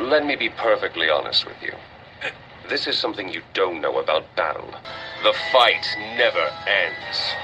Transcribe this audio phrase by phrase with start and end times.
[0.00, 1.72] Let me be perfectly honest with you.
[2.68, 4.70] This is something you don't know about battle.
[5.22, 5.84] The fight
[6.16, 7.36] never ends.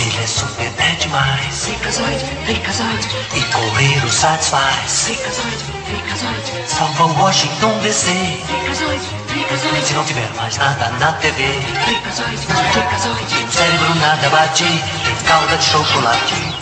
[0.00, 0.70] Ele é super
[1.00, 1.64] demais.
[1.64, 3.06] Freakazoid, Freakazoid.
[3.34, 5.06] E correr o satisfaz.
[5.06, 6.68] Freakazoid, Freakazoid.
[6.68, 8.10] Salva Washington DC.
[8.46, 9.86] Freakazoid, Freakazoid.
[9.86, 11.42] Se não tiver mais nada na TV.
[11.84, 13.44] Freakazoid, Freakazoid.
[13.44, 14.64] O cérebro nada bate.
[14.64, 16.57] Tem calda de chocolate.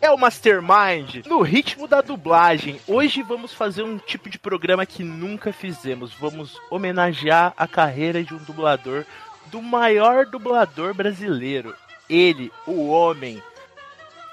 [0.00, 2.80] É o Mastermind no ritmo da dublagem.
[2.86, 6.12] Hoje vamos fazer um tipo de programa que nunca fizemos.
[6.12, 9.04] Vamos homenagear a carreira de um dublador
[9.46, 11.74] do maior dublador brasileiro.
[12.08, 13.42] Ele, o homem,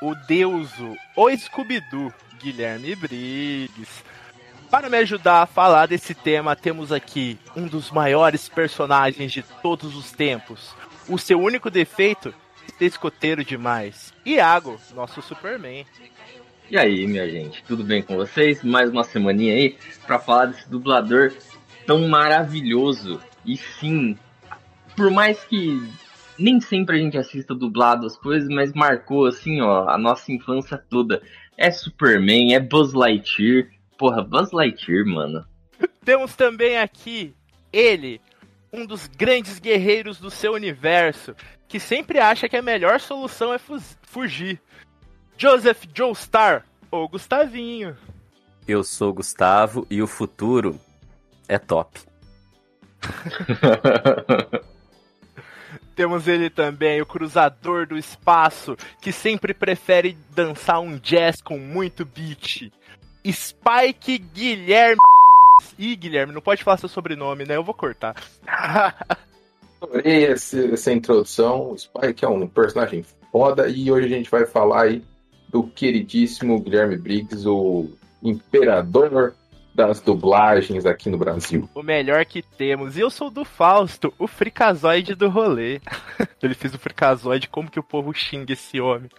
[0.02, 4.04] o deuso, o Scooby-Doo, Guilherme Briggs.
[4.70, 9.96] Para me ajudar a falar desse tema, temos aqui um dos maiores personagens de todos
[9.96, 10.76] os tempos.
[11.08, 12.34] O seu único defeito
[12.78, 14.14] ser escoteiro demais.
[14.26, 15.86] Iago, nosso Superman.
[16.70, 18.64] E aí, minha gente, tudo bem com vocês?
[18.64, 21.34] Mais uma semaninha aí para falar desse dublador
[21.86, 23.22] tão maravilhoso.
[23.46, 24.18] E sim,
[24.96, 25.82] por mais que
[26.38, 30.78] nem sempre a gente assista dublado as coisas, mas marcou assim, ó, a nossa infância
[30.78, 31.22] toda.
[31.58, 33.68] É Superman, é Buzz Lightyear.
[33.98, 35.46] Porra, Buzz Lightyear, mano.
[36.04, 37.34] Temos também aqui
[37.72, 38.20] ele,
[38.74, 41.36] um dos grandes guerreiros do seu universo,
[41.68, 43.60] que sempre acha que a melhor solução é
[44.02, 44.60] fugir.
[45.38, 47.96] Joseph Joestar, ou Gustavinho.
[48.68, 50.80] Eu sou Gustavo e o futuro
[51.48, 52.02] é top.
[55.96, 62.04] Temos ele também, o cruzador do espaço, que sempre prefere dançar um jazz com muito
[62.04, 62.72] beat.
[63.32, 64.98] Spike Guilherme.
[65.78, 67.56] Ih, Guilherme, não pode falar seu sobrenome, né?
[67.56, 68.16] Eu vou cortar.
[69.82, 71.72] Adorei essa introdução.
[71.72, 75.04] O Spike é um personagem foda e hoje a gente vai falar aí
[75.50, 77.90] do queridíssimo Guilherme Briggs, o
[78.24, 79.36] imperador
[79.74, 81.68] das dublagens aqui no Brasil.
[81.74, 82.96] O melhor que temos.
[82.96, 85.82] E eu sou do Fausto, o fricazoide do rolê.
[86.42, 89.10] Ele fez o fricazoide, como que o povo xinga esse homem?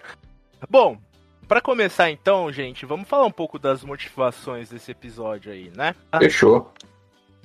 [0.69, 0.97] Bom,
[1.45, 5.95] para começar então, gente, vamos falar um pouco das motivações desse episódio aí, né?
[6.19, 6.73] Fechou.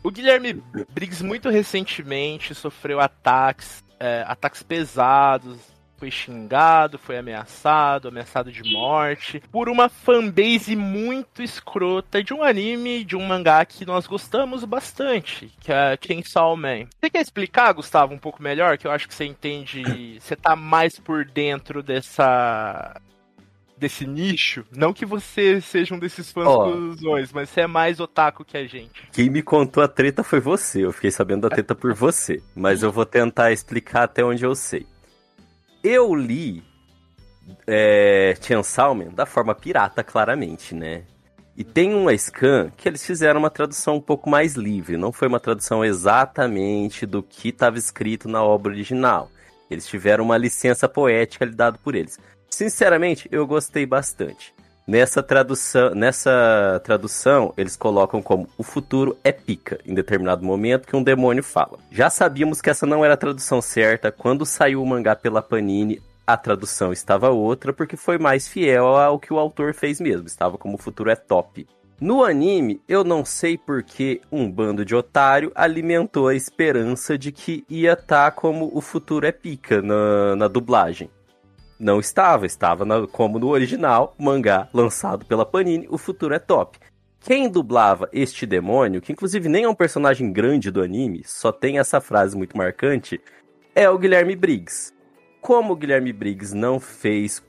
[0.04, 0.54] O Guilherme
[0.90, 5.60] Briggs muito recentemente sofreu ataques, é, ataques pesados,
[6.00, 13.04] foi xingado, foi ameaçado, ameaçado de morte, por uma fanbase muito escrota de um anime,
[13.04, 16.88] de um mangá que nós gostamos bastante, que é Chainsaw Man.
[16.98, 18.78] Você quer explicar, Gustavo, um pouco melhor?
[18.78, 22.96] Que eu acho que você entende, você tá mais por dentro dessa
[23.80, 24.66] desse nicho.
[24.76, 26.96] Não que você seja um desses fãs oh.
[27.34, 29.08] mas você é mais otaku que a gente.
[29.12, 30.86] Quem me contou a treta foi você.
[30.86, 32.42] Eu fiquei sabendo da treta por você.
[32.56, 34.86] Mas eu vou tentar explicar até onde eu sei.
[35.84, 36.64] Eu li
[37.66, 41.04] é, Chainsaw Man da forma pirata, claramente, né?
[41.56, 44.96] E tem uma scan que eles fizeram uma tradução um pouco mais livre.
[44.96, 49.30] Não foi uma tradução exatamente do que estava escrito na obra original.
[49.70, 52.18] Eles tiveram uma licença poética dada por eles.
[52.50, 54.54] Sinceramente, eu gostei bastante.
[54.90, 60.96] Nessa tradução, nessa tradução, eles colocam como o futuro é pica, em determinado momento que
[60.96, 61.78] um demônio fala.
[61.92, 64.12] Já sabíamos que essa não era a tradução certa.
[64.12, 69.20] Quando saiu o mangá pela Panini, a tradução estava outra, porque foi mais fiel ao
[69.20, 70.26] que o autor fez mesmo.
[70.26, 71.68] Estava como o futuro é top.
[72.02, 77.64] No anime, eu não sei porque um bando de otário alimentou a esperança de que
[77.70, 81.12] ia estar tá como o futuro é pica na, na dublagem.
[81.80, 86.78] Não estava, estava na, como no original, mangá lançado pela Panini, O Futuro é Top.
[87.22, 91.80] Quem dublava este demônio, que inclusive nem é um personagem grande do anime, só tem
[91.80, 93.22] essa frase muito marcante,
[93.74, 94.94] é o Guilherme Briggs.
[95.40, 97.42] Como o Guilherme Briggs não fez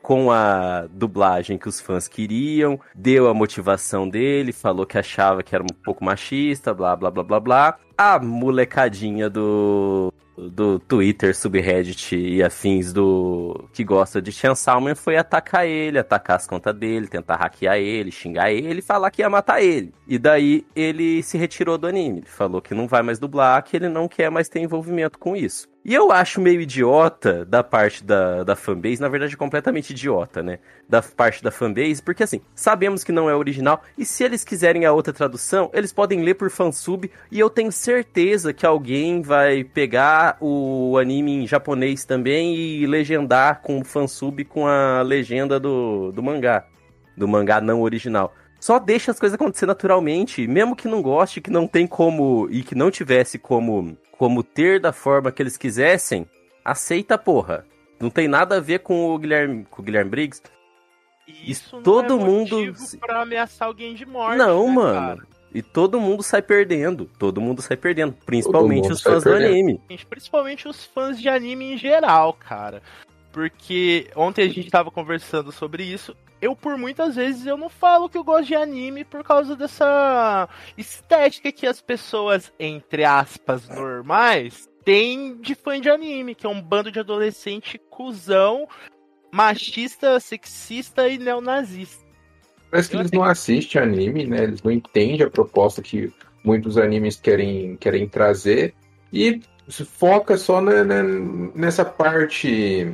[0.00, 5.54] com a dublagem que os fãs queriam, deu a motivação dele, falou que achava que
[5.54, 7.78] era um pouco machista, blá blá blá blá blá.
[7.96, 15.16] A molecadinha do do Twitter, subreddit e afins do que gosta de Chan Salman foi
[15.16, 19.62] atacar ele, atacar as contas dele, tentar hackear ele, xingar ele falar que ia matar
[19.62, 19.92] ele.
[20.06, 22.18] E daí ele se retirou do anime.
[22.18, 25.36] Ele falou que não vai mais dublar, que ele não quer mais ter envolvimento com
[25.36, 25.68] isso.
[25.84, 30.58] E eu acho meio idiota da parte da, da fanbase, na verdade completamente idiota, né?
[30.88, 34.86] Da parte da fanbase, porque assim, sabemos que não é original, e se eles quiserem
[34.86, 39.62] a outra tradução, eles podem ler por fansub, e eu tenho certeza que alguém vai
[39.62, 46.22] pegar o anime em japonês também e legendar com fansub com a legenda do, do
[46.22, 46.64] mangá.
[47.16, 48.32] Do mangá não original
[48.64, 52.62] só deixa as coisas acontecer naturalmente, mesmo que não goste, que não tem como e
[52.62, 56.26] que não tivesse como como ter da forma que eles quisessem,
[56.64, 57.66] aceita porra.
[58.00, 60.42] Não tem nada a ver com o Guilherme, com o Guilherme Briggs.
[61.28, 64.38] E isso todo não é mundo pra ameaçar alguém de morte.
[64.38, 64.94] Não, né, mano.
[64.94, 65.33] cara?
[65.54, 67.08] E todo mundo sai perdendo.
[67.16, 68.12] Todo mundo sai perdendo.
[68.26, 69.80] Principalmente os fãs do anime.
[70.10, 72.82] Principalmente os fãs de anime em geral, cara.
[73.32, 76.16] Porque ontem a gente tava conversando sobre isso.
[76.42, 80.48] Eu, por muitas vezes, eu não falo que eu gosto de anime por causa dessa
[80.76, 86.60] estética que as pessoas, entre aspas, normais, têm de fã de anime, que é um
[86.60, 88.68] bando de adolescente cuzão,
[89.32, 92.03] machista, sexista e neonazista.
[92.74, 94.42] Parece que eles não assistem anime, né?
[94.42, 96.12] Eles não entendem a proposta que
[96.42, 98.74] muitos animes querem, querem trazer
[99.12, 101.04] e se foca só na- na-
[101.54, 102.92] nessa parte.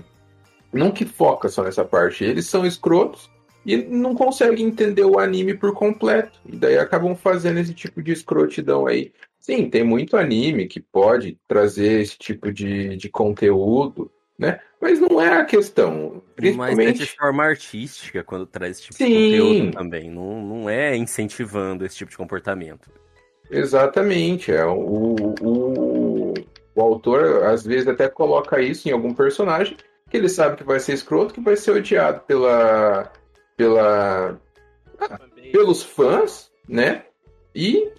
[0.70, 3.30] Não que foca só nessa parte, eles são escrotos
[3.64, 6.38] e não conseguem entender o anime por completo.
[6.44, 9.14] E daí acabam fazendo esse tipo de escrotidão aí.
[9.38, 14.10] Sim, tem muito anime que pode trazer esse tipo de, de conteúdo,
[14.40, 14.58] né?
[14.80, 16.14] Mas não é a questão.
[16.14, 17.16] Mas é de Principalmente.
[17.18, 19.06] forma artística quando traz esse tipo Sim.
[19.06, 20.10] de conteúdo também.
[20.10, 22.90] Não, não é incentivando esse tipo de comportamento.
[23.50, 24.50] Exatamente.
[24.50, 26.34] É, o, o,
[26.74, 29.76] o autor às vezes até coloca isso em algum personagem
[30.08, 33.12] que ele sabe que vai ser escroto, que vai ser odiado pela,
[33.58, 34.40] pela,
[35.52, 37.04] pelos fãs, né?
[37.54, 37.92] E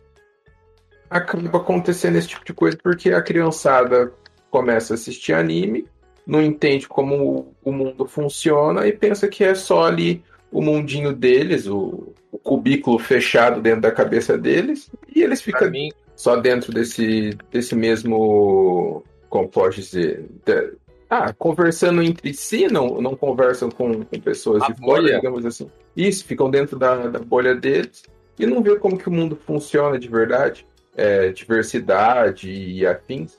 [1.07, 4.11] acaba acontecendo esse tipo de coisa porque a criançada
[4.49, 5.87] começa a assistir anime,
[6.25, 11.65] não entende como o- mundo funciona e pensa que é só ali o mundinho deles,
[11.67, 17.37] o, o cubículo fechado dentro da cabeça deles, e eles ficam mim, só dentro desse,
[17.51, 20.73] desse mesmo, como pode dizer, de-
[21.09, 25.15] ah, conversando entre si, não, não conversam com, com pessoas A de fora, bolha.
[25.15, 25.69] digamos assim.
[25.95, 28.03] Isso, ficam dentro da, da bolha deles
[28.39, 30.65] e não vê como que o mundo funciona de verdade,
[30.95, 33.37] é, diversidade e afins.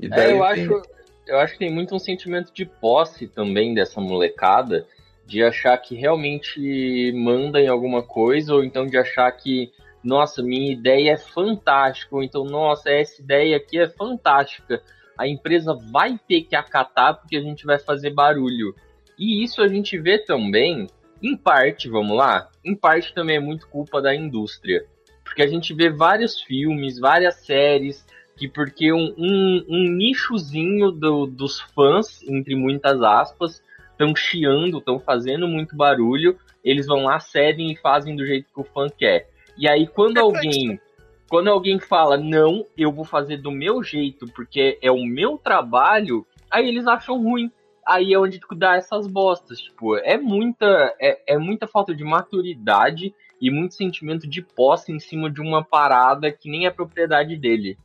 [0.00, 0.82] E É, eu tem- acho,
[1.26, 4.86] eu acho que tem muito um sentimento de posse também dessa molecada,
[5.26, 9.72] de achar que realmente manda em alguma coisa, ou então de achar que,
[10.02, 14.82] nossa, minha ideia é fantástica, ou então, nossa, essa ideia aqui é fantástica.
[15.16, 18.74] A empresa vai ter que acatar porque a gente vai fazer barulho.
[19.18, 20.88] E isso a gente vê também,
[21.22, 24.84] em parte, vamos lá, em parte também é muito culpa da indústria.
[25.22, 28.04] Porque a gente vê vários filmes, várias séries,
[28.36, 34.98] que porque um, um, um nichozinho do- dos fãs, entre muitas aspas, estão chiando, estão
[34.98, 39.28] fazendo muito barulho, eles vão lá, cedem e fazem do jeito que o fã quer.
[39.56, 40.80] E aí quando alguém
[41.28, 46.26] quando alguém fala não, eu vou fazer do meu jeito porque é o meu trabalho,
[46.50, 47.50] aí eles acham ruim.
[47.86, 53.12] Aí é onde dá essas bostas, tipo, é muita é, é muita falta de maturidade
[53.40, 57.76] e muito sentimento de posse em cima de uma parada que nem é propriedade dele.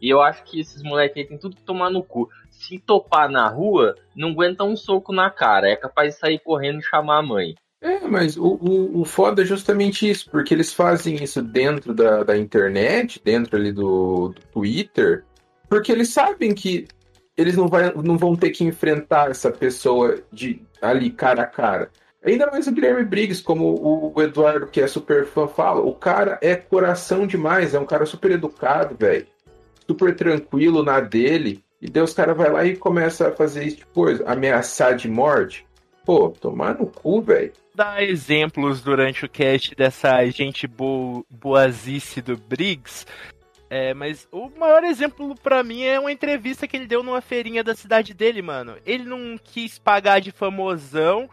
[0.00, 2.28] E eu acho que esses moleques aí tem tudo que tomar no cu.
[2.50, 5.68] Se topar na rua, não aguenta um soco na cara.
[5.68, 7.54] É capaz de sair correndo e chamar a mãe.
[7.82, 12.22] É, mas o, o, o foda é justamente isso, porque eles fazem isso dentro da,
[12.22, 15.24] da internet, dentro ali do, do Twitter,
[15.66, 16.86] porque eles sabem que
[17.34, 21.90] eles não, vai, não vão ter que enfrentar essa pessoa de ali cara a cara.
[22.22, 26.38] Ainda mais o Guilherme Briggs, como o Eduardo, que é super fã, fala, o cara
[26.42, 29.26] é coração demais, é um cara super educado, velho.
[29.90, 31.64] Super tranquilo na dele.
[31.82, 35.66] E daí os caras vai lá e começa a fazer isso, tipo, ameaçar de morte.
[36.04, 37.52] Pô, tomar no cu, velho.
[37.74, 43.04] dar exemplos durante o cast dessa gente bo boazice do Briggs.
[43.68, 47.64] É, mas o maior exemplo pra mim é uma entrevista que ele deu numa feirinha
[47.64, 48.76] da cidade dele, mano.
[48.86, 51.28] Ele não quis pagar de famosão.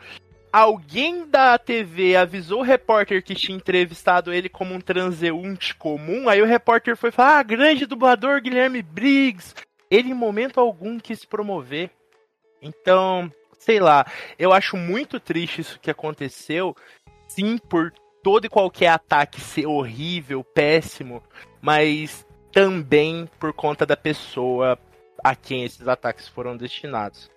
[0.57, 6.27] Alguém da TV avisou o repórter que tinha entrevistado ele como um transeunte comum.
[6.27, 9.53] Aí o repórter foi falar: Ah, grande dublador Guilherme Briggs.
[9.87, 11.91] Ele em momento algum quis promover.
[12.59, 14.03] Então, sei lá,
[14.39, 16.75] eu acho muito triste isso que aconteceu.
[17.27, 21.21] Sim, por todo e qualquer ataque ser horrível, péssimo,
[21.61, 24.75] mas também por conta da pessoa
[25.23, 27.29] a quem esses ataques foram destinados.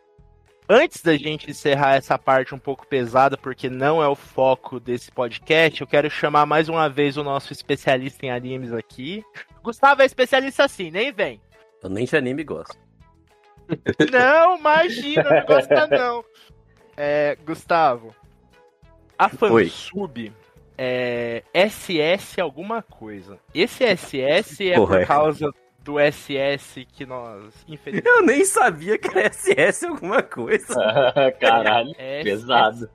[0.72, 5.10] Antes da gente encerrar essa parte um pouco pesada, porque não é o foco desse
[5.10, 9.24] podcast, eu quero chamar mais uma vez o nosso especialista em animes aqui.
[9.64, 11.40] Gustavo é especialista assim, nem vem.
[11.82, 12.78] Eu nem de anime gosto.
[14.12, 16.24] Não, imagina, não gosta não.
[16.96, 18.14] É, Gustavo,
[19.18, 20.32] a fansub
[20.78, 23.40] é SS alguma coisa.
[23.52, 25.52] Esse SS é Porra, por causa
[25.84, 28.06] do SS que nós, infelizmente...
[28.08, 30.74] Eu nem sabia que era SS alguma coisa.
[31.40, 32.90] Caralho, SS pesado.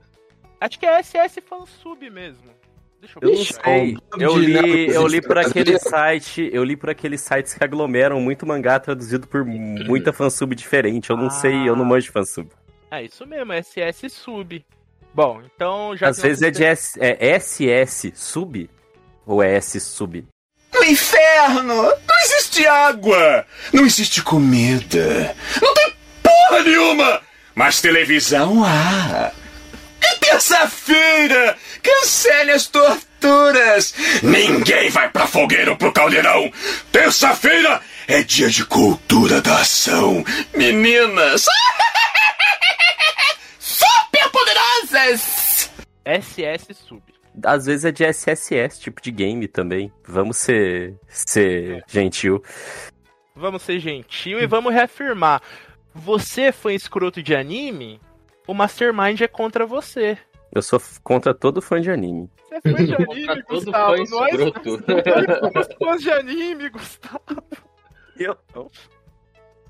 [0.60, 2.56] Acho que é SS fansub mesmo.
[3.00, 3.44] Deixa eu Eu ver.
[3.44, 3.96] sei.
[4.18, 8.46] Eu li, eu li por aquele site, eu li por aqueles sites que aglomeram muito
[8.46, 11.10] mangá traduzido por muita fansub diferente.
[11.10, 12.48] Eu não sei, eu não manjo de fansub.
[12.90, 14.64] É isso mesmo, SS sub.
[15.12, 18.68] Bom, então já Às vezes é de S, é SS sub
[19.26, 20.26] ou é S sub?
[20.86, 21.82] No inferno!
[21.82, 23.44] Não existe água!
[23.72, 25.34] Não existe comida!
[25.60, 27.20] Não tem porra nenhuma!
[27.56, 29.32] Mas televisão há!
[30.00, 31.58] E terça-feira!
[31.82, 33.94] Cancele as torturas!
[34.22, 36.52] Ninguém vai pra fogueira ou pro caldeirão!
[36.92, 40.24] Terça-feira é dia de cultura da ação!
[40.54, 41.46] Meninas!
[43.58, 45.68] Super poderosas!
[46.04, 47.15] SS sub.
[47.44, 49.92] Às vezes é de SSS, tipo de game também.
[50.04, 52.42] Vamos ser, ser gentil.
[53.34, 55.42] Vamos ser gentil e vamos reafirmar.
[55.94, 58.00] Você foi escroto de anime?
[58.46, 60.16] O Mastermind é contra você.
[60.52, 62.30] Eu sou contra todo fã de anime.
[62.48, 63.96] Você é fã de anime, todo Gustavo.
[63.96, 64.84] fã Nós, escroto.
[65.54, 67.20] nós somos fãs de anime, Gustavo.
[68.18, 68.70] Eu não.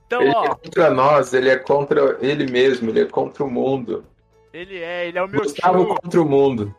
[0.07, 3.51] Então, Ele é ó, contra nós, ele é contra ele mesmo, ele é contra o
[3.51, 4.05] mundo.
[4.53, 5.95] ele é, ele é o meu Gustavo tio.
[5.97, 6.73] contra o mundo.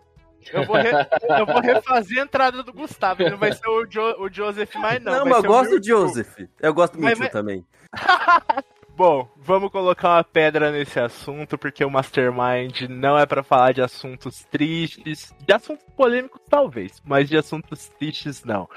[0.54, 1.08] Eu vou, re-
[1.40, 3.22] eu vou refazer a entrada do Gustavo.
[3.22, 5.12] Ele não vai ser o, Jo- o Joseph mais, não.
[5.12, 5.86] Não, vai mas eu gosto do.
[5.86, 6.40] Joseph.
[6.62, 7.66] Eu gosto do Mas Mewtwo vai- também.
[8.96, 13.82] Bom, vamos colocar uma pedra nesse assunto, porque o Mastermind não é pra falar de
[13.82, 15.32] assuntos tristes.
[15.46, 18.68] De assuntos polêmicos, talvez, mas de assuntos tristes, não.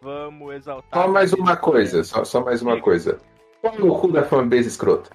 [0.00, 1.02] Vamos exaltar.
[1.02, 3.18] Só mais uma coisa, só, só mais uma coisa.
[3.60, 5.10] Qual o cu da fanbase escrota?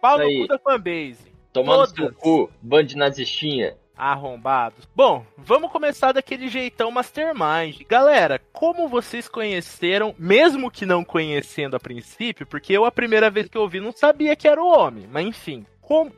[0.00, 1.32] Pau no cu da fanbase.
[1.52, 1.92] Tomando Todas.
[1.94, 3.76] seu cu, band nazistinha.
[3.96, 4.88] Arrombados.
[4.94, 7.82] Bom, vamos começar daquele jeitão Mastermind.
[7.88, 13.48] Galera, como vocês conheceram, mesmo que não conhecendo a princípio, porque eu a primeira vez
[13.48, 15.64] que ouvi não sabia que era o homem, mas enfim.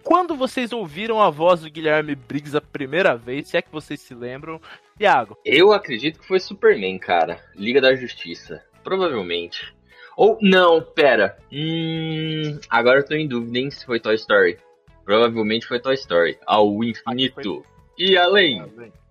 [0.02, 4.00] quando vocês ouviram a voz do Guilherme Briggs a primeira vez, se é que vocês
[4.00, 4.60] se lembram,
[4.98, 7.38] Iago, Eu acredito que foi Superman, cara.
[7.54, 8.64] Liga da Justiça.
[8.82, 9.74] Provavelmente.
[10.16, 11.36] Ou, não, pera.
[11.52, 12.58] Hum.
[12.70, 14.58] Agora eu tô em dúvida, hein, se foi Toy Story.
[15.06, 16.36] Provavelmente foi Toy Story.
[16.44, 17.64] Ao infinito.
[17.96, 18.62] E além.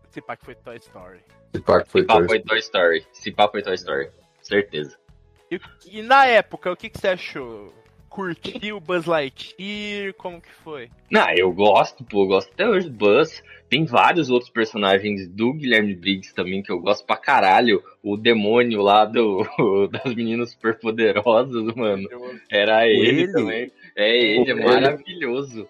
[0.08, 1.20] esse pá que foi Toy Story.
[1.54, 2.28] Esse pacto foi Se pá torto.
[2.28, 3.08] foi Toy Story.
[3.14, 4.10] Se pá foi Toy Story.
[4.42, 4.98] Certeza.
[5.50, 5.60] E,
[5.90, 7.74] e na época, o que, que você achou?
[8.10, 10.14] Curtiu Buzz Lightyear?
[10.16, 10.90] Como que foi?
[11.10, 13.42] Não, eu gosto, pô, eu gosto até hoje do Buzz.
[13.70, 17.82] Tem vários outros personagens do Guilherme Briggs também que eu gosto pra caralho.
[18.04, 19.46] O demônio lá do,
[19.92, 22.08] das meninas superpoderosas, mano.
[22.50, 23.32] Era ele, Ele?
[23.32, 23.72] também.
[23.96, 25.68] É ele, é maravilhoso.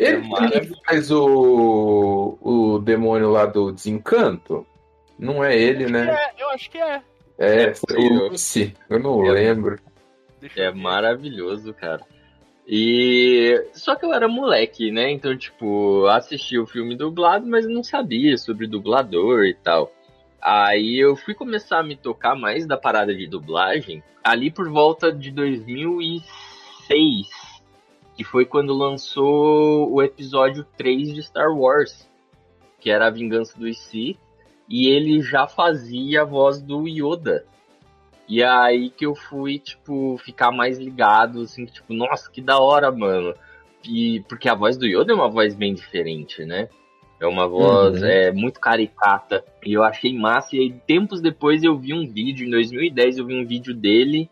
[0.00, 0.80] Ele É que maravilhoso.
[0.86, 4.66] faz o, o demônio lá do desencanto?
[5.18, 6.10] Não é ele, né?
[6.10, 7.02] É, eu acho que é.
[7.38, 8.28] É, É, o eu.
[8.30, 8.74] Lucy.
[8.88, 9.78] Eu não Eu- lembro.
[10.42, 12.00] Eu É maravilhoso, cara.
[12.66, 15.10] E só que eu era moleque, né?
[15.10, 19.92] Então, tipo, assisti o filme dublado, mas não sabia sobre dublador e tal.
[20.40, 25.12] Aí eu fui começar a me tocar mais da parada de dublagem ali por volta
[25.12, 27.26] de 2006,
[28.20, 32.06] que foi quando lançou o episódio 3 de Star Wars,
[32.78, 34.18] que era a Vingança dos Sith,
[34.68, 37.46] e ele já fazia a voz do Yoda.
[38.28, 42.92] E aí que eu fui, tipo, ficar mais ligado, assim, tipo, nossa, que da hora,
[42.92, 43.32] mano.
[43.82, 46.68] E porque a voz do Yoda é uma voz bem diferente, né?
[47.18, 48.06] É uma voz Uhum.
[48.06, 49.42] é, muito caricata.
[49.64, 50.56] E eu achei massa.
[50.56, 54.28] E aí, tempos depois, eu vi um vídeo, em 2010, eu vi um vídeo dele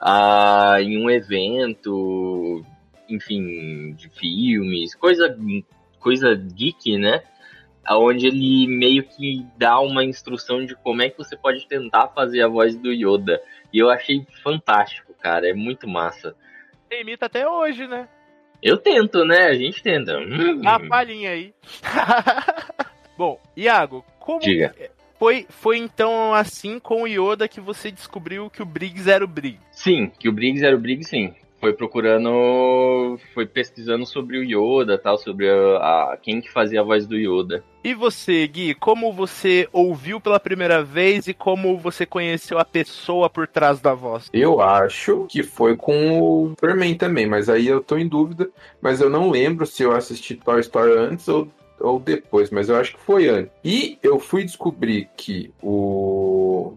[0.00, 2.64] ah, em um evento,
[3.14, 5.36] enfim, de filmes, coisa,
[5.98, 7.22] coisa geek, né?
[7.90, 12.42] Onde ele meio que dá uma instrução de como é que você pode tentar fazer
[12.42, 13.40] a voz do Yoda.
[13.72, 15.48] E eu achei fantástico, cara.
[15.48, 16.36] É muito massa.
[16.88, 18.08] Você imita até hoje, né?
[18.62, 19.46] Eu tento, né?
[19.46, 20.18] A gente tenta.
[20.18, 20.60] Hum.
[20.60, 21.52] Dá uma palhinha aí.
[23.18, 24.74] Bom, Iago, como Diga.
[25.18, 29.28] foi, foi então assim com o Yoda que você descobriu que o Briggs era o
[29.28, 29.62] Briggs?
[29.72, 31.34] Sim, que o Briggs era o Briggs, sim.
[31.62, 36.82] Foi procurando, foi pesquisando sobre o Yoda, tal, sobre a, a- quem que fazia a
[36.82, 37.62] voz do Yoda.
[37.84, 43.30] E você, Gui, como você ouviu pela primeira vez e como você conheceu a pessoa
[43.30, 44.28] por trás da voz?
[44.32, 48.50] Eu acho que foi com o Superman também, mas aí eu tô em dúvida.
[48.80, 51.46] Mas eu não lembro se eu assisti Toy Story antes ou,
[51.78, 53.52] ou depois, mas eu acho que foi antes.
[53.64, 56.74] E eu fui descobrir que o.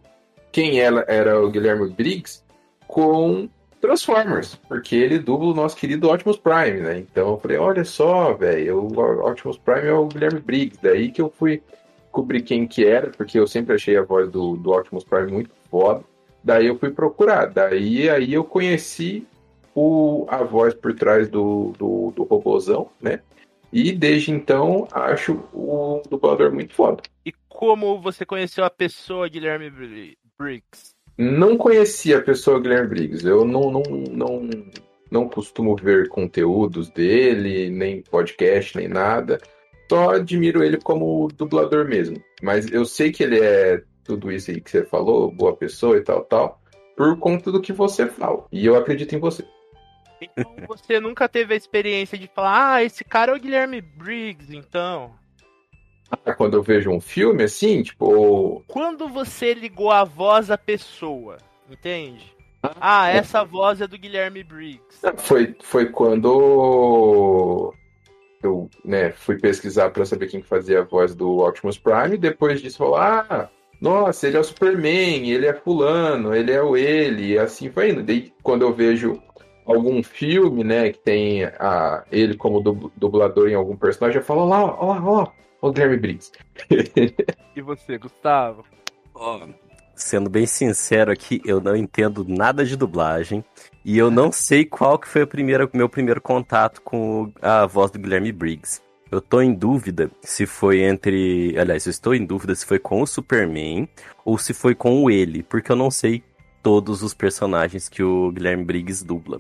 [0.51, 2.44] Quem era, era o Guilherme Briggs
[2.88, 3.50] com
[3.86, 7.00] Transformers, porque ele dubla o nosso querido Optimus Prime, né?
[7.00, 10.80] Então eu falei, olha só, velho, o Optimus Prime é o Guilherme Briggs.
[10.82, 11.62] Daí que eu fui
[12.04, 15.51] descobrir quem que era, porque eu sempre achei a voz do, do Optimus Prime muito
[15.70, 16.04] foda.
[16.44, 17.48] Daí eu fui procurar.
[17.48, 19.27] Daí aí eu conheci
[19.75, 22.62] o, a voz por trás do, do, do
[23.01, 23.20] né?
[23.74, 27.04] E desde então acho o dublador muito foda.
[27.25, 30.95] E como você conheceu a pessoa Guilherme Bri- Briggs?
[31.17, 33.25] Não conhecia a pessoa Guilherme Briggs.
[33.25, 34.50] Eu não, não, não,
[35.10, 39.39] não costumo ver conteúdos dele, nem podcast, nem nada.
[39.89, 42.22] só admiro ele como dublador mesmo.
[42.41, 46.01] Mas eu sei que ele é tudo isso aí que você falou, boa pessoa e
[46.01, 46.62] tal, tal,
[46.95, 48.45] por conta do que você fala.
[48.51, 49.43] E eu acredito em você.
[50.22, 54.55] Então você nunca teve a experiência de falar, ah, esse cara é o Guilherme Briggs,
[54.55, 55.13] então.
[56.12, 61.38] Ah, Quando eu vejo um filme assim, tipo, Quando você ligou a voz à pessoa,
[61.70, 62.34] entende?
[62.80, 65.00] Ah, essa voz é do Guilherme Briggs.
[65.18, 67.74] Foi, foi quando
[68.42, 72.18] eu né, fui pesquisar pra saber quem que fazia a voz do Optimus Prime.
[72.18, 73.50] Depois disso, falou: Ah,
[73.82, 77.92] nossa, ele é o Superman, ele é Fulano, ele é o ele, e assim foi
[77.92, 78.04] indo.
[78.04, 79.22] Daí, quando eu vejo
[79.66, 84.42] algum filme, né, que tem a, ele como dub- dublador em algum personagem, eu falo:
[84.42, 85.28] Ó lá, ó ó ó
[85.62, 86.32] o Guilherme Briggs.
[87.56, 88.66] E você, Gustavo?
[89.14, 89.48] Ó,
[89.96, 93.46] Sendo bem sincero aqui, eu não entendo nada de dublagem.
[93.84, 97.92] E eu não sei qual que foi o primeiro, meu primeiro contato com a voz
[97.92, 98.82] do Guilherme Briggs.
[99.10, 101.58] Eu tô em dúvida se foi entre.
[101.58, 103.88] Aliás, eu estou em dúvida se foi com o Superman
[104.26, 106.22] ou se foi com o ele, porque eu não sei
[106.62, 109.40] todos os personagens que o Guilherme Briggs dubla.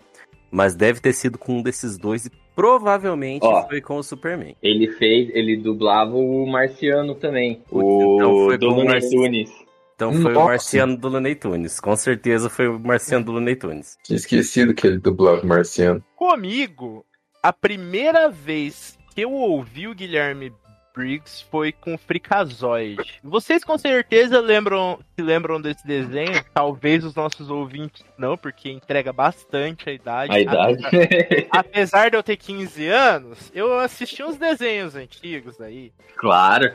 [0.49, 3.67] Mas deve ter sido com um desses dois e provavelmente Ó.
[3.67, 4.55] foi com o Superman.
[4.63, 7.55] Ele fez, ele dublava o Marciano também.
[7.69, 9.51] Putz, então O foi do o Looney Marci- Tunes.
[9.95, 10.47] Então foi o Nossa.
[10.49, 11.79] Marciano do Looney Tunes.
[11.79, 13.97] Com certeza foi o Marciano do Looney Tunes.
[14.03, 16.03] Tinha esquecido que ele dublava o Marciano.
[16.15, 17.05] Comigo,
[17.41, 20.51] a primeira vez que eu ouvi o Guilherme
[20.95, 23.19] Briggs foi com o Fricazoide.
[23.21, 26.43] Vocês com certeza lembram, se lembram desse desenho?
[26.53, 30.31] Talvez os nossos ouvintes não, porque entrega bastante a idade.
[30.31, 30.85] A idade.
[30.85, 35.91] Apesar, apesar de eu ter 15 anos, eu assisti uns desenhos antigos aí.
[36.15, 36.73] claro.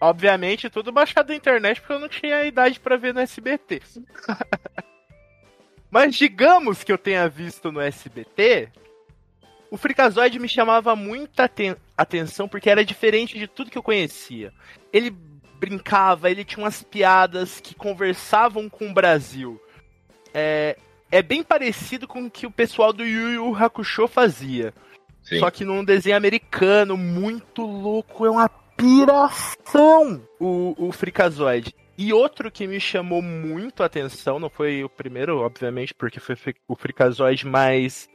[0.00, 3.80] Obviamente, tudo baixado da internet porque eu não tinha a idade pra ver no SBT.
[5.88, 8.68] Mas digamos que eu tenha visto no SBT,
[9.72, 14.52] o Freakazoid me chamava muita aten- atenção porque era diferente de tudo que eu conhecia.
[14.92, 15.10] Ele
[15.58, 19.58] brincava, ele tinha umas piadas que conversavam com o Brasil.
[20.34, 20.76] É,
[21.10, 24.74] é bem parecido com o que o pessoal do Yu Yu Hakusho fazia.
[25.22, 25.38] Sim.
[25.38, 31.74] Só que num desenho americano, muito louco, é uma piração o, o Freakazoid.
[31.96, 36.36] E outro que me chamou muito a atenção, não foi o primeiro, obviamente, porque foi
[36.68, 38.06] o Freakazoid, mas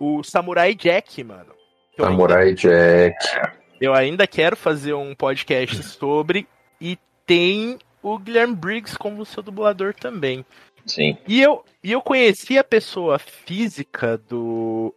[0.00, 1.54] o Samurai Jack, mano.
[1.96, 3.16] Eu ainda- Samurai Jack.
[3.80, 6.46] eu ainda quero fazer um podcast sobre
[6.80, 10.44] e tem o Guilherme Briggs como seu dublador também.
[10.86, 11.18] Sim.
[11.26, 14.94] E eu, e eu conheci a pessoa física do.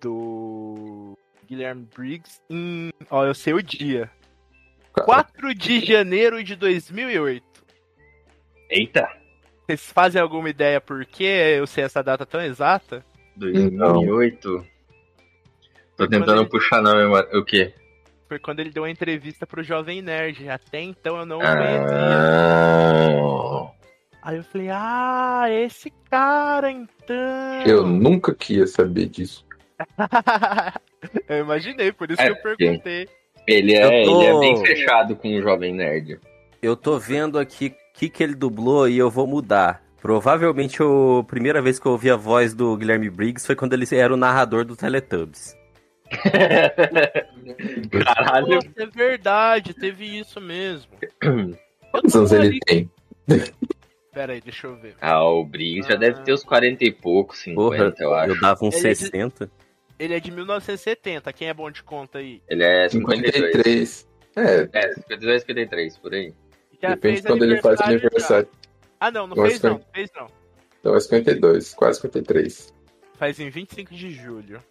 [0.00, 1.18] do.
[1.46, 2.90] Guilherme Briggs em.
[3.10, 4.10] Ó, eu sei o dia.
[4.92, 7.44] 4 de janeiro de 2008.
[8.70, 9.08] Eita.
[9.66, 13.04] Vocês fazem alguma ideia por que eu sei essa data tão exata?
[13.36, 14.66] 2008.
[15.96, 17.28] Tô tentando ele- puxar na memória.
[17.38, 17.72] O quê?
[18.28, 20.48] Foi quando ele deu uma entrevista pro Jovem Nerd.
[20.48, 21.86] Até então eu não conhecia.
[21.90, 23.70] Ah,
[24.22, 27.62] Aí eu falei, ah, esse cara então.
[27.64, 29.44] Eu nunca queria saber disso.
[31.28, 33.08] eu imaginei, por isso É, que eu perguntei.
[33.46, 36.18] ele, é, tô- ele é bem fechado com o Jovem Nerd.
[36.60, 39.80] Eu tô vendo aqui o que, que ele dublou e eu vou mudar.
[40.06, 43.84] Provavelmente a primeira vez que eu ouvi a voz do Guilherme Briggs foi quando ele
[43.90, 45.56] era o narrador do Teletubbies.
[47.90, 48.46] Caralho.
[48.54, 50.92] Nossa, é verdade, teve isso mesmo.
[51.90, 52.88] Quantos anos ele tem?
[54.14, 54.94] Pera aí, deixa eu ver.
[55.00, 58.30] Ah, o Briggs já deve ter uns 40 e poucos, 50, Porra, eu acho.
[58.30, 59.50] eu dava uns Ele é de- 60.
[59.98, 62.40] Ele é de 1970, quem é bom de conta aí?
[62.48, 63.34] Ele é 52.
[63.34, 64.08] 53.
[64.36, 66.32] É, É, 52, 53, por aí.
[66.80, 68.46] Já depende de quando ele faz já.
[69.00, 70.26] Ah, não, não Eu fez acho que- não, fez não.
[70.80, 72.72] Então é 52, quase 53.
[73.18, 74.62] Faz em 25 de julho.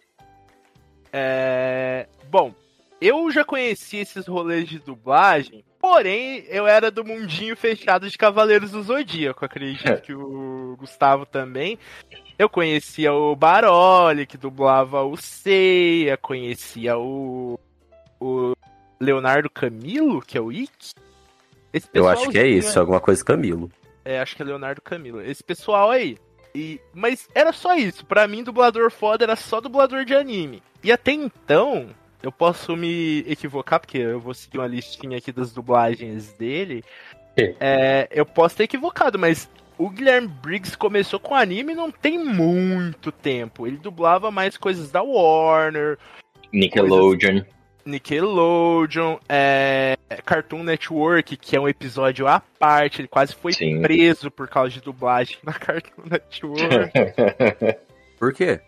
[1.12, 2.06] É...
[2.30, 2.54] Bom,
[3.00, 8.70] eu já conheci esses rolês de dublagem, porém eu era do mundinho fechado de Cavaleiros
[8.70, 11.78] do Zodíaco, acredito que o Gustavo também.
[12.38, 17.58] Eu conhecia o Baroli, que dublava o Seiya, conhecia o,
[18.20, 18.52] o
[19.00, 20.52] Leonardo Camilo, que é o.
[20.52, 23.70] Esse Eu acho que é isso, alguma coisa Camilo.
[24.06, 25.20] É, acho que é Leonardo Camilo.
[25.20, 26.16] Esse pessoal aí.
[26.54, 28.06] E, mas era só isso.
[28.06, 30.62] Pra mim, dublador foda era só dublador de anime.
[30.82, 31.88] E até então,
[32.22, 36.84] eu posso me equivocar, porque eu vou seguir uma listinha aqui das dublagens dele.
[37.60, 43.10] É, eu posso ter equivocado, mas o Guilherme Briggs começou com anime não tem muito
[43.10, 43.66] tempo.
[43.66, 45.98] Ele dublava mais coisas da Warner,
[46.52, 47.42] Nickelodeon.
[47.86, 53.80] Nickelodeon, é, Cartoon Network, que é um episódio à parte, ele quase foi Sim.
[53.80, 56.92] preso por causa de dublagem na Cartoon Network.
[58.18, 58.60] Por quê?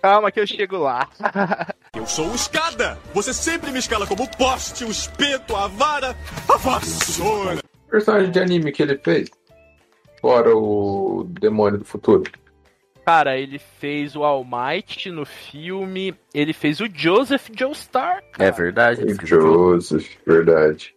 [0.00, 1.08] Calma que eu chego lá.
[1.94, 2.98] Eu sou o escada!
[3.12, 6.16] Você sempre me escala como o poste, o espeto, a vara,
[6.48, 7.62] a vassoura!
[7.90, 9.30] Personagem de anime que ele fez?
[10.20, 12.22] Fora o Demônio do Futuro.
[13.04, 18.48] Cara, ele fez o All Might no filme, ele fez o Joseph Joestar, cara.
[18.48, 19.02] É verdade.
[19.02, 20.94] O o Joseph, verdade.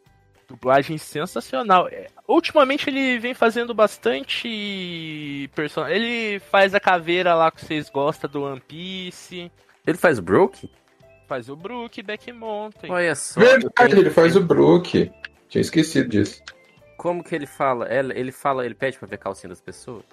[0.48, 1.88] Dublagem sensacional.
[1.88, 5.96] É, Ultimamente ele vem fazendo bastante personagem.
[5.96, 9.52] Ele faz a caveira lá que vocês gostam do One Piece.
[9.86, 10.70] Ele faz Broke?
[11.28, 12.92] Faz o Brook Back Mountain.
[12.92, 13.40] Olha só.
[13.40, 15.12] Verdade, ele faz o Brook.
[15.48, 16.42] Tinha esquecido disso.
[16.98, 17.92] Como que ele fala?
[17.94, 20.04] Ele, ele fala, ele pede pra ver calcinha das pessoas?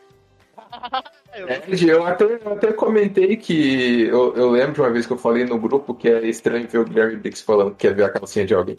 [1.34, 5.18] Ed, eu até, eu até comentei que eu, eu lembro de uma vez que eu
[5.18, 8.10] falei no grupo que é estranho ver o Guilherme Briggs falando que quer ver a
[8.10, 8.78] calcinha de alguém.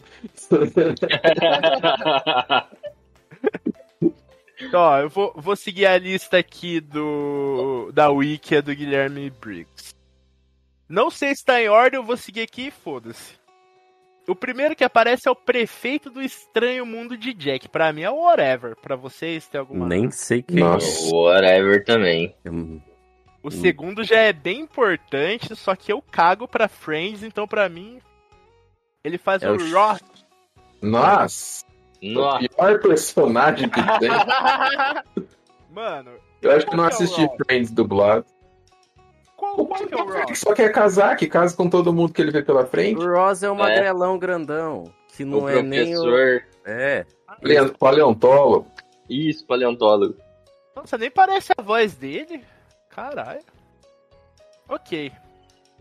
[4.72, 9.94] Ó, eu vou, vou seguir a lista aqui do da Wiki do Guilherme Briggs.
[10.88, 13.34] Não sei se tá em ordem, eu vou seguir aqui e foda-se.
[14.26, 17.68] O primeiro que aparece é o prefeito do estranho mundo de Jack.
[17.68, 18.74] Pra mim é o Whatever.
[18.76, 19.86] Pra vocês, tem alguma.
[19.86, 21.14] Nem sei quem Nossa.
[21.14, 22.34] Whatever também.
[22.44, 22.50] é.
[22.50, 22.80] Hum,
[23.42, 28.00] O segundo já é bem importante, só que eu cago pra Friends, então pra mim.
[29.04, 30.00] Ele faz É o o Ross.
[30.80, 31.64] Nossa,
[32.02, 34.08] o Nossa, pior personagem que tem.
[35.70, 37.28] Mano, Eu acho que não é o assisti?
[37.44, 38.24] Friends dublado.
[39.36, 40.38] Qual, O qual que é o que Ross?
[40.38, 42.98] só quer casar, que casa com todo mundo que ele vê pela frente.
[43.02, 43.58] O Ross é o É.
[43.58, 44.84] magrelão grandão.
[45.16, 46.02] Que não o é nem o.
[46.02, 46.42] professor.
[46.66, 47.06] É.
[47.40, 48.66] Pale- Paleontólogo.
[49.08, 50.16] Isso, paleontólogo.
[50.74, 52.42] Nossa, nem parece a voz dele.
[52.90, 53.42] Caralho.
[54.68, 55.12] Ok.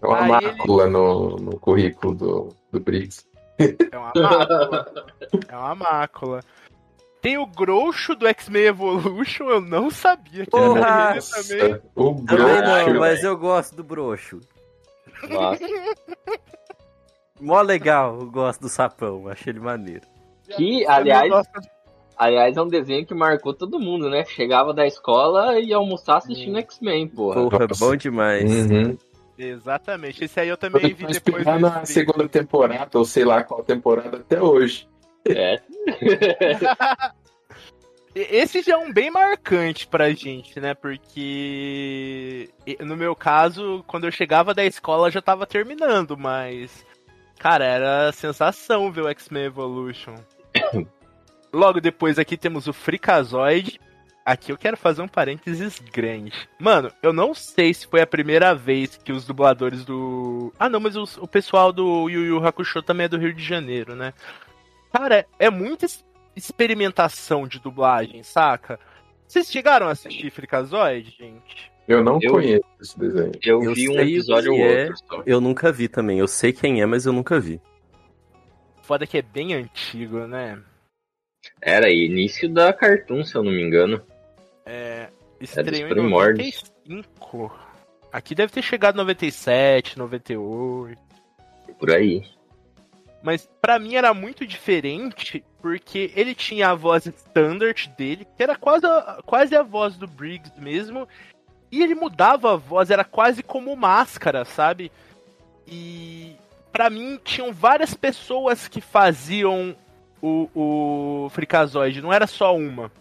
[0.01, 3.25] É uma ele- mácula no, no currículo do, do Briggs.
[3.59, 4.93] É uma mácula.
[5.47, 6.39] é uma mácula.
[7.23, 11.17] Tem o Groucho do X-Men Evolution, eu não sabia que Porra!
[11.17, 11.81] também.
[11.95, 12.99] o não, Groucho.
[12.99, 14.41] mas eu gosto do broxo.
[17.39, 20.01] Mó legal, eu gosto do sapão, achei ele maneiro.
[20.57, 21.31] Que, aliás,
[22.17, 24.25] aliás, é um desenho que marcou todo mundo, né?
[24.25, 27.49] Chegava da escola e ia almoçar assistindo X-Men, porra.
[27.49, 27.85] Porra, Nossa.
[27.85, 28.51] bom demais.
[28.51, 28.97] Uhum.
[29.37, 30.25] Exatamente.
[30.25, 31.45] Esse aí eu também vi Vai depois.
[31.45, 34.87] na segunda temporada, ou sei lá qual temporada, até hoje.
[35.25, 35.61] É.
[38.15, 40.75] Esse já é um bem marcante pra gente, né?
[40.75, 42.47] Porque
[42.81, 46.85] no meu caso, quando eu chegava da escola já tava terminando, mas
[47.39, 50.13] cara, era sensação ver o X-Men Evolution.
[51.51, 53.79] Logo depois aqui temos o Freakazoid.
[54.25, 56.47] Aqui eu quero fazer um parênteses grande.
[56.57, 60.53] Mano, eu não sei se foi a primeira vez que os dubladores do.
[60.57, 63.43] Ah, não, mas os- o pessoal do Yu Yu Hakusho também é do Rio de
[63.43, 64.13] Janeiro, né?
[64.93, 65.87] Cara, é muita
[66.35, 68.79] experimentação de dublagem, saca?
[69.27, 71.71] Vocês chegaram a assistir Freakazoid, gente?
[71.87, 73.31] Eu não Eu- conheço esse desenho.
[73.43, 74.83] Eu, Eu vi um episódio ou é.
[74.85, 75.23] outro só.
[75.25, 76.19] Eu nunca vi também.
[76.19, 77.59] Eu sei quem é, mas eu nunca vi.
[78.83, 80.61] Foda que é bem antigo, né?
[81.61, 84.01] Era início da Cartoon, se eu não me engano.
[84.65, 86.63] É, dos estreou em primórdios.
[86.87, 87.51] 95.
[88.11, 91.01] Aqui deve ter chegado em 97, 98.
[91.79, 92.23] Por aí.
[93.23, 98.53] Mas pra mim era muito diferente, porque ele tinha a voz standard dele, que era
[98.57, 101.07] quase a, quase a voz do Briggs mesmo,
[101.71, 104.91] e ele mudava a voz, era quase como máscara, sabe?
[105.65, 106.35] E
[106.69, 109.73] pra mim tinham várias pessoas que faziam
[110.21, 112.91] o, o Freakazoid, não era só uma.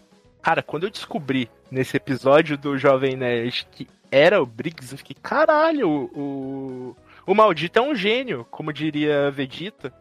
[0.41, 5.17] Cara, quando eu descobri nesse episódio do Jovem Nerd que era o Briggs, eu fiquei,
[5.21, 9.93] caralho, o, o maldito é um gênio, como diria Vegeta.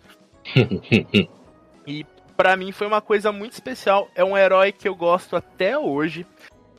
[1.85, 2.07] E
[2.37, 4.09] pra mim foi uma coisa muito especial.
[4.15, 6.27] É um herói que eu gosto até hoje.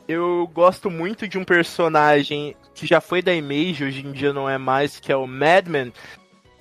[0.07, 4.49] Eu gosto muito de um personagem que já foi da Image, hoje em dia não
[4.49, 5.93] é mais, que é o Madman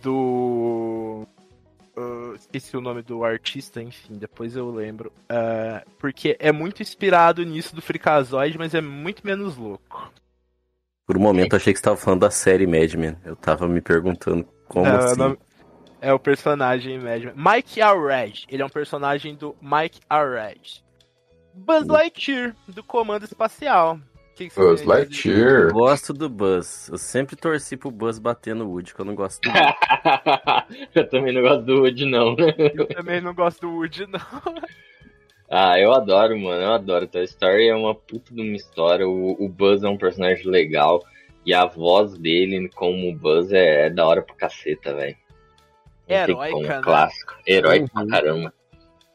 [0.00, 1.26] do.
[1.96, 5.12] ah, esqueci o nome do artista, enfim, depois eu lembro.
[5.28, 10.12] Ah, porque é muito inspirado nisso do Freakazoid, mas é muito menos louco.
[11.06, 13.16] Por um momento eu achei que você tava falando da série Mad Men.
[13.24, 15.14] Eu tava me perguntando como É, assim.
[15.14, 15.38] o nome-
[16.00, 17.32] É o personagem Madman.
[17.36, 18.44] Mike Arred.
[18.48, 20.82] Ele é um personagem do Mike Arred.
[21.54, 23.96] Buzz Lightyear, do Comando Espacial.
[23.96, 24.82] O que que Buzz?
[24.84, 25.68] Lightyear.
[25.68, 26.88] Eu gosto do Buzz.
[26.88, 29.50] Eu sempre torci pro Buzz bater no Woody, que eu não gosto do
[30.94, 32.34] eu também não gosto do Woody, não.
[32.74, 34.20] Eu também não gosto do Woody, não.
[35.54, 36.62] ah, eu adoro, mano.
[36.62, 37.06] Eu adoro.
[37.06, 39.06] Toy Story é uma puta de uma história.
[39.06, 41.04] O, o Buzz é um personagem legal.
[41.44, 45.16] E a voz dele como Buzz é, é da hora pra caceta, velho.
[46.06, 46.80] Tem Heróica, como, né?
[46.82, 47.34] Clássico.
[47.46, 48.08] Heróico pra Uhum.
[48.08, 48.54] caramba.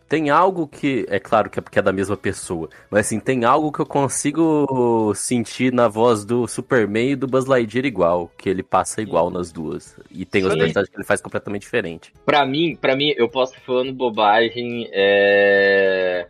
[0.08, 1.06] Tem algo que.
[1.10, 2.70] É claro que é porque é da mesma pessoa.
[2.90, 7.46] Mas assim, tem algo que eu consigo sentir na voz do Superman e do Buzz
[7.46, 8.32] Lightyear igual.
[8.38, 10.00] Que ele passa igual nas duas.
[10.10, 10.50] E tem Sim.
[10.50, 12.14] personagens que ele faz completamente diferente.
[12.26, 16.28] Pra mim, para mim, eu posso estar falando bobagem, é...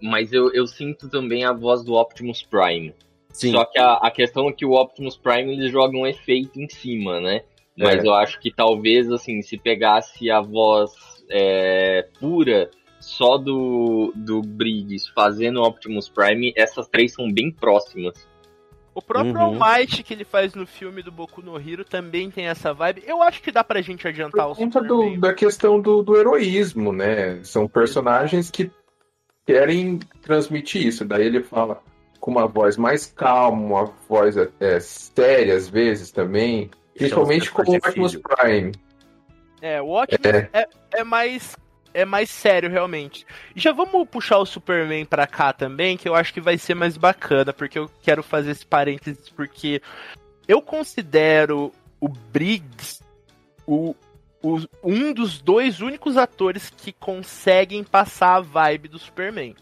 [0.00, 2.94] mas eu, eu sinto também a voz do Optimus Prime.
[3.32, 3.52] Sim.
[3.52, 6.68] Só que a, a questão é que o Optimus Prime eles jogam um efeito em
[6.68, 7.42] cima, né?
[7.78, 8.06] Mas É.
[8.06, 10.90] eu acho que talvez, assim, se pegasse a voz
[11.30, 12.70] é, pura
[13.02, 18.26] só do, do Briggs fazendo o Optimus Prime, essas três são bem próximas.
[18.94, 19.40] O próprio Uhum.
[19.40, 23.02] All Might que ele faz no filme do Boku no Hero também tem essa vibe.
[23.06, 26.14] Eu acho que dá pra gente adiantar o Por conta do- da questão do, do
[26.16, 27.42] heroísmo, né?
[27.42, 28.70] São personagens que
[29.46, 31.04] querem transmitir isso.
[31.04, 31.80] Daí ele fala
[32.20, 36.70] com uma voz mais calma, uma voz é, séria às vezes também.
[36.94, 38.16] Principalmente Chama-se com o Optimus.
[38.16, 38.72] Prime.
[39.62, 40.68] É, o Optimus é.
[40.92, 41.56] É, mais.
[41.94, 43.26] É mais sério, realmente.
[43.54, 46.96] Já vamos puxar o Superman pra cá também, que eu acho que vai ser mais
[46.96, 49.82] bacana, porque eu quero fazer esse parênteses, porque
[50.48, 53.00] eu considero o Briggs
[53.66, 53.94] o,
[54.42, 59.54] o- um dos dois únicos atores que conseguem passar a vibe do Superman.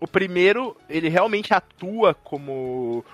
[0.00, 3.04] O primeiro, ele realmente atua como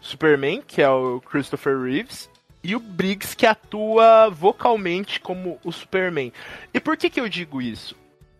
[0.00, 2.28] Superman, que é o Christopher Reeves,
[2.62, 6.32] e o Briggs que atua vocalmente como o Superman.
[6.74, 7.96] E por que que eu digo isso?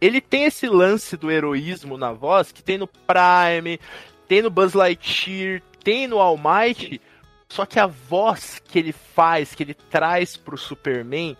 [0.07, 3.81] Ele tem esse lance do heroísmo na voz que tem no Prime,
[4.29, 7.01] tem no Buzz Lightyear, tem no All Might,
[7.49, 11.37] só que a voz que ele faz, que ele traz pro Superman,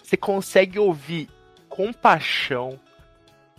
[0.00, 1.28] você consegue ouvir
[1.68, 2.78] compaixão,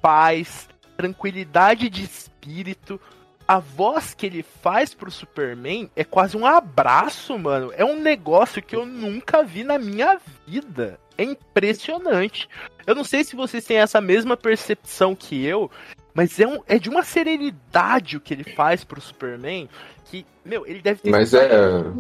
[0.02, 3.02] paz, tranquilidade de espírito.
[3.46, 7.74] A voz que ele faz pro Superman é quase um abraço, mano.
[7.76, 10.98] É um negócio que eu nunca vi na minha vida.
[11.18, 12.48] É impressionante.
[12.86, 15.70] Eu não sei se vocês têm essa mesma percepção que eu,
[16.14, 19.70] mas é, um, é de uma serenidade o que ele faz pro Superman
[20.06, 21.50] que, meu, ele deve ter Mas é.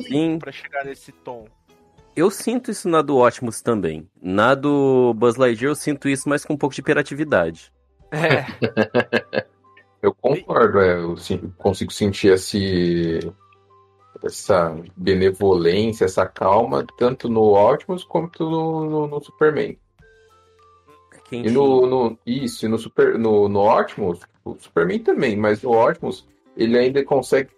[0.08, 0.38] Sim.
[0.40, 1.46] pra chegar nesse tom.
[2.16, 4.08] Eu sinto isso na do Optimus também.
[4.22, 7.72] Na do Buzz Lightyear eu sinto isso, mas com um pouco de hiperatividade.
[8.12, 8.46] É.
[10.04, 11.16] Eu concordo, é, eu
[11.58, 13.20] consigo sentir esse,
[14.22, 19.78] essa benevolência, essa calma, tanto no Optimus quanto no, no- no Superman.
[21.42, 25.62] É E no, no- isso, e no, super, no, no Optimus, o Superman também, mas
[25.64, 27.50] no Optimus ele ainda consegue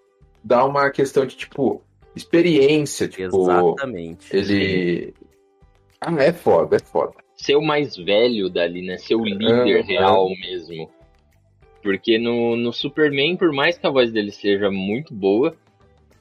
[0.43, 1.81] dar uma questão de tipo
[2.15, 4.35] experiência, tipo, Exatamente.
[4.35, 5.13] ele.
[5.99, 7.13] Ah, é foda, é foda.
[7.35, 8.97] ser o mais velho dali, né?
[8.97, 10.89] Ser o líder É, real mesmo.
[11.81, 15.55] Porque no, no Superman, por mais que a voz dele seja muito boa,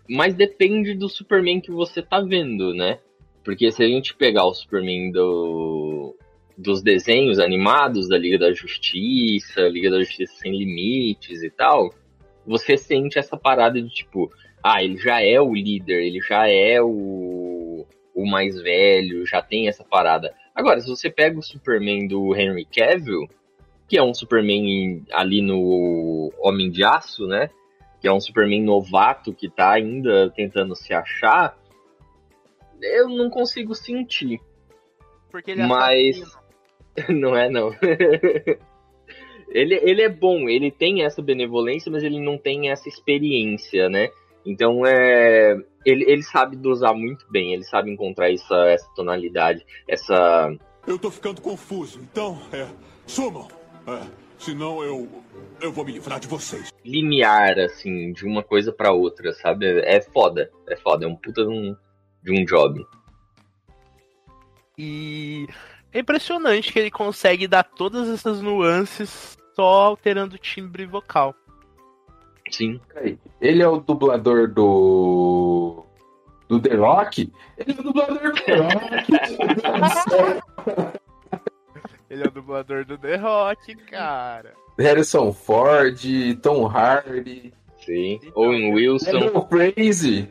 [0.08, 2.98] mas depende do Superman que você tá vendo, né?
[3.44, 6.16] Porque se a gente pegar o Superman do,
[6.56, 11.92] dos desenhos animados da Liga da Justiça, Liga da Justiça Sem Limites e tal,
[12.46, 14.30] você sente essa parada de tipo,
[14.62, 19.68] ah, ele já é o líder, ele já é o, o mais velho, já tem
[19.68, 20.32] essa parada.
[20.54, 23.28] Agora, se você pega o Superman do Henry Cavill,
[23.88, 27.50] que é um Superman ali no Homem de Aço, né?
[28.00, 31.58] Que é um Superman novato que tá ainda tentando se achar,
[32.80, 34.40] eu não consigo sentir.
[35.30, 36.43] Porque ele é Mas- assassino.
[37.09, 37.70] Não é, não.
[39.48, 44.11] ele, ele é bom, ele tem essa benevolência, mas ele não tem essa experiência, né?
[44.44, 45.57] Então é.
[45.85, 50.54] Ele, ele sabe dosar muito bem, ele sabe encontrar essa, essa tonalidade, essa.
[50.87, 52.66] Eu tô ficando confuso, então, é.
[53.07, 53.48] Sumam!
[53.87, 54.07] É,
[54.38, 55.09] senão eu.
[55.61, 56.72] Eu vou me livrar de vocês.
[56.85, 59.66] limiar, assim, de uma coisa pra outra, sabe?
[59.80, 61.76] É foda, é foda, é um puta de um,
[62.22, 62.85] de um job.
[64.76, 65.46] E
[65.94, 71.35] é impressionante que ele consegue dar todas essas nuances só alterando o timbre vocal.
[72.50, 72.80] Sim.
[73.40, 75.85] Ele é o dublador do.
[76.48, 77.33] Do The Rock?
[77.57, 78.94] Ele é o dublador do The Rock!
[82.11, 84.54] Ele é o dublador do The Rock, cara.
[84.78, 85.98] Harrison Ford,
[86.42, 87.52] Tom Hardy,
[87.85, 88.20] Sim.
[88.35, 89.11] Owen Wilson.
[89.11, 90.28] Brandon Crazy.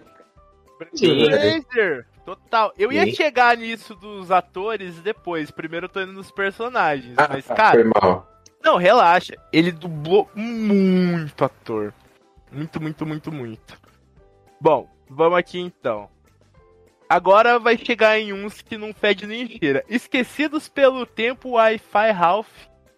[0.94, 1.26] Sim.
[1.26, 2.74] Fraser, total.
[2.78, 3.14] Eu ia Sim.
[3.14, 5.52] chegar nisso dos atores depois.
[5.52, 7.16] Primeiro eu tô indo nos personagens.
[7.18, 8.28] Ah, mas, tá, cara, foi mal.
[8.64, 9.34] não, relaxa.
[9.52, 11.94] Ele dublou muito ator.
[12.52, 13.78] Muito, muito, muito, muito.
[14.60, 16.08] Bom, vamos aqui então.
[17.10, 19.84] Agora vai chegar em uns que não fede nem cheira.
[19.90, 22.48] Esquecidos pelo tempo, Wi-Fi Ralph.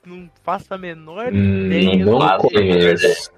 [0.06, 2.06] Não faço a menor Hum, ideia.
[2.06, 3.32] não conheço.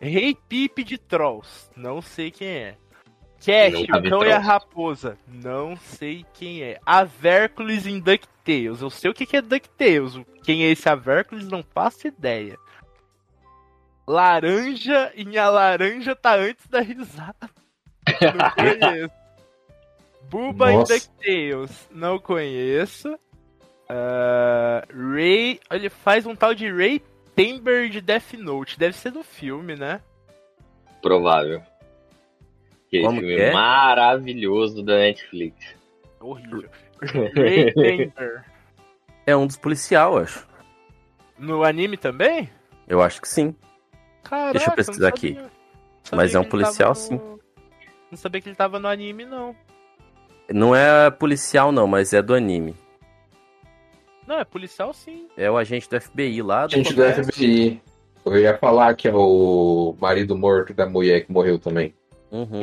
[0.00, 1.70] Rei Pipe de Trolls.
[1.74, 2.74] Não sei quem é.
[3.44, 5.18] Cash, Nunca o cão e a raposa.
[5.26, 6.80] Não sei quem é.
[6.84, 8.80] Avercules em DuckTales.
[8.82, 10.20] Eu sei o que é DuckTales.
[10.42, 12.58] Quem é esse Avercules, não faço ideia.
[14.06, 17.48] Laranja em A Laranja tá antes da risada.
[18.20, 19.14] Não conheço.
[20.28, 20.94] Buba Nossa.
[20.94, 21.88] em DuckTales.
[21.90, 23.18] Não conheço.
[23.88, 25.60] Ah, Ray.
[25.70, 27.02] Ele faz um tal de Ray
[27.36, 28.78] Timber de Death Note.
[28.78, 30.00] Deve ser do filme, né?
[31.00, 31.62] Provável.
[32.90, 33.52] Que Como filme que é?
[33.52, 35.76] maravilhoso da Netflix.
[36.20, 36.68] Horrível.
[39.26, 40.46] É um dos policial, eu acho.
[41.38, 42.48] No anime também?
[42.86, 43.54] Eu acho que sim.
[44.24, 45.34] Caraca, Deixa eu pesquisar aqui.
[45.34, 45.50] Sabia
[46.12, 47.20] Mas é um policial, no- sim.
[48.10, 49.54] Não sabia que ele tava no anime, não.
[50.50, 52.74] Não é policial, não, mas é do anime.
[54.26, 55.28] Não, é policial sim.
[55.36, 57.02] É o agente do FBI lá do Gente do.
[57.02, 57.82] FBI.
[58.24, 61.94] Eu ia falar que é o marido morto da mulher que morreu também.
[62.30, 62.60] Uhum.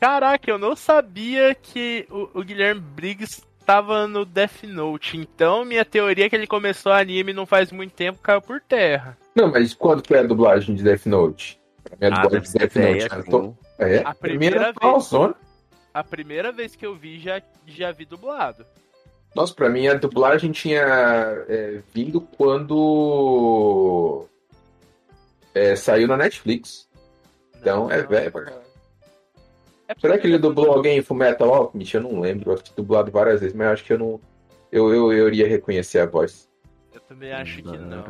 [0.00, 5.16] Caraca, eu não sabia que o, o Guilherme Briggs tava no Death Note.
[5.16, 9.16] Então, minha teoria é que ele começou anime não faz muito tempo caiu por terra.
[9.34, 11.60] Não, mas quando que é a dublagem de Death Note?
[11.90, 13.14] A minha Ah, dublagem deve de Death Note.
[13.20, 13.30] assim.
[13.30, 15.34] tô- É, A primeira primeira vez.
[15.94, 18.64] A primeira vez que eu vi, já, já vi dublado.
[19.34, 20.82] Nossa, pra mim a dublagem tinha
[21.48, 24.26] é, vindo quando
[25.54, 26.88] é, saiu na Netflix.
[27.62, 28.56] Então é velho caralho.
[29.88, 31.94] É Será que ele dublou alguém em Fullmetal Alchemist?
[31.94, 32.50] Eu não lembro.
[32.50, 34.20] Eu acho que dublado várias vezes, mas eu acho que eu não.
[34.70, 36.48] Eu, eu, eu iria reconhecer a voz.
[36.92, 38.04] Eu também acho que não.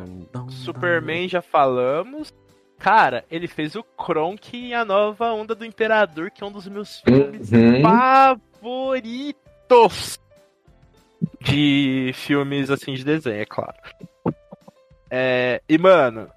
[0.49, 2.33] Superman já falamos.
[2.79, 6.67] Cara, ele fez o Kronk em A Nova Onda do Imperador, que é um dos
[6.67, 7.81] meus filmes Uhum.
[8.61, 10.19] favoritos
[11.41, 13.75] de filmes assim de desenho, é claro.
[15.09, 16.27] É, e mano,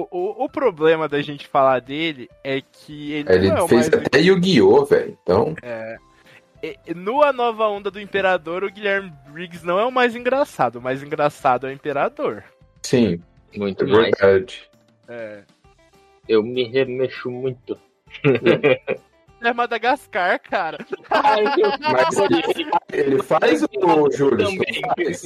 [0.00, 3.68] o, o, o problema da gente falar dele é que ele, Ele não é o
[3.68, 5.18] fez mais até Yu-Gi-Oh, velho.
[5.22, 5.54] Então,
[6.62, 10.76] E- No A Nova Onda do Imperador, o Guilherme Briggs não é o mais engraçado.
[10.76, 12.42] O mais engraçado é o Imperador.
[12.82, 13.22] sim,
[13.56, 14.10] Muito é mais.
[14.18, 14.68] verdade.
[15.08, 15.42] É.
[16.28, 17.78] Eu me remexo muito.
[19.40, 20.78] É Madagascar, cara.
[21.10, 22.42] Ai, eu Mas ele,
[22.92, 24.36] ele faz o Júlio?
[24.48, 24.82] também.
[24.96, 25.22] Faz.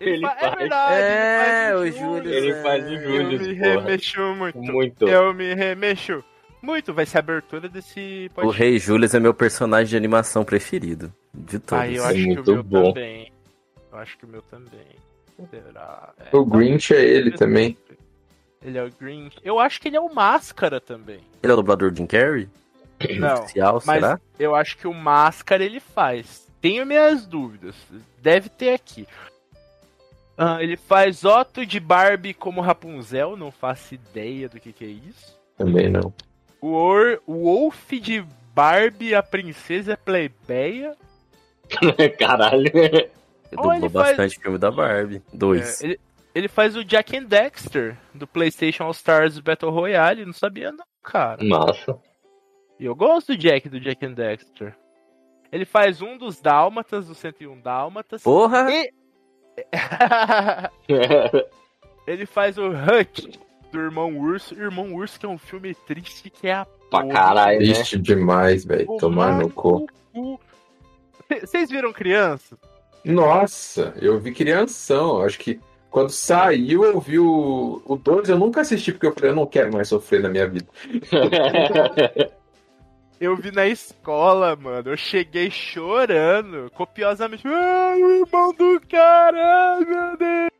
[0.00, 0.56] Ele fa- É faz.
[0.58, 0.94] verdade.
[1.02, 2.32] É, ele o faz Júlio.
[2.32, 2.62] Ele é.
[2.62, 3.68] faz o Eu Júlio, me porra.
[3.80, 4.58] remexo muito.
[4.58, 5.08] Muito.
[5.08, 6.24] Eu me remexo
[6.62, 6.94] muito.
[6.94, 8.58] Vai ser a abertura desse O podcast.
[8.62, 11.12] Rei Júlio é meu personagem de animação preferido.
[11.34, 11.84] De todos.
[11.84, 12.92] Ah, eu É acho que muito o meu bom.
[12.92, 13.32] também.
[13.92, 14.86] Eu acho que o meu também.
[15.50, 16.12] Será?
[16.32, 17.76] É, O Grinch é ele também.
[18.62, 19.36] Ele é o Grinch.
[19.44, 21.20] Eu acho que ele é o Máscara também.
[21.42, 22.48] Ele é o dublador de Jim Carrey?
[23.18, 24.20] Não, Oficial, mas será?
[24.38, 26.46] eu acho que o Máscara ele faz.
[26.62, 27.74] Tenho minhas dúvidas.
[28.22, 29.06] Deve ter aqui.
[30.38, 33.36] Ah, ele faz Otto de Barbie como Rapunzel.
[33.36, 35.38] Não faço ideia do que, que é isso.
[35.56, 36.12] Também não.
[36.60, 40.94] O, Or, Wolf de Barbie, a princesa plebeia.
[42.18, 42.70] Caralho.
[42.74, 43.10] Ele
[43.56, 45.22] Ou ele dublou faz- bastante filme da Barbie.
[45.32, 45.80] Dois.
[45.82, 46.00] É, ele,
[46.34, 50.24] ele faz o Jack and Dexter do PlayStation All Stars Battle Royale.
[50.26, 51.42] Não sabia, não, cara.
[51.42, 51.98] Nossa.
[52.78, 54.76] E eu gosto do Jack do Jack and Dexter.
[55.50, 58.22] Ele faz um dos Dálmatas, do 101 Dálmatas.
[58.22, 58.70] Porra!
[58.70, 58.92] E-
[62.06, 63.38] ele faz o Huck
[63.72, 64.54] do Irmão Urso.
[64.54, 67.12] Irmão Urso, que é um filme triste que é a pra porra.
[67.12, 67.64] caralho, né?
[67.64, 68.86] Triste demais, velho.
[68.98, 69.86] Tomar no cu.
[71.28, 72.56] Vocês viram criança?
[73.04, 75.22] Nossa, eu vi crianção.
[75.22, 79.30] Acho que quando saiu, eu vi o, o 2, eu nunca assisti, porque eu falei,
[79.30, 80.66] eu não quero mais sofrer na minha vida.
[83.20, 84.90] Eu vi na escola, mano.
[84.90, 87.46] Eu cheguei chorando, copiosamente.
[87.46, 90.50] Ai, o irmão do cara, meu Deus.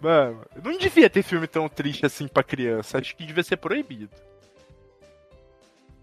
[0.00, 2.98] Mano, não devia ter filme tão triste assim pra criança.
[2.98, 4.10] Acho que devia ser proibido.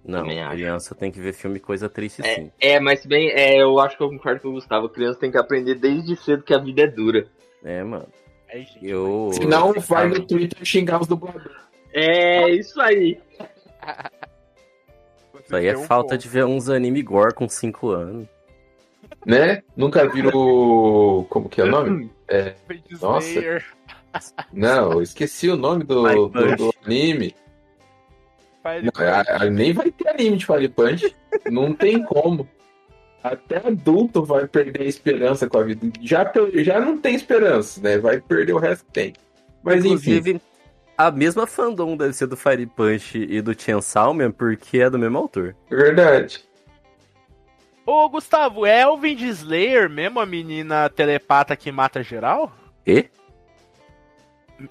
[0.03, 0.55] Não, Também acho.
[0.55, 2.51] criança tem que ver filme coisa triste sim.
[2.59, 4.89] É, mas bem, é, eu acho que eu concordo com o Gustavo.
[4.89, 7.27] Criança tem que aprender desde cedo que a vida é dura.
[7.63, 8.07] É, mano.
[8.49, 9.29] É, gente, Eu.
[9.33, 11.55] Se não, vai no Twitter xingar os dubladores.
[11.93, 13.19] É isso aí.
[15.51, 16.21] Isso aí é um falta ponto.
[16.21, 18.27] de ver uns anime gore com 5 anos.
[19.25, 19.61] Né?
[19.75, 21.25] Nunca viram o.
[21.29, 22.11] Como que é o nome?
[22.67, 23.63] Fate Nossa.
[24.51, 27.35] Não, eu esqueci o nome do, do, do anime.
[28.63, 31.15] Não, a- a- nem vai ter anime de Fire Punch.
[31.49, 32.47] Não tem como.
[33.23, 35.87] Até adulto vai perder a esperança com a vida.
[36.01, 37.97] Já, já não tem esperança, né?
[37.99, 39.13] Vai perder o resto que tem.
[39.63, 40.41] Mas enfim.
[41.01, 44.99] A mesma fandom deve ser do Fire Punch e do Chainsaw Man, porque é do
[44.99, 45.55] mesmo autor.
[45.71, 46.45] É verdade.
[47.83, 52.53] Ô, Gustavo, é Elvin de Slayer mesmo a menina telepata que mata geral?
[52.85, 53.09] E?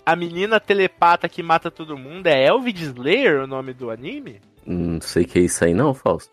[0.07, 4.41] A menina telepata que mata todo mundo é Elvin de Slayer o nome do anime?
[4.65, 6.33] Não sei o que é isso aí não, Fausto.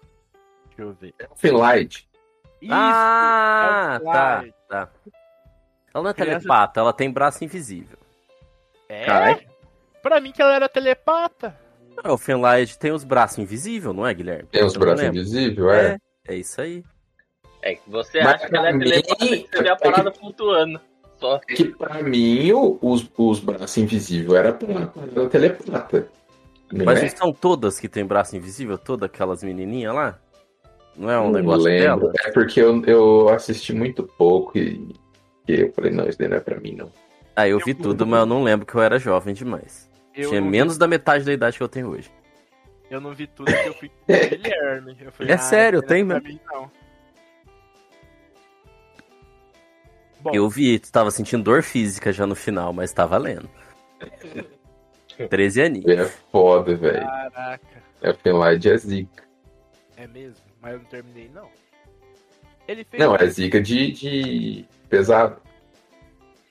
[0.68, 1.16] Deixa eu ver.
[1.36, 2.08] Finlight.
[2.62, 4.90] Isso, ah, é o tá, tá.
[5.92, 7.98] Ela não é telepata, ela tem braço invisível.
[8.88, 9.04] É?
[9.04, 9.57] Caralho.
[10.08, 11.56] Pra mim que ela era telepata.
[12.04, 14.48] Ah, O Fenlight tem os braços invisíveis, não é, Guilherme?
[14.52, 15.98] Tem os Eu braços invisíveis, é.
[16.28, 16.84] É, é isso aí.
[17.62, 20.12] É que você Mas acha que ela é mim- telepata e você vê a parada
[20.12, 20.80] flutuando.
[21.20, 21.40] Só.
[21.40, 26.08] Que pra mim, os, os braços invisíveis era pra pra telepata.
[26.72, 27.10] Não Mas é?
[27.10, 28.78] são todas que tem braço invisível?
[28.78, 30.20] Todas aquelas menininhas lá?
[30.96, 32.12] Não é um Não negócio lembro.
[32.12, 32.14] dela?
[32.26, 34.88] É porque eu, eu assisti muito pouco e,
[35.48, 36.92] e eu falei, não, isso daí não é pra mim, não.
[37.36, 39.87] Ah, eu vi tudo, mas eu não lembro que eu era jovem demais.
[40.18, 42.12] Eu Tinha menos da metade da idade que eu tenho hoje.
[42.90, 44.98] eu não vi tudo que eu fui com o Guilherme.
[45.00, 46.40] Eu falei, É ah, sério, tem mesmo.
[50.20, 53.48] Bom, Eu vi, tu tava sentindo dor física já no final, mas tá valendo.
[55.30, 55.88] 13 aninhos.
[55.88, 57.06] É foda, velho.
[57.06, 59.24] caraca, É Finlight é zica.
[59.96, 60.46] é mesmo?
[60.62, 61.50] Mas eu não terminei, não.
[62.68, 63.02] Ele fez.
[63.02, 65.40] Não, é zica de, de pesado.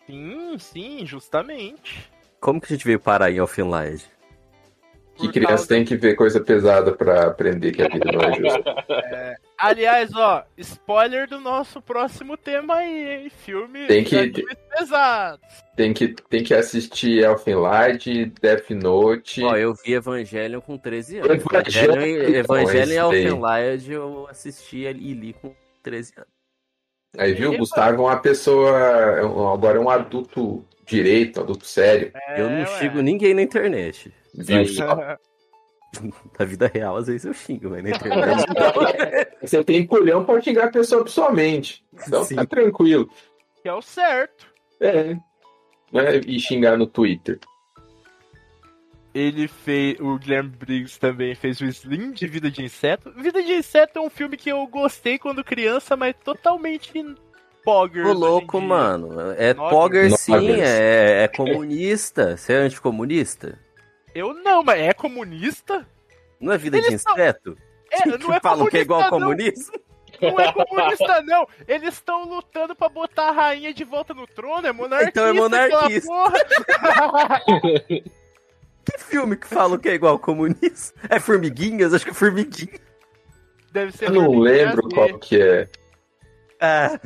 [0.07, 2.11] Sim, sim, justamente.
[2.41, 4.05] Como que a gente veio parar em Elfenlight?
[5.17, 8.35] Que criança causa- tem que ver coisa pesada pra aprender que a vida não é
[8.35, 8.75] justa.
[9.57, 13.31] Aliás, ó, spoiler do nosso próximo tema aí, hein?
[13.31, 14.45] Filme Tem que-
[14.77, 15.41] pesados.
[15.75, 19.43] Tem que, tem que assistir Elfen Light, Death Note.
[19.43, 21.31] Ó, eu vi Evangelion com 13 anos.
[21.31, 23.25] Evangelion, Evangelion, e daí.
[23.25, 26.31] Elfenlight eu assisti e li com 13 anos.
[27.17, 28.71] Aí viu, o Gustavo é uma pessoa.
[28.79, 32.13] é Agora é um adulto direito, adulto sério.
[32.37, 32.79] eu não É, ué.
[32.79, 34.13] xingo ninguém na internet.
[34.35, 34.97] Viu Aí, só?
[36.39, 39.37] Na vida real, às vezes eu xingo, mas na internet.
[39.41, 41.83] Você tem culhão pra xingar a pessoa pessoalmente.
[42.07, 42.37] Então Sim.
[42.37, 43.09] tá tranquilo.
[43.63, 44.47] Que é o certo.
[44.79, 45.17] É.
[45.91, 47.39] Não é e xingar no Twitter.
[49.15, 49.99] Ele fez.
[49.99, 53.11] O Guilherme Briggs também fez o Slim de Vida de Inseto.
[53.17, 56.93] Vida de Inseto é um filme que eu gostei quando criança, mas totalmente
[57.67, 58.07] pogger.
[58.07, 59.33] Ô, louco, mano.
[59.37, 59.71] É Noggers.
[59.71, 60.61] Pogger sim, Noggers.
[60.63, 62.37] é, é comunista.
[62.37, 63.59] Você é anticomunista?
[64.15, 65.87] Eu não, mas é comunista?
[66.41, 67.57] Não é vida de Eles são- inseto?
[67.91, 69.87] É, não é Falam que é igual ao comunista, comunismo?
[70.23, 70.41] não.
[70.41, 71.47] É comunista, não.
[71.69, 74.67] Eles estão lutando pra botar a rainha de volta no trono.
[74.67, 75.11] É monarquista.
[75.11, 76.13] Então é monarquista.
[78.89, 80.97] Que filme que falam que é igual ao comunismo?
[81.11, 81.93] É Formiguinhas?
[81.93, 82.81] Acho que é Formiguinhas.
[83.73, 85.69] Deve ser Eu não Formiguinha lembro qual que é.
[86.61, 87.01] Ah,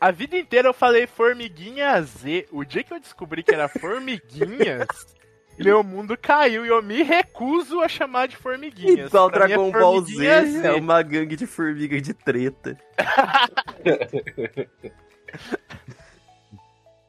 [0.00, 2.46] A vida inteira eu falei Formiguinha Z.
[2.52, 4.86] O dia que eu descobri que era Formiguinhas,
[5.58, 9.08] meu mundo caiu e eu me recuso a chamar de Formiguinhas.
[9.08, 12.76] igual Pra mim é Dragon Ball Z, Formiguinha é uma gangue de formiga de treta.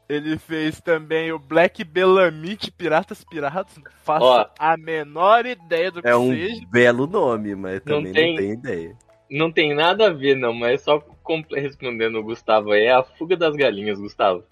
[0.08, 3.76] Ele fez também o Black Bellamy de Piratas Piratas.
[3.76, 4.46] Não faço Ó.
[4.58, 6.62] a menor ideia do que É um seja.
[6.70, 8.96] belo nome, mas Não também tem- não tenho ideia.
[9.30, 13.02] Não tem nada a ver, não, mas só comple- respondendo o Gustavo aí, é a
[13.02, 14.44] fuga das galinhas, Gustavo.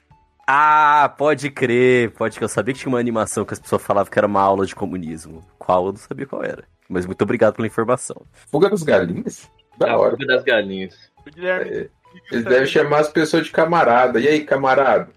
[0.46, 4.10] Ah, pode crer, pode que eu sabia que tinha uma animação que as pessoas falavam
[4.12, 5.44] que era uma aula de comunismo.
[5.58, 6.64] Qual eu não sabia qual era.
[6.88, 8.24] Mas muito obrigado pela informação.
[8.50, 9.50] Fuga dos galinhas?
[9.74, 10.12] É Da a hora.
[10.12, 11.10] fuga das galinhas.
[11.26, 11.70] O Guilherme.
[11.70, 11.88] É,
[12.30, 14.20] Eles devem chamar as pessoas de camarada.
[14.20, 15.08] E aí, camarada?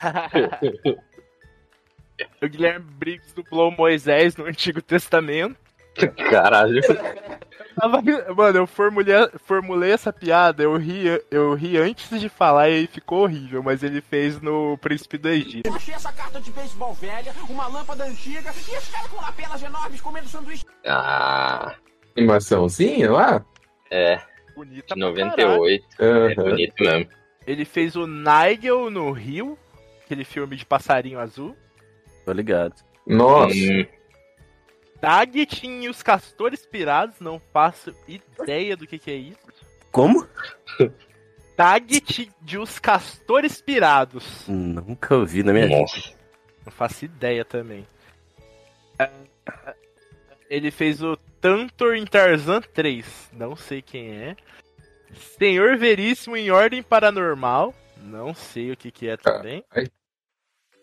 [2.42, 5.56] o Guilherme Briggs dublou Moisés no Antigo Testamento.
[6.30, 6.80] Caralho.
[7.80, 8.02] Tava-
[8.34, 9.14] Mano, eu formulei,
[9.44, 14.00] formulei essa piada, eu ri, eu ri antes de falar e ficou horrível, mas ele
[14.00, 15.68] fez no Príncipe do Egito.
[15.68, 19.62] Eu achei essa carta de beisebol velha, uma lâmpada antiga e esse cara com lapelas
[19.62, 20.64] enormes comendo sanduíche.
[20.86, 21.74] Ah,
[22.16, 23.44] Animaçãozinha lá?
[23.90, 24.20] é,
[24.56, 25.48] Bonita de pra caralho.
[25.58, 25.84] 98.
[25.98, 26.34] É Aham.
[26.50, 27.10] bonito mesmo.
[27.46, 29.56] Ele fez o Nigel no Rio,
[30.04, 31.56] aquele filme de passarinho azul.
[32.26, 32.74] Tô ligado.
[33.06, 33.54] Nossa.
[33.54, 33.86] Hum,
[35.00, 39.38] Daggett e os Castores Pirados, não faço ideia do que, que é isso.
[39.92, 40.26] Como?
[41.56, 44.44] Daggett de Os Castores Pirados.
[44.46, 45.84] Nunca ouvi na minha vida.
[46.64, 47.86] Não faço ideia também.
[48.98, 49.10] É,
[50.50, 53.30] Ele fez o Tantor em Tarzan 3.
[53.32, 54.36] Não sei quem é.
[55.38, 57.74] Senhor Veríssimo em Ordem Paranormal.
[57.96, 59.64] Não sei o que, que é também.
[59.70, 59.88] ai.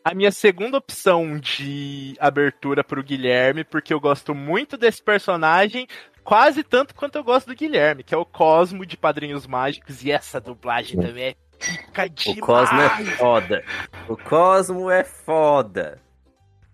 [0.05, 5.87] A minha segunda opção de abertura pro Guilherme, porque eu gosto muito desse personagem,
[6.23, 10.03] quase tanto quanto eu gosto do Guilherme, que é o Cosmo de Padrinhos Mágicos.
[10.03, 12.37] E essa dublagem também é pica demais.
[12.37, 13.63] O Cosmo é foda.
[14.07, 15.99] O Cosmo é foda.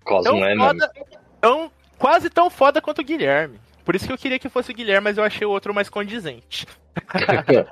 [0.03, 0.91] Cosmo tão é foda,
[1.39, 3.61] tão, quase tão foda quanto o Guilherme.
[3.85, 5.89] Por isso que eu queria que fosse o Guilherme, mas eu achei o outro mais
[5.89, 6.67] condizente.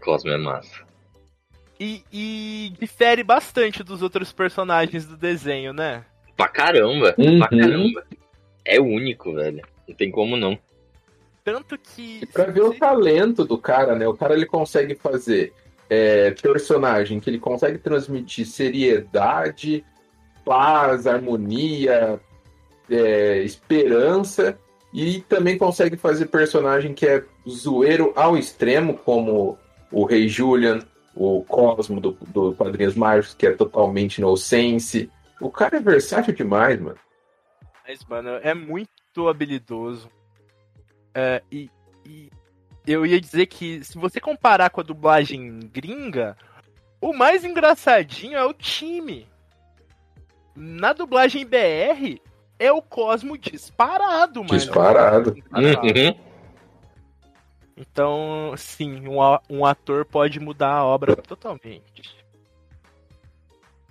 [0.00, 0.87] Cosmo é massa.
[1.80, 6.04] E, e difere bastante dos outros personagens do desenho, né?
[6.36, 7.38] Pra caramba, Uhum.
[7.38, 8.04] pra caramba.
[8.64, 9.62] É único, velho.
[9.86, 10.58] Não tem como não.
[11.44, 12.20] Tanto que.
[12.22, 14.06] E pra ver o talento do cara, né?
[14.06, 15.52] O cara ele consegue fazer
[15.88, 19.84] é, personagem que ele consegue transmitir seriedade,
[20.44, 22.20] paz, harmonia,
[22.90, 24.58] é, esperança,
[24.92, 29.58] e também consegue fazer personagem que é zoeiro ao extremo, como
[29.90, 30.80] o Rei Julian,
[31.18, 35.10] o Cosmo do, do Padrinhos Mágicos, que é totalmente inocente.
[35.40, 36.96] O cara é versátil demais, mano.
[37.86, 40.08] Mas, mano, é muito habilidoso.
[41.12, 41.68] É, e,
[42.06, 42.30] e
[42.86, 46.36] eu ia dizer que se você comparar com a dublagem gringa,
[47.00, 49.26] o mais engraçadinho é o time.
[50.54, 52.20] Na dublagem BR,
[52.60, 54.56] é o Cosmo disparado, mano.
[54.56, 55.30] Disparado.
[55.52, 56.27] Uhum.
[57.78, 59.18] Então, sim, um,
[59.48, 62.18] um ator pode mudar a obra totalmente.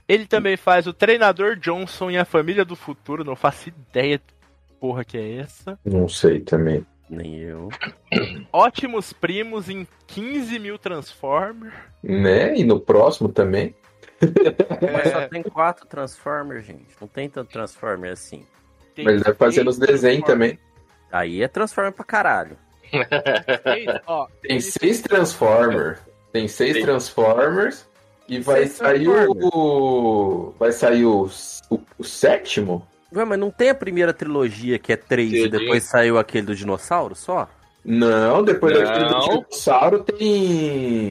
[0.06, 4.34] Ele também faz o treinador Johnson em A Família do Futuro, não faço ideia que
[4.80, 5.80] porra que é essa.
[5.86, 6.86] Não sei também.
[7.10, 7.70] Nem eu.
[8.52, 11.74] Ótimos primos em 15 mil Transformers.
[12.04, 12.58] Né?
[12.58, 13.74] E no próximo também.
[14.92, 16.88] Mas só tem quatro Transformers, gente.
[17.00, 18.46] Não tem tanto Transformer assim.
[18.94, 20.60] Tem Mas ele deve fazer nos desenhos também.
[21.10, 22.58] Aí é Transformer pra caralho.
[24.06, 26.00] Ó, Tem seis Transformers.
[26.32, 26.84] Tem seis Tem.
[26.84, 27.86] Transformers.
[28.30, 30.54] E vai Seis sair o.
[30.60, 31.30] Vai sair o,
[31.70, 32.86] o, o sétimo?
[33.16, 35.50] Ué, mas não tem a primeira trilogia que é três e Sim.
[35.50, 37.48] depois saiu aquele do dinossauro só?
[37.86, 38.84] Não, depois Não.
[38.84, 41.10] daquele do dinossauro tem.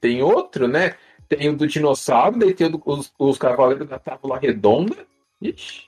[0.00, 0.94] Tem outro, né?
[1.28, 4.96] Tem o do dinossauro, daí tem o do- os, os Cavaleiros da Tábua Redonda.
[5.40, 5.84] Ixi.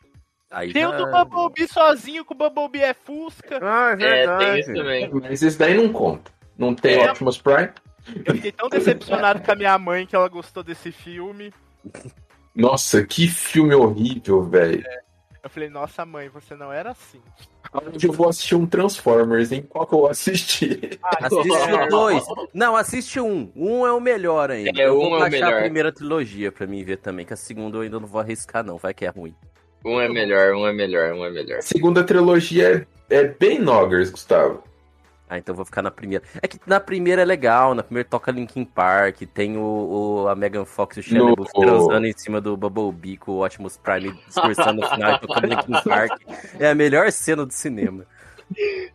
[0.51, 3.59] Aí Tem o do Bumblebee sozinho, que o Bumblebee é Fusca.
[3.63, 4.61] Ah, é É, tem verdade.
[4.61, 5.11] isso também.
[5.13, 6.31] Mas esse daí não conta.
[6.57, 7.11] Não tem É.
[7.11, 7.71] Optimus Prime.
[8.25, 11.53] Eu fiquei tão decepcionado com a minha mãe que ela gostou desse filme.
[12.55, 14.85] Nossa, que filme horrível, velho.
[15.43, 17.21] Eu falei, nossa mãe, você não era assim.
[17.73, 19.63] Onde eu vou assistir um Transformers, hein?
[19.69, 20.99] Qual que eu vou assistir?
[21.21, 22.25] Assiste o dois.
[22.55, 23.53] Não, assiste um.
[23.55, 24.81] Um é o melhor ainda.
[24.81, 25.55] É, eu um vou é o baixar melhor.
[25.55, 28.65] a primeira trilogia pra mim ver também, que a segunda eu ainda não vou arriscar,
[28.65, 28.77] não.
[28.79, 29.35] Vai que é ruim.
[29.87, 31.59] Um é melhor, um é melhor, um é melhor.
[31.59, 34.65] A segunda trilogia é, é bem Noggers, Gustavo.
[35.29, 36.25] Ah, então vou ficar na primeira.
[36.43, 39.61] É que na primeira é legal, na primeira toca Linkin Park, tem o,
[40.25, 43.77] o- a Megan Fox e o LaBeouf transando em cima do Bumblebee com o Optimus
[43.77, 46.21] Prime discursando no final e tocando Linkin Park.
[46.61, 48.05] É a melhor cena do cinema.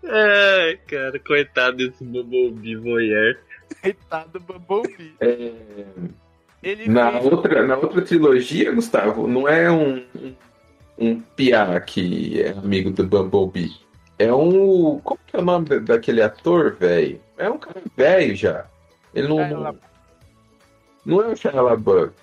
[0.03, 3.37] Ai, cara, coitado desse Bumblebee voyeur.
[3.81, 5.13] Coitado do Bumblebee.
[5.19, 5.51] É,
[6.63, 10.33] Ele na, fez- outra, na outra trilogia, Gustavo, não é um, um,
[11.01, 13.75] um piá que é amigo do Bumblebee.
[14.19, 14.99] É um.
[15.03, 17.19] Como que é o nome da- daquele ator, velho?
[17.37, 18.65] É um cara velho já.
[19.13, 19.75] Ele não.
[21.05, 22.13] Não é o Shia LaBeouf.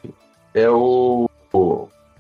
[0.54, 1.28] É o.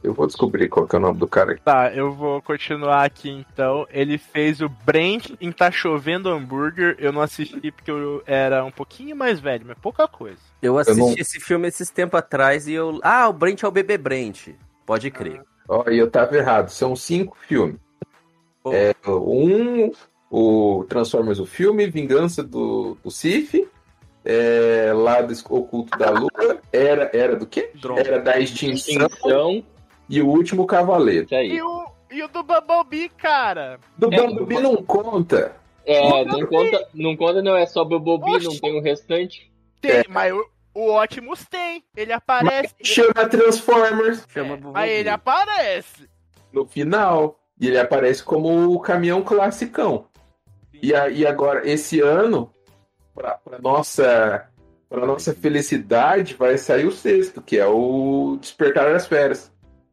[0.02, 1.60] Eu vou descobrir qual que é o nome do cara aqui.
[1.62, 3.86] Tá, eu vou continuar aqui então.
[3.90, 6.96] Ele fez o Brent em Tá Chovendo Hambúrguer.
[6.98, 10.38] Eu não assisti porque eu era um pouquinho mais velho, mas pouca coisa.
[10.62, 12.98] Eu assisti não- esse filme esses tempos atrás e eu.
[13.02, 14.48] Ah, o Brent é o bebê Brent.
[14.86, 15.42] Pode crer.
[15.68, 16.68] Ó, e eu tava errado.
[16.70, 17.76] São cinco filmes.
[18.62, 18.72] Pô.
[18.72, 19.92] É, um,
[20.30, 23.68] o Transformers, o filme, Vingança do, do Sif,
[24.24, 27.70] é, Lado Oculto da Lua, era, era do quê?
[27.80, 28.00] Droga.
[28.00, 29.64] Era da extinção Extinção,
[30.08, 31.24] e o Último Cavaleiro.
[31.26, 31.52] isso aí.
[31.52, 33.78] E o, e o do Bumblebee, cara?
[33.96, 35.54] Do É, Bumblebee não conta.
[35.86, 38.46] É, não conta, não conta, não é só Bumblebee, Oxi.
[38.46, 39.50] não tem o restante.
[39.80, 40.04] Tem, É.
[40.08, 40.34] mas
[40.74, 41.82] o Optimus tem.
[41.96, 42.74] Ele aparece.
[42.82, 46.08] Chama Transformers Chama É, mas ele aparece.
[46.52, 47.38] no final.
[47.60, 50.06] E ele aparece como o caminhão classicão.
[50.80, 52.52] E, a- e agora, esse ano,
[53.14, 54.48] para nossa,
[54.88, 59.50] pra nossa felicidade, vai sair o sexto, que é o Despertar das Feras.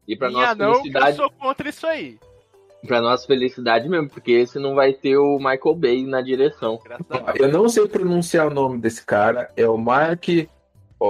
[0.08, 2.20] E pra Minha nossa não, que eu felicidade, sou contra isso aí.
[2.86, 6.80] pra nossa felicidade mesmo, porque esse não vai ter o Michael Bay na direção.
[7.36, 10.24] Eu não sei pronunciar o nome desse cara, é o Mark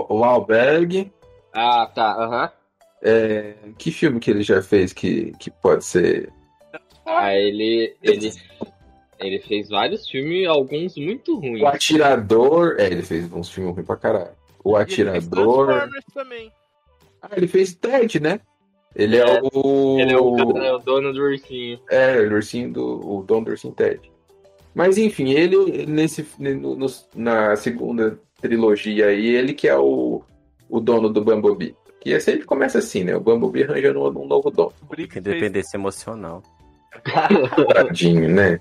[0.10, 1.12] Wahlberg.
[1.54, 2.52] Ah, tá, aham.
[3.02, 6.32] É, que filme que ele já fez que, que pode ser.
[7.06, 8.32] Ah, ele, ele,
[9.20, 11.62] ele fez vários filmes, alguns muito ruins.
[11.62, 12.76] O Atirador.
[12.80, 14.32] É, ele fez uns filmes ruins pra caralho.
[14.64, 14.76] O.
[14.78, 15.90] E ele fez Atirador.
[16.14, 16.52] Também.
[17.22, 18.40] Ah, ele fez Ted, né?
[18.96, 20.00] Ele é, É, o.
[20.00, 21.80] Ele é o, cara, é o dono do ursinho.
[21.90, 23.18] É, o ursinho do.
[23.18, 24.00] O dono do ursinho Ted.
[24.74, 30.22] Mas enfim, ele nesse, no- no- na segunda trilogia aí, ele que é o,
[30.70, 31.76] o dono do Bumblebee.
[32.00, 33.16] Que sempre começa assim, né?
[33.16, 34.74] O Bumblebee arranjando um, um novo dono.
[34.96, 36.44] Fez, Independência emocional.
[37.74, 38.60] Tadinho, né?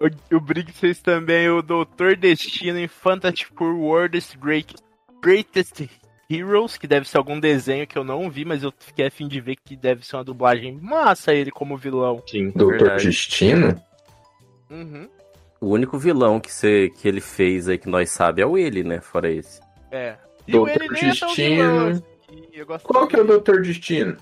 [0.00, 4.74] o, o Briggs fez também o Doutor Destino em Fantastic Four World's Great,
[5.22, 5.88] Greatest
[6.30, 9.26] Heroes, que deve ser algum desenho que eu não vi, mas eu fiquei a fim
[9.26, 12.22] de ver que deve ser uma dublagem massa ele como vilão.
[12.26, 12.50] Sim.
[12.50, 13.06] Doutor Verdade.
[13.06, 13.82] Destino?
[14.70, 15.08] Uhum.
[15.60, 18.84] O único vilão que, você, que ele fez aí que nós sabe é o ele,
[18.84, 19.00] né?
[19.00, 19.60] Fora esse.
[19.90, 20.16] É.
[20.46, 21.34] E Doutor é tão Destino.
[21.34, 22.02] vilão
[22.52, 23.24] eu gosto Qual que é o.
[23.24, 24.16] Doutor Destino?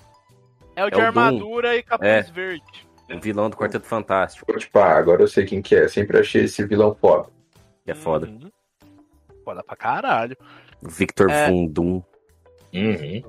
[0.75, 1.05] É o de É o Doom.
[1.07, 2.21] armadura e capuz É.
[2.23, 2.87] verde.
[3.13, 4.51] O vilão do Quarteto Fantástico.
[4.57, 5.87] Tipo, ah, agora eu sei quem que é.
[5.87, 7.29] Sempre achei esse vilão foda.
[7.85, 8.27] É foda.
[8.27, 8.51] Uhum.
[9.45, 10.35] Foda pra caralho.
[10.81, 11.49] Victor É.
[11.49, 12.03] Vundum.
[12.73, 13.23] Uhum.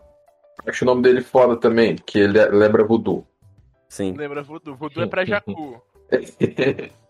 [0.66, 3.24] Acho o nome dele foda também, que ele lembra voodoo.
[3.88, 4.12] Sim.
[4.16, 4.74] Lembra Voodoo?
[4.74, 5.80] Voodoo é pra Jacu.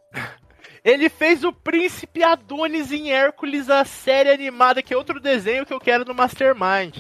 [0.85, 5.72] Ele fez o Príncipe Adonis em Hércules, a série animada, que é outro desenho que
[5.72, 6.97] eu quero no Mastermind.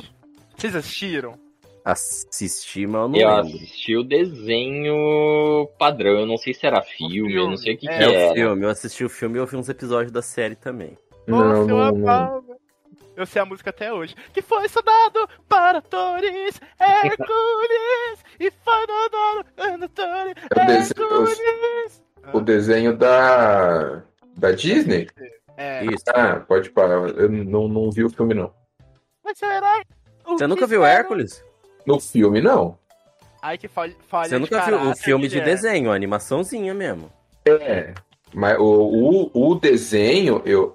[0.56, 1.38] Vocês assistiram?
[1.84, 3.56] Assisti, mas eu não Eu lembro.
[3.56, 7.88] assisti o desenho padrão, eu não sei se era filme, eu não sei o que,
[7.88, 10.20] É, que É o filme, eu assisti o filme e eu vi uns episódios da
[10.20, 10.98] série também.
[11.26, 12.10] Não, Nossa, eu não, não.
[12.10, 12.58] amava.
[13.16, 14.14] Eu sei a música até hoje.
[14.32, 18.86] Que foi soldado para Torres, Hércules, e foi
[19.90, 22.40] Torres, É o desenho- Hércules.
[22.40, 24.02] O desenho da.
[24.36, 25.08] da Disney?
[25.56, 26.04] É, Isso.
[26.14, 27.08] Ah, pode parar.
[27.10, 28.52] Eu não, não vi o filme, não.
[29.24, 30.32] o.
[30.32, 30.98] O Você nunca viu espero?
[31.00, 31.44] Hércules?
[31.86, 32.78] No filme, não.
[33.42, 37.10] Ai, que falha, falha Você de nunca viu o filme de desenho, a animaçãozinha mesmo.
[37.46, 37.94] É.
[38.34, 40.74] Mas o, o, o desenho, eu.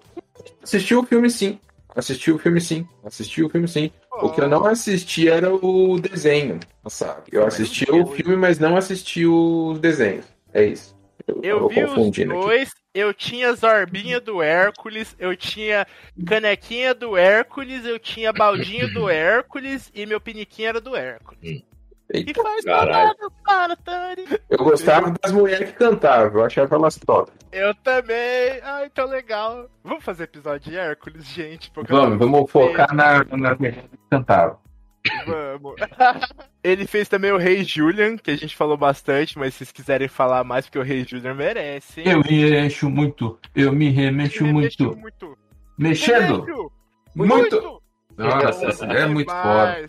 [0.62, 1.60] Assisti o filme sim.
[1.96, 2.88] Assisti o filme sim.
[3.04, 3.92] Assisti o filme sim.
[4.12, 7.24] O que eu não assisti era o desenho, sabe?
[7.32, 10.26] Eu assisti o filme, mas não assisti os desenhos.
[10.54, 10.96] É isso.
[11.42, 12.42] Eu tô vi os confundindo aqui.
[12.46, 15.86] dois, eu tinha Zorbinha do Hércules, eu tinha
[16.28, 21.40] canequinha do Hércules, eu tinha baldinho do Hércules e meu piniquinho era do Hércules.
[21.44, 23.16] E Eita, faz caralho.
[23.44, 24.40] para Torres.
[24.50, 27.32] Eu gostava das mulheres que cantavam, eu achava elas top.
[27.52, 28.60] Eu também.
[28.62, 29.70] Ai, tão legal.
[29.84, 31.72] Vamos fazer episódio de Hércules, gente?
[31.74, 34.60] Vamos, eu- vamos focar na, na mulher que cantava.
[35.26, 35.76] Vamos.
[36.64, 40.08] Ele fez também o Rei Julian, que a gente falou bastante, mas se vocês quiserem
[40.08, 42.02] falar mais, porque o Rei Julian merece.
[42.02, 42.10] hein?
[42.10, 44.84] Eu me remexo muito, eu me remexo Ele muito.
[44.86, 45.38] mexeu muito.
[45.78, 46.42] Mexendo?
[46.46, 46.72] Remexo
[47.16, 47.82] Muito!
[48.18, 49.88] Nossa, Nossa, é muito foda.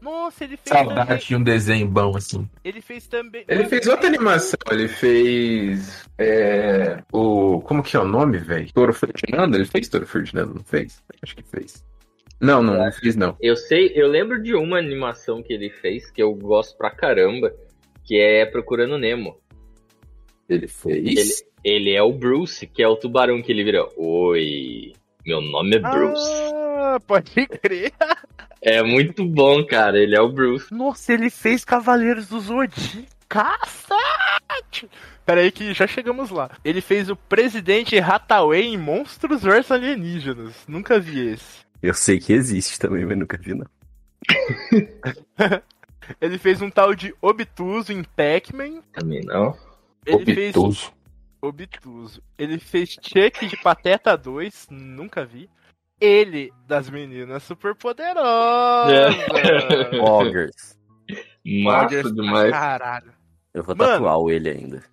[0.00, 0.94] Nossa, ele fez também.
[0.96, 2.48] Saudade de um desenho bom assim.
[2.64, 3.44] Ele fez também.
[3.48, 6.08] Ele fez outra animação, ele fez.
[6.16, 7.60] É, o.
[7.62, 8.72] Como que é o nome, velho?
[8.72, 9.56] Toro Ferdinando?
[9.56, 11.02] Ele fez Toro Ferdinando, não fez?
[11.20, 11.84] Acho que fez.
[12.40, 13.36] Não, não, não fiz não.
[13.40, 17.52] Eu sei, eu lembro de uma animação que ele fez que eu gosto pra caramba,
[18.04, 19.40] que é Procurando Nemo.
[20.48, 21.44] Ele fez?
[21.64, 23.86] Ele é o Bruce, que é o tubarão que ele vira.
[23.96, 24.92] Oi,
[25.26, 26.52] meu nome é Bruce.
[26.54, 27.92] Ah, pode crer.
[28.62, 29.98] É muito bom, cara.
[29.98, 30.72] Ele é o Bruce.
[30.72, 33.18] Nossa, ele fez Cavaleiros do Zodíaco.
[33.28, 34.88] Cacete!
[35.26, 36.50] Pera aí que já chegamos lá.
[36.64, 40.64] Ele fez o Presidente Hathaway em Monstros vs Alienígenas.
[40.66, 41.67] Nunca vi esse.
[41.82, 43.66] Eu sei que existe também, mas nunca vi, não.
[46.20, 48.82] Ele fez um tal de Obtuso em Pac-Man.
[48.92, 49.56] Também não.
[50.06, 50.92] Ele fez Obtuso.
[51.40, 52.22] Obtuso.
[52.36, 54.68] Ele fez Chuck de Pateta 2.
[54.70, 55.48] Nunca vi.
[56.00, 59.14] Ele, das meninas superpoderosas.
[60.00, 60.78] Ogres.
[61.44, 62.50] Massa demais.
[62.50, 63.12] Caralho.
[63.52, 63.92] Eu vou Mano.
[63.92, 64.84] tatuar o ele ainda.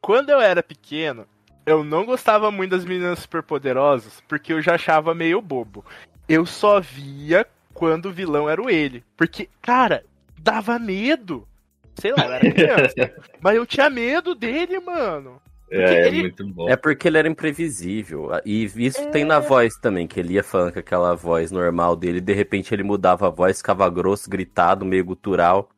[0.00, 1.26] Quando eu era pequeno,
[1.68, 5.84] eu não gostava muito das meninas superpoderosas, porque eu já achava meio bobo.
[6.28, 9.04] Eu só via quando o vilão era o ele.
[9.16, 10.04] Porque, cara,
[10.40, 11.46] dava medo.
[11.94, 13.14] Sei lá, eu era criança.
[13.40, 15.40] mas eu tinha medo dele, mano.
[15.70, 16.68] É, é ele- muito bom.
[16.68, 18.30] É porque ele era imprevisível.
[18.44, 22.20] E isso tem na voz também, que ele ia falando com aquela voz normal dele,
[22.20, 25.68] de repente ele mudava a voz, ficava grosso, gritado, meio gutural.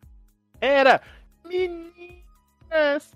[0.61, 1.01] Era.
[1.49, 3.13] Meninas,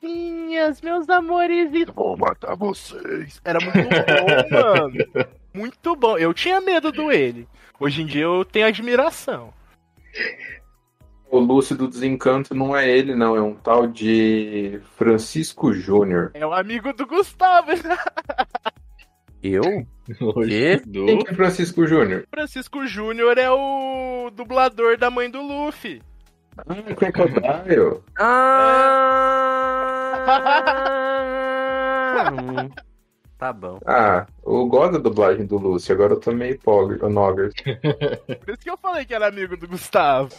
[0.00, 3.40] queridinhas, meus amores, e vou matar vocês.
[3.44, 5.28] Era muito bom, mano.
[5.54, 6.16] Muito bom.
[6.18, 7.48] Eu tinha medo do ele.
[7.80, 9.52] Hoje em dia eu tenho admiração.
[11.30, 13.36] O Lúcio do Desencanto não é ele, não.
[13.36, 16.30] É um tal de Francisco Júnior.
[16.34, 17.70] É o amigo do Gustavo.
[19.40, 19.62] Eu?
[20.86, 22.26] Do- Quem que é Francisco Júnior?
[22.28, 26.02] Francisco Júnior é o dublador da mãe do Luffy.
[26.56, 28.02] Ah, Crocodile.
[28.18, 29.87] Ah!
[32.32, 32.68] Hum,
[33.38, 33.78] tá bom.
[33.86, 35.94] Ah, eu gosto da dublagem do Lúcio.
[35.94, 36.58] Agora eu tô meio
[37.08, 37.52] Nogger.
[38.44, 40.34] Por isso que eu falei que era amigo do Gustavo.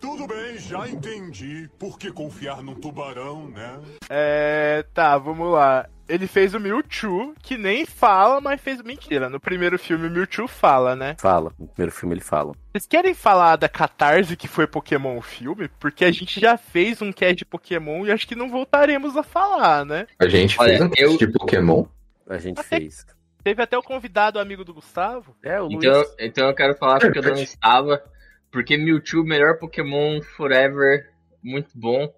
[0.00, 1.68] Tudo bem, já entendi.
[1.78, 3.80] Por que confiar num tubarão, né?
[4.08, 4.84] É.
[4.94, 5.88] Tá, vamos lá.
[6.08, 8.80] Ele fez o Mewtwo, que nem fala, mas fez.
[8.82, 11.16] Mentira, no primeiro filme o Mewtwo fala, né?
[11.20, 11.52] Fala.
[11.58, 12.52] No primeiro filme ele fala.
[12.72, 15.68] Vocês querem falar da catarse que foi Pokémon filme?
[15.78, 19.22] Porque a gente já fez um cast de Pokémon e acho que não voltaremos a
[19.22, 20.06] falar, né?
[20.18, 21.84] A gente Olha, fez um eu- teste de Pokémon.
[22.28, 23.06] A gente fez.
[23.44, 25.34] Teve até o convidado amigo do Gustavo.
[25.42, 26.14] É, o Então, Luiz.
[26.18, 28.02] então eu quero falar porque eu não estava.
[28.50, 31.10] Porque Mewtwo, melhor Pokémon forever.
[31.42, 32.12] Muito bom.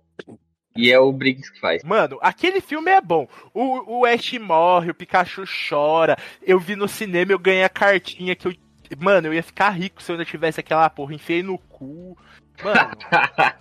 [0.77, 1.83] E é o Briggs que faz.
[1.83, 3.29] Mano, aquele filme é bom.
[3.53, 6.17] O, o Ash morre, o Pikachu chora.
[6.43, 8.55] Eu vi no cinema, eu ganhei a cartinha que eu.
[8.99, 11.15] Mano, eu ia ficar rico se eu ainda tivesse aquela porra.
[11.15, 12.17] Enfiei no cu.
[12.63, 12.91] Mano,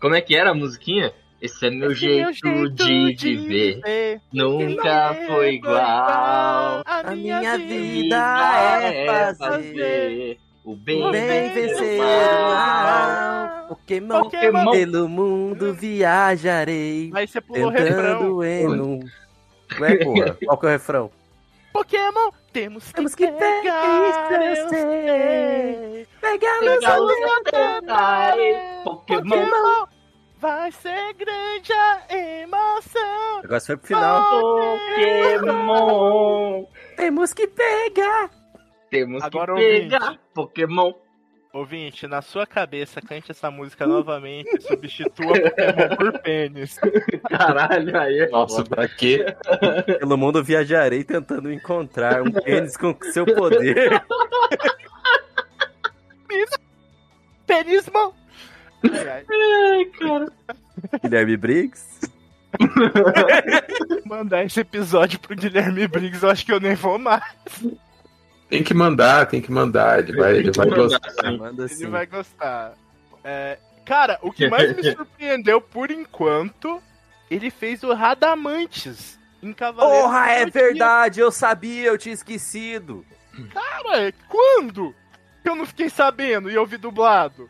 [0.00, 1.12] Como é que era a musiquinha?
[1.40, 3.74] Esse é meu esse é jeito, meu de viver.
[3.76, 4.20] viver.
[4.32, 6.82] Nunca foi igual.
[6.86, 7.74] A A minha minha vida.
[7.74, 13.66] vida é fazer o bem, o bem vencer o mal.
[13.68, 14.70] Pokémon, Pokémon.
[14.70, 17.10] pelo mundo viajarei.
[17.14, 18.44] Aí você pulou o refrão.
[18.44, 19.00] Em um...
[19.80, 21.10] Ué, porra, qual que é o refrão?
[21.72, 26.06] Pokémon, temos que, Temos que pegar, pegar, eu sei.
[26.20, 27.16] Pegar nos os
[27.50, 28.56] tentáculos.
[28.84, 29.22] Pokémon.
[29.22, 29.86] Pokémon,
[30.38, 33.38] vai ser grande a emoção.
[33.42, 34.40] Agora foi pro final.
[35.40, 36.66] Pokémon.
[36.96, 38.41] Temos que pegar.
[38.92, 39.80] Temos Agora, que ouvinte.
[39.88, 40.92] pegar Pokémon.
[41.54, 46.78] Ouvinte, na sua cabeça, cante essa música novamente e substitua Pokémon por pênis.
[47.30, 48.68] Caralho, aí é Nossa, foda.
[48.76, 49.24] pra quê?
[49.98, 54.02] Pelo mundo viajarei tentando encontrar um pênis com seu poder.
[57.46, 58.14] Penismão!
[58.84, 59.24] Ai, ai.
[59.30, 60.26] Ai, cara.
[61.02, 62.00] Guilherme Briggs.
[64.04, 67.22] Mandar esse episódio pro Guilherme Briggs, eu acho que eu nem vou mais.
[68.52, 70.00] Tem que mandar, tem que mandar.
[70.00, 71.10] Ele vai, ele vai Mandar, gostar.
[71.10, 71.38] sim.
[71.38, 72.74] Manda Ele vai gostar.
[73.24, 76.82] É, cara, o que mais me surpreendeu por enquanto,
[77.30, 80.02] ele fez o Radamantes em Cavaleiro.
[80.02, 83.06] Porra, é verdade, eu sabia, eu tinha esquecido.
[83.54, 84.94] Cara, quando?
[85.42, 87.48] Que eu não fiquei sabendo e eu vi dublado.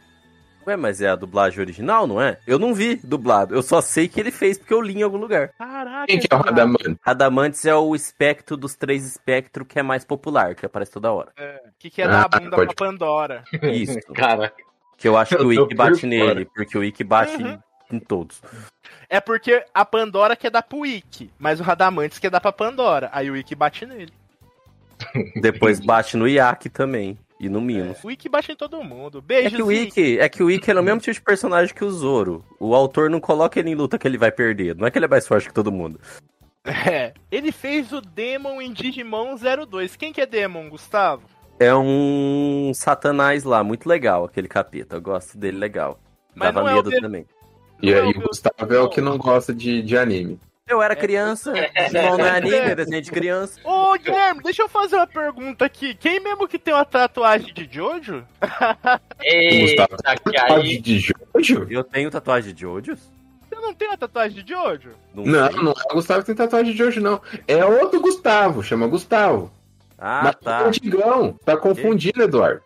[0.66, 2.38] Ué, mas é a dublagem original, não é?
[2.46, 5.16] Eu não vi dublado, eu só sei que ele fez porque eu li em algum
[5.18, 5.48] lugar.
[5.58, 6.06] Caraca.
[6.06, 6.50] Quem que é o cara.
[6.50, 6.96] Radaman?
[7.00, 11.32] Radamantes é o espectro dos três espectros que é mais popular, que aparece toda hora.
[11.78, 13.44] Que que é dar a Ah, bunda pode- pra Pandora.
[13.62, 13.98] Isso.
[14.14, 14.52] Cara,
[14.98, 16.46] Que eu acho que o Eu tô Ikki bate nele, fora.
[16.54, 17.58] porque o Ikki bate Uhum.
[17.90, 18.40] em todos.
[19.10, 23.10] É porque a Pandora quer dar pro Ikki, mas o Radamantes quer dar pra Pandora.
[23.12, 24.12] Aí o Ikki bate nele.
[25.40, 27.18] Depois bate no Yaki também.
[27.42, 27.98] E no Minos.
[28.04, 29.18] O Ikki bate em todo mundo.
[29.18, 31.74] É Beijos, que o Ikki, é que o Ikki é o mesmo tipo de personagem
[31.74, 32.44] que o Zoro.
[32.60, 34.76] O autor não coloca ele em luta que ele vai perder.
[34.76, 35.98] Não é que ele é mais forte que todo mundo.
[36.64, 37.12] É.
[37.32, 39.34] Ele fez o Demon em Digimon
[39.66, 39.96] 02.
[39.96, 41.24] Quem que é Demon, Gustavo?
[41.58, 44.94] É um satanás lá, muito legal aquele capeta.
[44.96, 45.98] Eu gosto dele legal.
[46.36, 47.26] Mas Dava não é o medo de- também.
[47.82, 50.38] E Não é aí o o Gustavo é o que não gosta de, de anime.
[50.72, 53.60] Eu era criança, Digimon não é anime, é desenho de criança.
[53.62, 55.94] Ô, Guilherme, deixa eu fazer uma pergunta aqui.
[55.94, 58.24] Quem mesmo que tem uma tatuagem de Jojo?
[59.22, 59.86] eita,
[60.48, 60.78] aí.
[60.78, 61.66] de Jojo?
[61.68, 62.96] Eu tenho tatuagem de Jojo?
[62.96, 64.92] Você não tem uma tatuagem de Jojo?
[65.14, 65.62] Não, sei.
[65.62, 67.20] não é o Gustavo que tem tatuagem de Jojo, não.
[67.46, 69.52] É outro Gustavo, chama Gustavo.
[69.98, 70.62] Ah, Mas é tá.
[70.62, 71.38] o antigão.
[71.44, 72.62] Tá confundindo, Eduardo.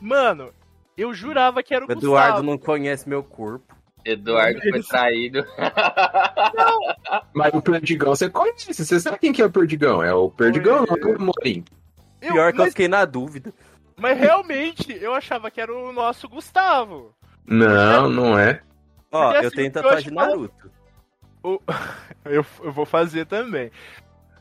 [0.00, 0.50] Mano,
[0.96, 2.42] eu jurava que era o O Eduardo Gustavo.
[2.42, 3.76] não conhece meu corpo.
[4.04, 5.44] Eduardo foi traído.
[7.34, 8.72] Mas o Perdigão você conhece.
[8.84, 10.02] Você sabe quem que é o Perdigão?
[10.02, 11.64] É o Perdigão, não é o Morim.
[12.20, 13.52] Eu- Pior que eu mas, fiquei na dúvida.
[13.96, 17.14] mas realmente, eu achava que era o nosso Gustavo.
[17.46, 18.60] Não, não é.
[19.12, 20.70] Ó, Porque, eu assim, tenho eu tatuagem de Naruto.
[21.42, 21.60] O-
[22.24, 23.70] eu, eu vou fazer também.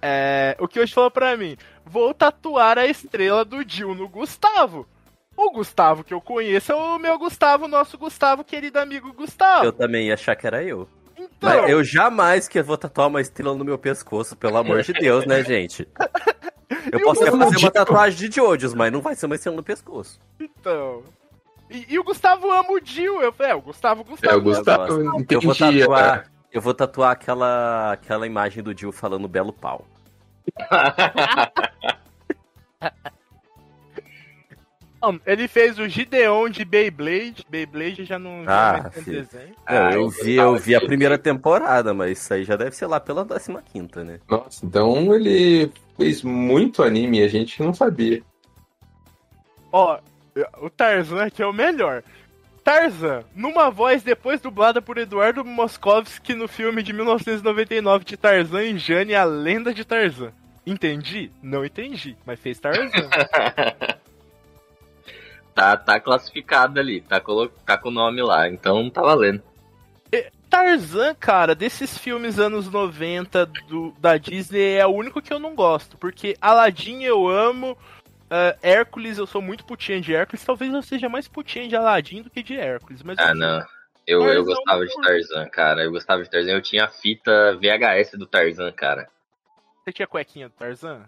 [0.01, 1.55] É, o que hoje falou pra mim?
[1.85, 4.87] Vou tatuar a estrela do Dil no Gustavo.
[5.38, 9.65] O Gustavo que eu conheço é o meu Gustavo, nosso Gustavo, querido amigo Gustavo.
[9.65, 10.89] Eu também ia achar que era eu.
[11.15, 14.93] Então, Mas eu jamais que vou tatuar uma estrela no meu pescoço, pelo amor de
[14.93, 15.88] Deus, né, gente?
[16.91, 17.71] Eu E posso até fazer uma Gustavo?
[17.73, 20.19] tatuagem de Jojos, mas não vai ser uma estrela no pescoço.
[20.39, 21.01] então.
[21.69, 23.21] E, e o Gustavo ama o Dil.
[23.21, 24.33] Eu falei, é, o Gustavo, Gustavo.
[24.33, 24.83] É o Gustavo.
[24.93, 25.03] Eu
[25.41, 25.79] vou Entendi.
[25.79, 29.85] tatuar, eu vou tatuar aquela, aquela imagem do Jill falando belo pau.
[35.01, 37.45] Não, Ele fez o Gideon de Beyblade.
[37.49, 39.23] Beyblade já não já Ah, filho.
[39.23, 39.49] desenho.
[39.49, 42.75] Não, Ah, eu eu vi, eu vi a primeira temporada, mas isso aí já deve
[42.75, 44.19] ser lá pela 15 né?
[44.27, 48.21] Nossa, então ele fez muito anime e a gente não sabia.
[49.71, 49.99] Ó,
[50.61, 52.01] o Tarzan que é o melhor.
[52.63, 58.77] Tarzan, numa voz depois dublada por Eduardo Moskovski no filme de 1999 de Tarzan e
[58.77, 60.33] Jane, a lenda de Tarzan.
[60.65, 61.31] Entendi?
[61.41, 62.89] Não entendi, mas fez Tarzan.
[65.57, 67.49] tá, tá classificado ali, tá, colo...
[67.65, 69.41] tá com o nome lá, então tá valendo.
[70.49, 75.53] Tarzan, cara, desses filmes anos 90 do, da Disney é o único que eu não
[75.53, 77.77] gosto, porque Aladdin eu amo,
[78.29, 82.21] ah, Hércules eu sou muito putinha de Hércules, talvez eu seja mais putinha de Aladdin
[82.21, 83.61] do que de Hércules, mas Ah, não.
[84.07, 84.93] Eu, eu gostava de.
[85.01, 85.83] Tarzan, cara.
[85.83, 86.51] Eu gostava de Tarzan.
[86.51, 89.09] Eu tinha a fita VHS do Tarzan, cara.
[89.83, 91.03] você tinha cuequinha do Tarzan?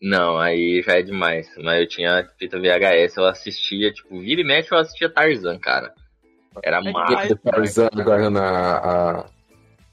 [0.00, 1.50] Não, aí já é demais.
[1.58, 5.58] Mas eu tinha a fita VHS, eu assistia, tipo, vira e mexe eu assistia Tarzan,
[5.58, 5.92] cara.
[6.62, 7.32] Era É.
[7.32, 9.26] O Tarzan agarrando a, a,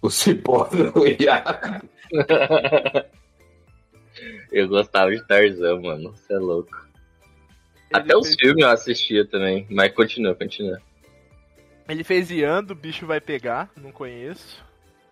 [0.02, 1.88] O cipó do Iago.
[4.52, 6.12] Eu gostava de Tarzan, mano.
[6.16, 6.72] Você é louco.
[7.92, 9.68] Ele Até os fez- filmes eu assistia também.
[9.70, 10.82] Mas continua, continua.
[11.90, 14.64] Ele fez Iando, o bicho vai pegar, não conheço.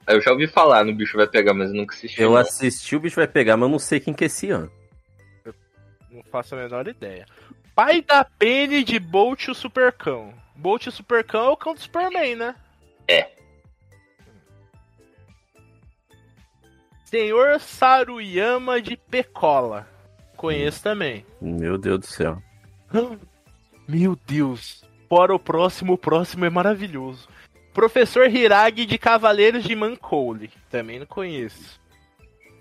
[0.07, 2.21] Eu já ouvi falar no bicho vai pegar, mas eu nunca assisti.
[2.21, 2.37] Eu não.
[2.37, 4.71] assisti, o bicho vai pegar, mas eu não sei quem que é esse ano.
[6.13, 7.25] Não faço a menor ideia.
[7.73, 10.31] Pai da Penny de Bolt o Supercão.
[10.55, 12.55] Bolt o Supercão é o cão do Superman, né?
[13.07, 13.31] É.
[17.05, 19.87] Senhor Saruyama de Pecola.
[20.37, 21.25] Conheço também.
[21.41, 22.41] Meu Deus do céu.
[23.87, 24.83] Meu Deus.
[25.09, 27.27] Fora o próximo, o próximo é maravilhoso.
[27.73, 30.51] Professor Hiragi de Cavaleiros de Mancoule.
[30.69, 31.81] Também não conheço.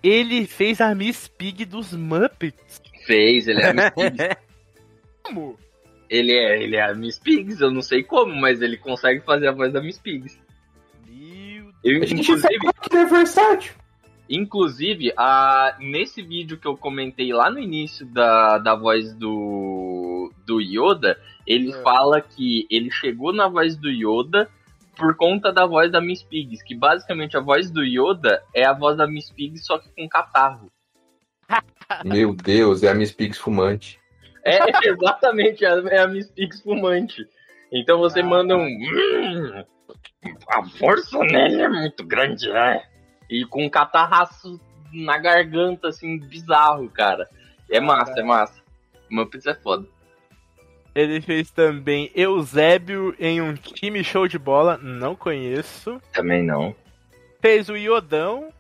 [0.03, 2.82] Ele fez a Miss Pig dos Muppets.
[3.05, 4.37] Fez, ele é a Miss Pigs.
[5.23, 5.59] Como?
[6.11, 9.49] ele, é, ele é a Miss Pigs, eu não sei como, mas ele consegue fazer
[9.49, 10.39] a voz da Miss Pigs.
[11.09, 13.73] Meu Eu, A gente inclusive, sabe que ele é versátil.
[14.29, 20.61] inclusive a, nesse vídeo que eu comentei lá no início da, da voz do, do
[20.61, 21.83] Yoda, ele É.
[21.83, 24.49] fala que ele chegou na voz do Yoda
[24.97, 28.75] por conta da voz da Miss Pigs, que basicamente a voz do Yoda é a
[28.75, 30.71] voz da Miss Pigs, só que com catarro.
[32.05, 33.99] Meu Deus, é a Miss Pigs fumante.
[34.45, 37.27] É exatamente, é a Miss Pix fumante.
[37.73, 38.67] Então você manda um.
[38.67, 39.65] "Hum,
[40.49, 42.83] a força nele é muito grande, né?
[43.31, 44.61] E com um catarraço
[44.93, 47.29] na garganta, assim, bizarro, cara.
[47.71, 48.61] É massa, é massa.
[49.11, 49.87] Muppets é foda.
[50.95, 55.99] Ele fez também Eusébio em um time show de bola, não conheço.
[56.13, 56.75] Também não.
[57.41, 58.53] Fez o Iodão.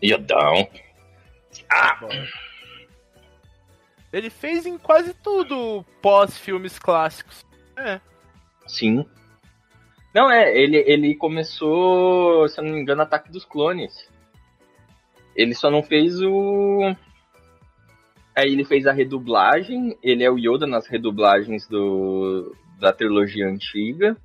[0.00, 0.68] Iodão.
[1.70, 1.98] Ah,
[4.12, 7.44] Ele fez em quase tudo pós-filmes clássicos.
[7.76, 8.00] É.
[8.66, 9.06] sim.
[10.14, 14.08] Não, é, ele, ele começou, se eu não me engano, Ataque dos Clones.
[15.36, 16.94] Ele só não fez o.
[18.36, 24.16] Aí ele fez a redublagem, ele é o Yoda nas redublagens do, da trilogia antiga.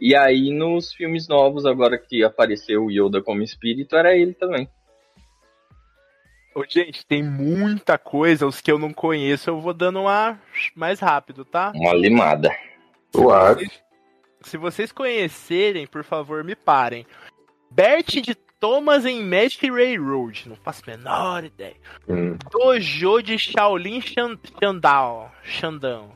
[0.00, 4.68] E aí nos filmes novos, agora que apareceu o Yoda como espírito, era ele também.
[6.54, 10.38] Ô, gente, tem muita coisa, os que eu não conheço, eu vou dando uma
[10.74, 11.72] mais rápido, tá?
[11.74, 12.50] Uma limada.
[13.14, 13.70] Suave.
[14.42, 17.06] Se vocês conhecerem, por favor, me parem.
[17.70, 21.76] Bert de Thomas em Magic Railroad, não faço a menor ideia.
[22.08, 22.36] Hum.
[22.50, 26.12] Dojo de Shaolin Shan- Shandao, Xandão.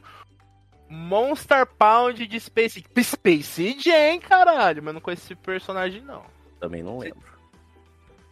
[0.89, 6.23] Monster Pound de Space Space Jam, caralho, mas não conheço esse personagem não.
[6.61, 7.34] Também não lembro.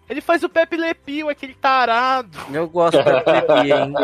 [0.09, 2.39] Ele faz o Pepe Le Pew, aquele tarado.
[2.53, 3.95] Eu gosto do Pepe, hein?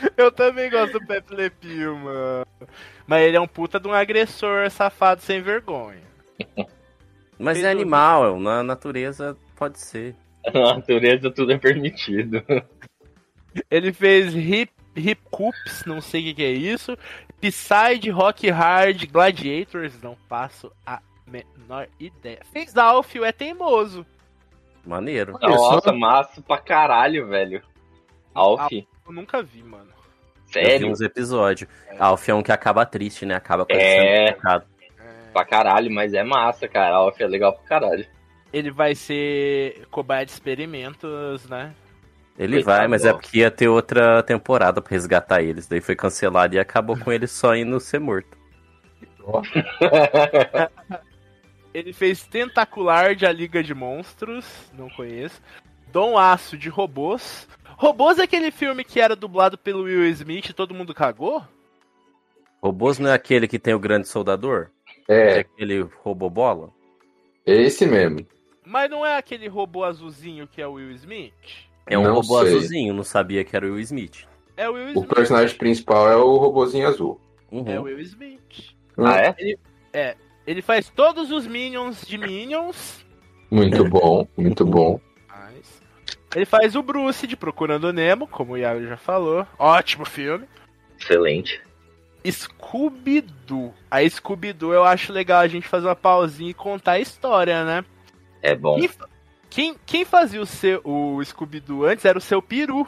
[0.16, 2.46] Eu também gosto do Pepe Le Pew, mano.
[3.06, 6.02] Mas ele é um puta de um agressor safado sem vergonha.
[7.38, 10.14] Mas Fez é animal, na natureza pode ser.
[10.52, 12.42] Na natureza tudo é permitido.
[13.70, 16.96] Ele fez Hip, hip Coops, não sei o que, que é isso.
[17.40, 22.40] Psyde, Rock Hard, Gladiators, não faço a menor ideia.
[22.52, 24.06] Fez Alfio, é teimoso.
[24.86, 25.36] Maneiro.
[25.42, 27.60] Nossa, massa pra caralho, velho.
[28.32, 29.88] Alf, Eu nunca vi, mano.
[30.54, 30.88] Eu vi sério?
[30.90, 31.68] uns episódios.
[31.98, 33.34] Alf é um que acaba triste, né?
[33.34, 34.32] Acaba com É.
[34.32, 34.64] pecado.
[35.32, 36.96] Pra caralho, mas é massa, cara.
[36.96, 38.06] Alf é legal pra caralho.
[38.52, 41.74] Ele vai ser cobaia de experimentos, né?
[42.38, 45.66] Ele Coitado vai, mas é porque ia ter outra temporada pra resgatar eles.
[45.66, 48.36] Daí foi cancelado e acabou com ele só indo ser morto.
[51.76, 55.42] Ele fez Tentacular de A Liga de Monstros, não conheço.
[55.92, 57.46] Dom Aço de Robôs.
[57.76, 61.44] Robôs é aquele filme que era dublado pelo Will Smith e todo mundo cagou?
[62.62, 64.68] Robôs não é aquele que tem o grande soldador?
[65.06, 66.70] É É, aquele robô bola?
[67.44, 68.26] é esse mesmo.
[68.64, 71.34] Mas não é aquele robô azulzinho que é o Will Smith?
[71.86, 72.48] É um Não robô sei.
[72.48, 74.26] azulzinho, não sabia que era o Will Smith.
[74.56, 75.08] É o Will O Smith.
[75.14, 77.20] personagem principal é o robozinho azul.
[77.52, 77.68] Uhum.
[77.70, 78.74] É o Will Smith.
[78.96, 79.34] ah, é?
[79.38, 79.58] Ele
[80.62, 83.04] faz todos os Minions de Minions.
[83.50, 85.00] Muito bom, muito bom.
[86.34, 89.46] Ele faz o Bruce de Procurando Nemo, como o Iago já falou.
[89.58, 90.46] Ótimo filme.
[91.00, 91.62] Excelente.
[92.30, 93.72] Scooby-Doo.
[93.90, 97.84] A Scooby-Doo eu acho legal a gente fazer uma pausinha e contar a história, né?
[98.42, 98.78] É bom.
[98.78, 98.90] Quem,
[99.48, 102.86] quem, quem fazia o, seu, o Scooby-Doo antes era o seu peru,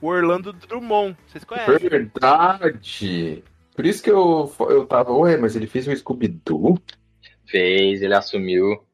[0.00, 1.16] o Orlando Drummond.
[1.26, 1.88] Vocês conhecem?
[1.88, 3.42] Verdade.
[3.74, 6.78] Por isso que eu, eu tava, ué, mas ele fez um Scooby-Doo?
[7.46, 8.84] Fez, ele assumiu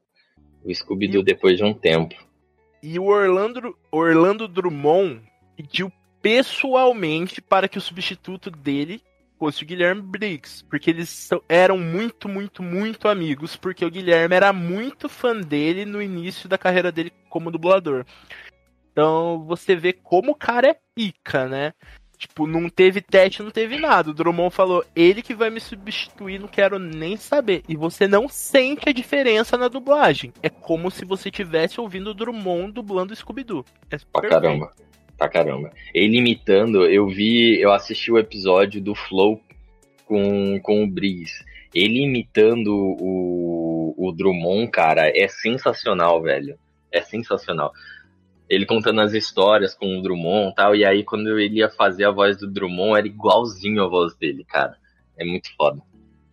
[0.64, 2.14] o Scooby-Doo depois de um tempo.
[2.82, 5.20] E o Orlando, Orlando Drummond
[5.56, 9.02] pediu pessoalmente para que o substituto dele
[9.38, 14.52] fosse o Guilherme Briggs, porque eles eram muito, muito, muito amigos, porque o Guilherme era
[14.52, 18.04] muito fã dele no início da carreira dele como dublador.
[18.90, 21.72] Então você vê como o cara é pica, né?
[22.18, 24.10] Tipo, não teve teste, não teve nada.
[24.10, 27.62] O Drummond falou, ele que vai me substituir, não quero nem saber.
[27.68, 30.32] E você não sente a diferença na dublagem.
[30.42, 33.64] É como se você tivesse ouvindo o Drummond dublando o Scooby-Doo.
[33.88, 34.42] É Pra perfeito.
[34.42, 34.72] caramba.
[35.16, 35.72] Pra caramba.
[35.94, 39.40] Ele imitando, eu vi, eu assisti o episódio do Flow
[40.04, 41.44] com, com o Briggs.
[41.72, 46.58] Ele imitando o, o Drummond, cara, é sensacional, velho.
[46.90, 47.72] É sensacional.
[48.48, 52.04] Ele contando as histórias com o Drummond e tal, e aí quando ele ia fazer
[52.04, 54.76] a voz do Drummond, era igualzinho a voz dele, cara.
[55.16, 55.82] É muito foda.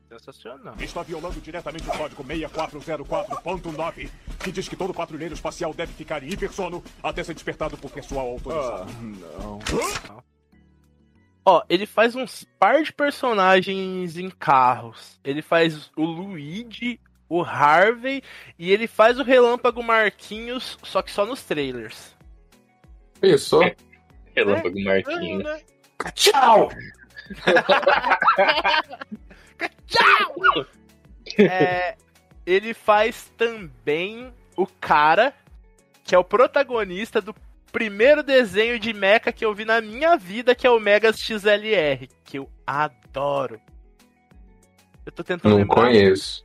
[0.07, 0.76] Sensacional.
[0.80, 4.09] Está violando diretamente o código 6404.9,
[4.41, 8.28] que diz que todo patrulheiro espacial deve ficar em hipersono até ser despertado por pessoal
[8.28, 8.91] autorizado.
[9.01, 9.59] não.
[11.47, 15.20] Ó, ele faz uns par de personagens em carros.
[15.24, 16.99] Ele faz o Luigi,
[17.30, 18.21] o Harvey
[18.57, 22.15] e ele faz o Relâmpago Marquinhos, só que só nos trailers.
[23.21, 23.59] Isso.
[24.36, 25.43] Relâmpago Marquinhos.
[25.43, 25.61] né?
[26.13, 26.69] Tchau!
[29.88, 30.65] Tchau!
[31.39, 31.95] É,
[32.45, 35.34] ele faz também o cara
[36.03, 37.36] que é o protagonista do
[37.71, 42.07] primeiro desenho de mecha que eu vi na minha vida, que é o Megas XLR,
[42.23, 43.59] que eu adoro.
[45.03, 45.76] Eu tô tentando Não lembrar.
[45.76, 46.45] conheço.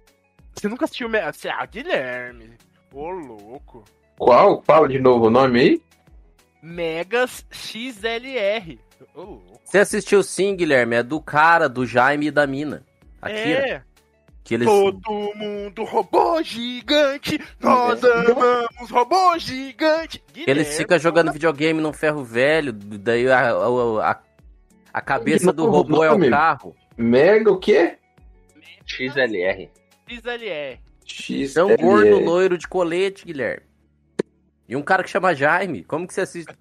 [0.60, 1.46] Você nunca assistiu o Megas?
[1.46, 2.52] Ah, Guilherme.
[2.92, 3.82] Ô, louco.
[4.18, 4.60] Qual?
[4.60, 5.82] Fala de novo o nome aí?
[6.62, 8.78] Megas XLR.
[9.14, 9.60] Ô, louco.
[9.64, 10.96] Você assistiu sim, Guilherme?
[10.96, 12.84] É do cara, do Jaime e da mina.
[13.22, 13.68] Akira.
[13.68, 13.82] É.
[14.44, 14.66] Que eles...
[14.66, 20.22] Todo mundo robô gigante, nós amamos robô gigante.
[20.36, 24.20] Eles Guilherme, ficam jogando videogame num ferro velho, daí a, a, a,
[24.92, 26.76] a cabeça do robô é o carro.
[26.98, 27.96] Mega o quê?
[28.84, 29.70] XLR.
[30.16, 30.78] XLR.
[31.04, 31.56] X.
[31.56, 33.62] É um gordo loiro de colete, Guilherme.
[34.68, 35.82] E um cara que chama Jaime.
[35.84, 36.54] Como que você assiste?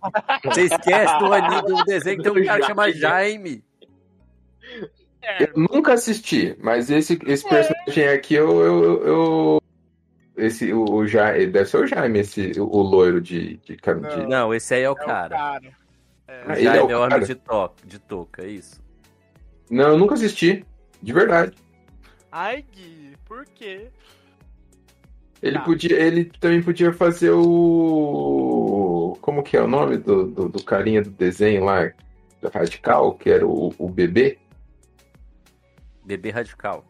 [0.44, 3.64] Você esquece do anime do desenho que tem um cara que chama Jaime.
[5.40, 8.62] Eu nunca assisti, mas esse, esse personagem aqui eu.
[8.62, 9.60] eu, eu-
[10.38, 14.26] esse, o, o Jaime, deve ser o Jaime, esse, o, o loiro de, de, de-
[14.28, 15.36] Não, esse aí é o É o cara.
[15.36, 15.62] cara.
[15.68, 17.26] O Ah, ele é Jaime o é o homem cara?
[17.26, 18.82] de, to de touca, é isso.
[19.70, 20.66] Não, eu nunca assisti.
[21.02, 21.56] De verdade.
[22.32, 22.99] Ai, Gui,
[23.30, 23.88] por quê?
[25.42, 25.64] Ele Tá.
[25.64, 25.98] podia.
[25.98, 29.18] Ele também podia fazer o.
[29.22, 31.90] Como que é o nome do, do, do carinha do desenho lá?
[32.54, 34.38] Radical, que era o, o bebê.
[36.06, 36.84] Bebê radical.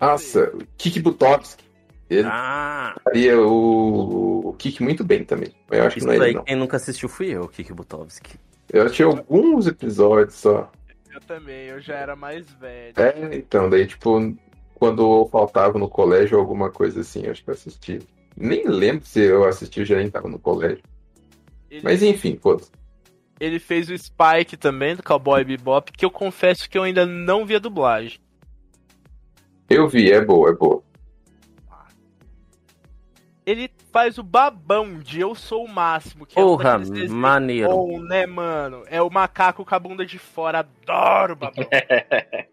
[0.00, 1.64] Nossa, Kiki Butovski.
[2.10, 5.54] Ele Ah, faria o, o Kiki muito bem também.
[5.68, 6.44] Mas Eu acho que isso não é ele, aí não.
[6.44, 8.38] quem nunca assistiu fui eu, Kiki Butovski.
[8.70, 10.70] Eu achei alguns episódios só.
[11.10, 12.94] Eu também, eu já era mais velho.
[12.96, 14.18] É, então, daí, tipo,
[14.82, 18.00] quando eu faltava no colégio ou alguma coisa assim, eu acho que eu assisti.
[18.36, 20.82] Nem lembro se eu assisti, eu já nem tava no colégio.
[21.70, 22.60] Ele, Mas enfim, pô.
[23.38, 27.46] ele fez o Spike também, do Cowboy Bebop, que eu confesso que eu ainda não
[27.46, 28.18] vi a dublagem.
[29.70, 30.82] Eu vi, é boa, é boa.
[33.46, 37.68] Ele faz o babão de Eu Sou o Máximo, que é Porra, desenhos maneiro.
[37.68, 38.82] bom, né, mano?
[38.88, 41.64] É o macaco com a bunda de fora, adoro o babão.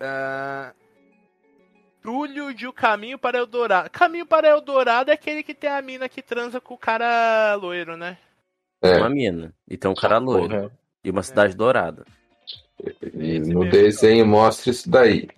[0.00, 0.72] Ah,
[2.02, 3.90] Túlio de O Caminho para Eldorado.
[3.90, 7.96] Caminho para Eldorado é aquele que tem a mina que transa com o cara loiro,
[7.96, 8.16] né?
[8.80, 9.52] É, Uma mina.
[9.68, 10.48] E tem um cara loiro.
[10.48, 10.70] Porra.
[11.04, 12.04] E uma cidade dourada.
[13.14, 13.70] e no mesmo.
[13.70, 15.28] desenho mostra isso daí.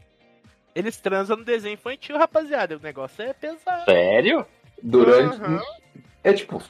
[0.74, 2.76] Eles transam no desenho infantil, rapaziada.
[2.76, 3.84] O negócio é pesado.
[3.86, 4.46] Sério?
[4.82, 5.40] Durante.
[5.40, 5.60] Aham.
[6.22, 6.62] É tipo.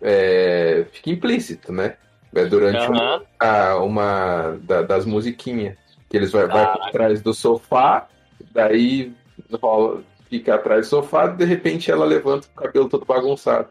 [0.00, 1.96] É, fica implícito, né?
[2.34, 3.22] É durante Aham.
[3.40, 5.76] uma, uma da- das musiquinhas.
[6.16, 8.08] Que eles vai, vai por trás do sofá,
[8.52, 9.12] daí
[9.60, 13.68] rola, fica atrás do sofá, de repente ela levanta com o cabelo todo bagunçado.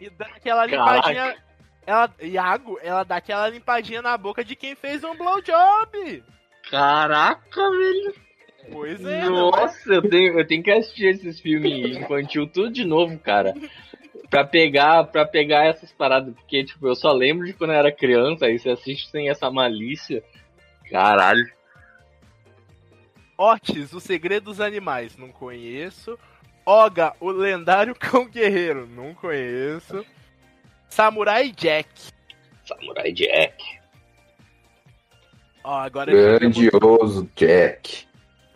[0.00, 0.96] E dá aquela Caraca.
[1.10, 1.36] limpadinha.
[1.86, 6.24] Ela, Iago, ela dá aquela limpadinha na boca de quem fez um blowjob.
[6.70, 8.14] Caraca, velho.
[8.72, 9.28] Pois é, é?
[9.28, 13.52] Nossa, eu tenho, eu tenho que assistir esses filmes infantil tudo de novo, cara.
[14.30, 17.92] Pra pegar, pra pegar essas paradas, porque, tipo, eu só lembro de quando eu era
[17.92, 20.24] criança, aí você assiste sem essa malícia.
[20.90, 21.44] Caralho.
[23.36, 26.18] Otis, o segredo dos animais, não conheço.
[26.64, 30.04] Oga, o lendário cão guerreiro, não conheço.
[30.88, 31.88] Samurai Jack.
[32.64, 33.80] Samurai Jack.
[35.64, 38.06] Ó, agora Grandioso Jack.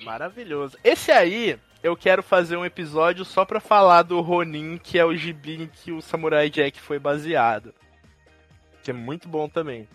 [0.03, 0.77] Maravilhoso.
[0.85, 5.15] Esse aí, eu quero fazer um episódio só pra falar do Ronin, que é o
[5.15, 7.75] gibi em que o Samurai Jack foi baseado.
[8.83, 9.89] Que é muito bom também.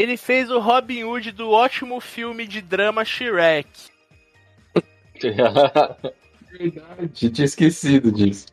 [0.00, 3.68] Ele fez o Robin Hood do ótimo filme de drama Shrek.
[5.20, 8.46] Verdade, tinha esquecido disso.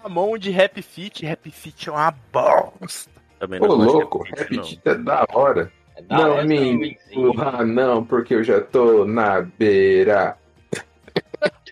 [0.00, 1.26] Ramon de Rap Fit.
[1.26, 3.10] Rap Fit é uma bosta.
[3.40, 5.72] Também Ô, não de louco, Rap Fit, é da hora.
[5.96, 6.96] É da não hora me sim.
[7.10, 10.38] empurra, não, porque eu já tô na beira.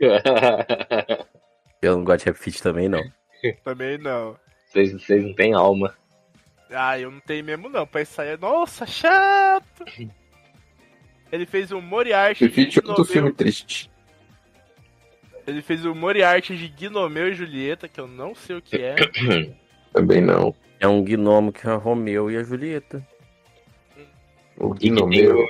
[1.80, 3.04] Eu não gosto de Rap Fit também, não.
[3.62, 4.36] Também não.
[4.66, 5.94] Vocês, vocês não têm alma.
[6.70, 7.86] Ah, eu não tenho mesmo não.
[7.86, 9.84] Pra isso aí, é- nossa, chato.
[11.30, 13.90] Ele fez o Moriarty Repete outro Gnomeu- filme triste.
[15.46, 18.94] Ele fez o Moriarty de Gnomeu e Julieta, que eu não sei o que é.
[19.92, 20.54] Também não.
[20.80, 23.06] É um gnomo que é a Romeu e a Julieta.
[24.56, 25.48] O Gnomeu.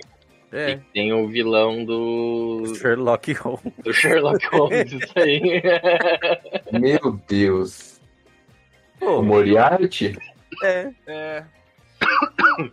[0.52, 0.72] É.
[0.72, 3.72] e tem o vilão do, Sherlock Holmes.
[3.82, 5.60] do Sherlock Holmes, isso aí.
[6.72, 8.00] Meu Deus.
[9.00, 10.16] Pô, O Moriarty?
[10.62, 10.92] É.
[11.06, 11.44] É.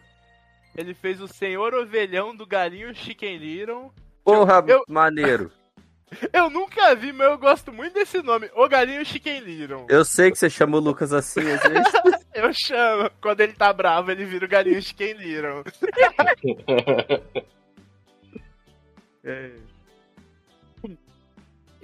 [0.76, 3.94] Ele fez o Senhor Ovelhão do Galinho Chicken Little.
[4.24, 5.52] Porra, Eu- maneiro.
[6.32, 8.48] Eu nunca vi, mas eu gosto muito desse nome.
[8.56, 9.88] O Galinho Chicken Little.
[9.90, 11.94] Eu sei que você chama o Lucas assim às vezes.
[12.36, 13.10] Eu chamo.
[13.22, 15.64] Quando ele tá bravo, ele vira o Galinho Chicken Little.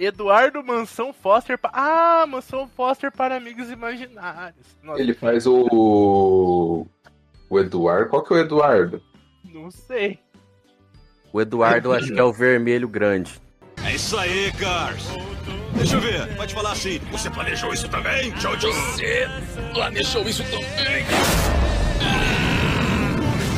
[0.04, 1.58] Eduardo Mansão Foster.
[1.58, 4.66] pa- Ah, Mansão Foster para Amigos Imaginários.
[4.82, 6.86] Nossa, Ele faz o.
[7.50, 8.08] O Eduardo.
[8.10, 9.02] Qual que é o Eduardo?
[9.44, 10.18] não sei.
[11.32, 13.40] O Eduardo acho que é o vermelho grande.
[13.84, 15.04] É isso aí, Cars.
[15.74, 16.98] Deixa eu ver, pode falar assim.
[17.12, 18.72] Você planejou isso também, Jojo?
[18.72, 19.28] Você
[19.72, 21.04] planejou isso também?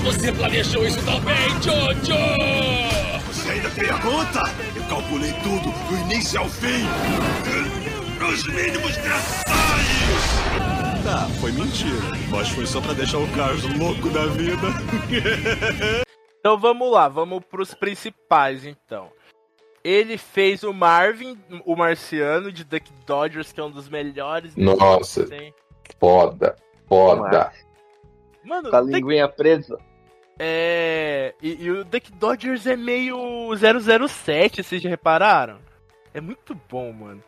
[0.04, 3.01] Você planejou isso também, Jojo?
[3.62, 4.40] Ainda pergunta?
[4.74, 6.82] Eu calculei tudo, do início ao fim.
[8.18, 9.44] Nos mínimos detalhes.
[11.04, 12.00] Tá, foi mentira.
[12.30, 14.62] Mas foi só pra deixar o Cars louco da vida.
[16.44, 19.12] Então vamos lá, vamos pros principais então.
[19.84, 24.56] Ele fez o Marvin, o marciano de Duck Dodgers, que é um dos melhores.
[24.56, 25.24] Nossa.
[26.00, 26.56] Foda.
[26.88, 27.52] Foda.
[28.44, 29.78] Mano, Com a Duck- linguinha presa.
[30.38, 31.34] É.
[31.42, 35.58] E, e o Duck Dodgers é meio 007, vocês já repararam?
[36.14, 37.22] É muito bom, mano.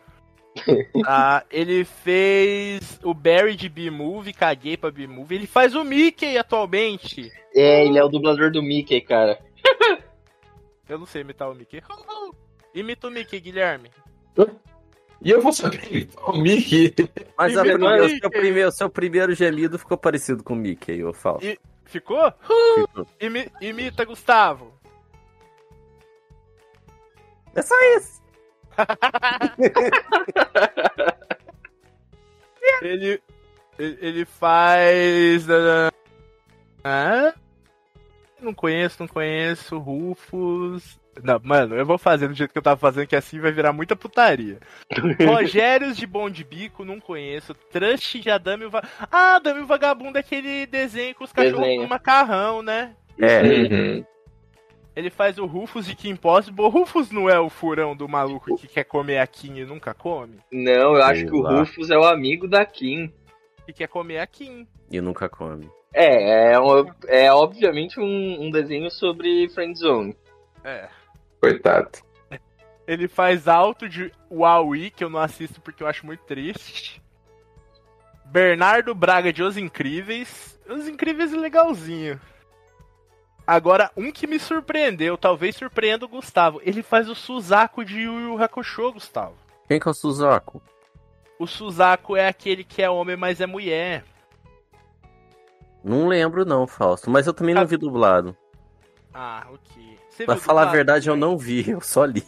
[1.06, 5.36] ah, ele fez o Barry de B-Movie, caguei pra B-Movie.
[5.36, 7.32] Ele faz o Mickey atualmente.
[7.54, 9.38] É, ele é o dublador do Mickey, cara.
[10.88, 11.82] Eu não sei imitar o Mickey.
[12.74, 13.90] Imita o Mickey, Guilherme.
[15.22, 16.92] E eu vou saber o Mickey.
[17.38, 18.18] Mas a o, Mickey.
[18.18, 21.38] seu primeiro, o seu primeiro gemido ficou parecido com o Mickey, eu falo.
[21.40, 22.32] E- Ficou?
[22.32, 23.06] Ficou.
[23.20, 24.72] Imi- imita, Gustavo.
[27.54, 28.22] É só isso.
[32.82, 33.22] Ele,
[33.78, 35.46] ele, faz.
[36.82, 37.34] ah?
[38.40, 39.78] Não conheço, não conheço.
[39.78, 40.98] Rufus.
[41.22, 43.72] Não, mano, eu vou fazer do jeito que eu tava fazendo, que assim vai virar
[43.72, 44.58] muita putaria.
[45.26, 47.54] Rogérios de Bom de Bico, não conheço.
[47.54, 48.82] Trust de Adame o Va...
[49.10, 51.82] Ah, Adame o Vagabundo é aquele desenho com os cachorros Desenho.
[51.82, 52.94] com macarrão, né?
[53.18, 54.04] É, Uhum.
[54.96, 56.62] Ele faz o Rufus de Kim Possible.
[56.64, 59.92] O Rufus não é o furão do maluco que quer comer a Kim e nunca
[59.92, 60.38] come?
[60.52, 61.58] Não, eu acho Sei que o lá.
[61.58, 63.12] Rufus é o amigo da Kim.
[63.66, 64.66] Que quer comer a Kim.
[64.90, 65.68] e nunca come.
[65.92, 70.16] É, é, um- é obviamente um, um desenho sobre Friendzone.
[70.62, 70.88] É.
[71.50, 71.98] Coitado.
[72.86, 77.02] Ele faz alto de Huawei, que eu não assisto porque eu acho muito triste.
[78.26, 80.58] Bernardo Braga de Os Incríveis.
[80.68, 82.20] Os Incríveis é legalzinho.
[83.46, 86.60] Agora, um que me surpreendeu, talvez surpreenda o Gustavo.
[86.64, 89.36] Ele faz o Suzaku de Yu Yu Hakusho, Gustavo.
[89.68, 90.62] Quem que é o Suzaku?
[91.38, 94.04] O Suzaku é aquele que é homem, mas é mulher.
[95.82, 97.10] Não lembro não, Fausto.
[97.10, 98.34] Mas eu também não vi dublado.
[99.12, 99.83] Ah, ok.
[100.14, 102.22] Você Pra falar a verdade, eu não vi, eu só li.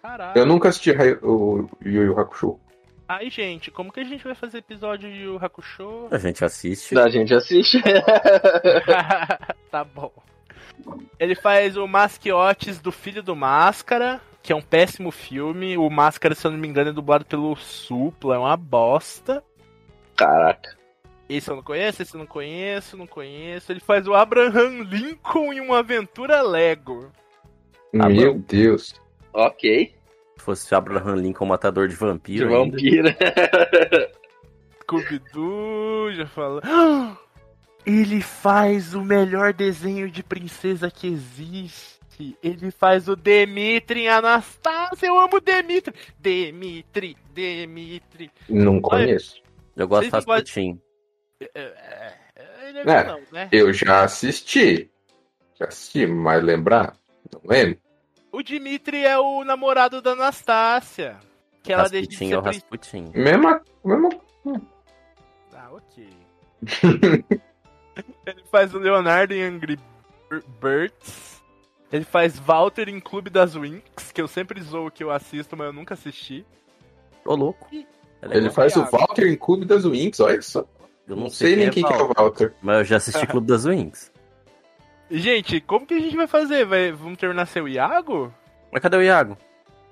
[0.00, 0.38] Caralho.
[0.38, 0.92] Eu nunca assisti
[1.22, 2.60] o Yu Yu Hakusho.
[3.08, 6.06] Ai, gente, como que a gente vai fazer episódio de Yu Yu Hakusho?
[6.12, 6.96] A gente assiste.
[6.96, 7.82] A gente assiste.
[9.70, 10.12] tá bom.
[11.18, 15.76] Ele faz o Masquiotes do Filho do Máscara, que é um péssimo filme.
[15.76, 19.42] O Máscara, se eu não me engano, é dublado pelo Supla, é uma bosta.
[20.16, 20.81] Caraca.
[21.36, 23.72] Esse eu não conheço, esse eu não conheço, não conheço.
[23.72, 27.10] Ele faz o Abraham Lincoln em uma aventura Lego.
[27.92, 28.94] Meu Deus.
[29.32, 29.94] Ok.
[30.38, 32.48] Se fosse Abraham Lincoln, matador de De vampiro.
[32.52, 32.76] ainda.
[32.76, 33.16] vampira.
[34.82, 36.60] Scooby-Doo, já fala.
[37.84, 42.36] Ele faz o melhor desenho de princesa que existe.
[42.42, 45.08] Ele faz o Demitri em Anastasia.
[45.08, 45.92] Eu amo Demitri.
[46.18, 48.30] Demitri, Demitri.
[48.48, 49.42] Não conheço.
[49.74, 50.80] Eu gosto não gostam- putinho.
[51.54, 52.14] É, é,
[52.84, 53.04] É.
[53.04, 53.48] não, né?
[53.52, 54.90] Eu já assisti.
[55.58, 56.96] Já assisti, mas lembrar?
[57.32, 57.78] Não lembro.
[58.30, 61.18] O Dimitri é o namorado da Anastácia.
[61.62, 63.18] Que ela deixa de Rasputin é.
[63.18, 64.08] Mesma, mesma
[65.54, 66.08] Ah, ok.
[68.26, 69.78] Ele faz o Leonardo em Angry
[70.30, 71.42] Bir- Birds.
[71.92, 75.66] Ele faz Walter em Clube das Winx, que eu sempre zoo que eu assisto, mas
[75.66, 76.44] eu nunca assisti.
[77.24, 77.68] Ô, louco.
[77.72, 77.84] É.
[78.36, 78.84] Ele faz o.
[78.84, 80.64] Walter em Clube das Winx, olha só.
[81.12, 82.54] Eu Não sei nem quem que é o Walter.
[82.62, 84.10] Mas eu já assisti Clube das Wings.
[85.10, 86.64] Gente, como que a gente vai fazer?
[86.64, 88.32] Vai, vamos terminar seu Iago?
[88.72, 89.36] Mas cadê o Iago?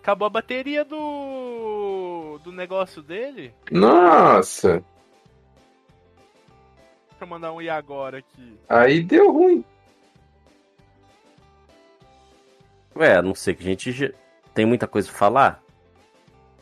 [0.01, 2.41] Acabou a bateria do.
[2.43, 3.53] do negócio dele?
[3.71, 4.83] Nossa,
[7.21, 8.59] Deixa eu mandar um Iago agora aqui.
[8.67, 9.63] aí deu ruim.
[12.97, 14.09] Ué, a não sei que a gente já...
[14.55, 15.63] tem muita coisa pra falar.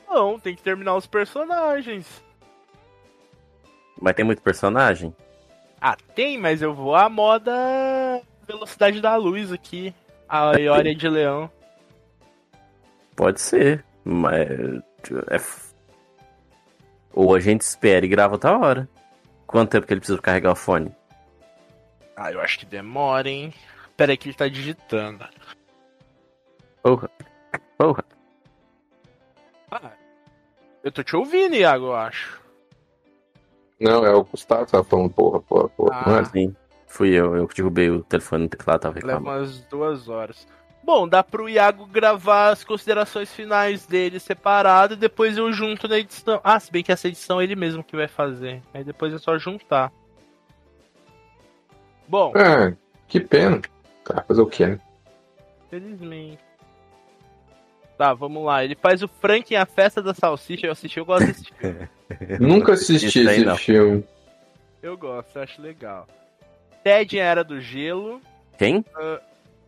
[0.08, 2.24] Não, tem que terminar os personagens.
[4.00, 5.14] Mas tem muito personagem.
[5.80, 7.52] Ah, tem, mas eu vou à moda
[8.46, 9.94] velocidade da luz aqui.
[10.28, 11.50] A Iória de Leão.
[13.14, 13.84] Pode ser.
[14.04, 14.48] Mas.
[15.30, 15.40] É...
[17.12, 18.88] Ou a gente espera e grava outra hora.
[19.46, 20.94] Quanto tempo que ele precisa carregar o fone?
[22.16, 23.54] Ah, eu acho que demora, hein?
[23.96, 25.24] Pera aí que ele tá digitando.
[26.82, 27.10] Porra.
[27.76, 28.04] Porra.
[29.70, 29.92] Ah,
[30.82, 32.40] eu tô te ouvindo, Iago, eu acho.
[33.80, 35.96] Não, é o Gustavo que tava falando, porra, porra, porra.
[36.04, 36.10] Ah.
[36.10, 36.24] Não é?
[36.24, 36.56] Sim.
[36.86, 37.36] Fui eu.
[37.36, 39.38] Eu que derrubei o telefone no teclado, tava Leva reclamando.
[39.40, 40.46] umas duas horas.
[40.82, 45.98] Bom, dá pro Iago gravar as considerações finais dele separado e depois eu junto na
[45.98, 46.40] edição.
[46.42, 48.62] Ah, se bem que essa edição é ele mesmo que vai fazer.
[48.72, 49.92] Aí depois é só juntar.
[52.08, 52.74] Bom, É,
[53.06, 53.60] que pena.
[54.02, 54.80] Tá, fazer o quê, né?
[55.68, 56.38] felizmente.
[57.98, 58.64] Tá, vamos lá.
[58.64, 60.66] Ele faz o Frank em A Festa da Salsicha.
[60.68, 61.88] Eu assisti, eu gosto desse filme.
[62.40, 63.56] Nunca assisti esse não.
[63.56, 64.04] filme.
[64.80, 66.06] Eu gosto, eu acho legal.
[66.84, 68.20] Ted em A Era do Gelo.
[68.56, 68.84] Quem?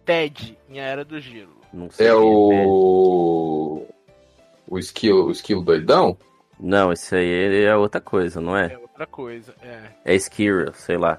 [0.07, 1.61] Ted em A Era do Gelo.
[1.73, 2.07] Não sei.
[2.07, 3.86] É quem o.
[4.69, 6.16] O esquilo, o esquilo doidão?
[6.59, 8.73] Não, esse aí é outra coisa, não é?
[8.73, 9.81] É outra coisa, é.
[10.05, 11.19] É Skira, sei lá.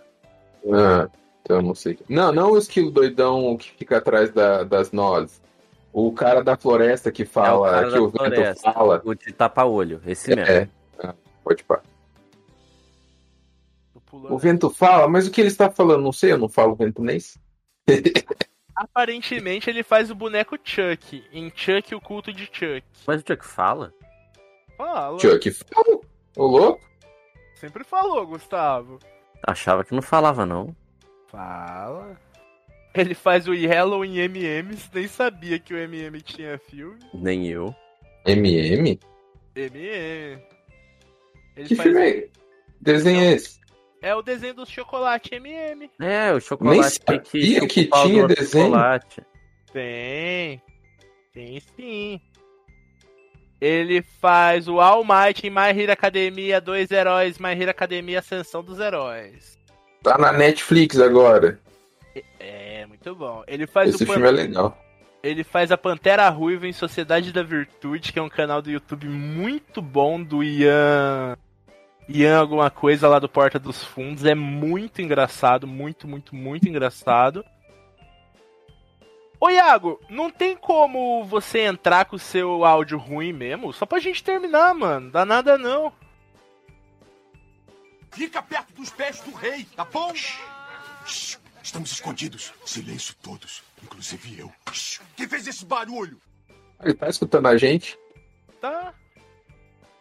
[0.71, 1.09] Ah,
[1.43, 1.99] então eu não sei.
[2.07, 5.41] Não, não o esquilo doidão que fica atrás da- das nozes.
[5.93, 8.71] O cara da floresta que é o fala, que o vento floresta.
[8.71, 9.01] fala.
[9.03, 10.51] O de tapa-olho, esse mesmo.
[10.51, 10.69] É.
[10.99, 11.13] Ah,
[11.43, 11.63] pode
[14.11, 16.03] pulando O vento fala, mas o que ele está falando?
[16.03, 17.39] Não sei, eu não falo ventunês.
[18.75, 22.83] Aparentemente ele faz o boneco Chuck, em Chuck o culto de Chuck.
[23.07, 23.93] Mas o Chuck fala?
[24.77, 25.19] Fala.
[25.19, 25.99] Chuck fala.
[26.35, 26.81] Ô louco?
[27.55, 28.99] Sempre falou, Gustavo.
[29.45, 30.75] Achava que não falava, não.
[31.27, 32.19] Fala.
[32.93, 36.99] Ele faz o Yellow em MMs, nem sabia que o MM tinha filme.
[37.13, 37.73] Nem eu.
[38.25, 38.99] MM?
[39.55, 40.41] MM.
[41.55, 42.27] Ele Que faz- filme é?
[42.79, 43.59] Desenho é esse?
[44.01, 45.89] É o desenho do chocolate MM.
[45.99, 48.65] É, o chocolate Nem que, sabia que do tinha desenho.
[48.65, 49.21] chocolate.
[49.71, 50.61] Tem.
[51.33, 52.19] Tem sim.
[53.61, 58.63] Ele faz o All Might em My Hero Academia, dois heróis, My Hero Academia Ascensão
[58.63, 59.57] dos Heróis.
[60.01, 61.59] Tá na Netflix agora.
[62.39, 63.41] É, muito bom.
[63.47, 64.77] Ele faz Esse o Pan- filme é legal.
[65.23, 69.07] Ele faz a Pantera Ruiva em Sociedade da Virtude, que é um canal do YouTube
[69.07, 71.37] muito bom do Ian.
[72.09, 74.25] Ian alguma coisa lá do Porta dos Fundos.
[74.25, 77.45] É muito engraçado, muito, muito, muito engraçado.
[79.39, 83.71] Ô Iago, não tem como você entrar com o seu áudio ruim mesmo?
[83.71, 85.09] Só pra gente terminar, mano.
[85.11, 85.93] Dá nada não.
[88.11, 90.13] Fica perto dos pés do rei, tá bom?
[91.05, 92.53] Shhh, Estamos escondidos.
[92.65, 94.51] Silêncio todos, inclusive eu.
[95.15, 96.17] Quem fez esse barulho?
[96.83, 97.97] Ele tá escutando a gente.
[98.59, 98.93] Tá?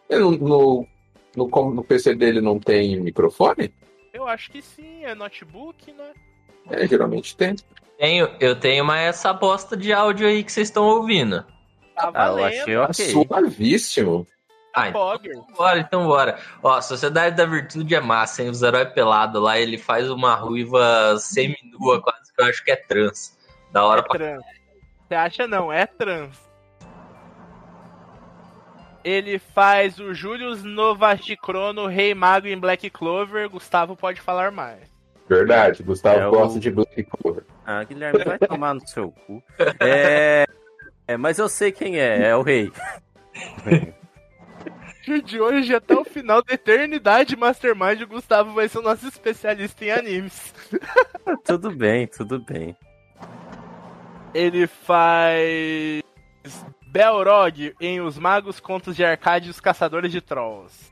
[0.09, 0.87] Ele não- no,
[1.35, 3.73] no, no PC dele não tem microfone?
[4.13, 6.13] Eu acho que sim, é notebook, né?
[6.69, 7.55] É, geralmente tem.
[7.97, 11.43] Tenho, eu tenho, mas essa bosta de áudio aí que vocês estão ouvindo.
[11.95, 12.61] Tá Ah, eu valendo.
[12.61, 13.11] achei Tá ok.
[13.27, 14.27] suavíssimo.
[14.73, 16.39] Ah, então bora, então bora.
[16.63, 18.49] Ó, Sociedade da Virtude é massa, hein?
[18.49, 22.75] Os heróis pelados lá, ele faz uma ruiva semi-nua, quase que eu acho que é
[22.77, 23.37] trans.
[23.71, 24.43] Da hora É pra trans.
[25.07, 26.37] Você acha não, é trans.
[29.03, 33.49] Ele faz o Julius Novachrono, Rei Mago em Black Clover.
[33.49, 34.89] Gustavo pode falar mais.
[35.27, 37.43] Verdade, Gustavo É o- gosta de Black Clover.
[37.65, 39.41] Ah, Guilherme, vai tomar no seu cu.
[39.79, 40.45] É...
[41.07, 42.71] é, mas eu sei quem é, é o rei.
[45.25, 49.83] De hoje até o final da eternidade, Mastermind, o Gustavo vai ser o nosso especialista
[49.83, 50.53] em animes.
[51.43, 52.75] Tudo bem, tudo bem.
[54.33, 56.03] Ele faz
[56.87, 60.91] Belrog em Os Magos, Contos de Arcade e os Caçadores de Trolls.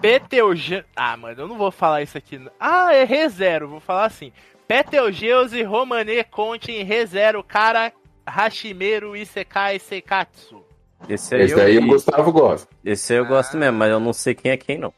[0.00, 0.84] Peteuge...
[0.96, 2.40] Ah, mano, eu não vou falar isso aqui.
[2.58, 4.32] Ah, é ReZero, vou falar assim.
[4.66, 7.92] Peteugeuse Romane Conte em ReZero, cara
[8.26, 10.69] Hashimeru Isekai Seikatsu.
[11.08, 11.86] Esse aí, Esse eu, daí o.
[11.86, 12.68] Gustavo gosta.
[12.84, 14.92] Esse aí eu gosto mesmo, mas eu não sei quem é quem, não.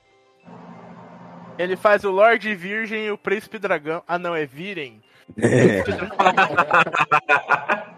[1.58, 4.02] Ele faz o Lorde Virgem e o Príncipe Dragão.
[4.06, 5.00] Ah, não, é Viren.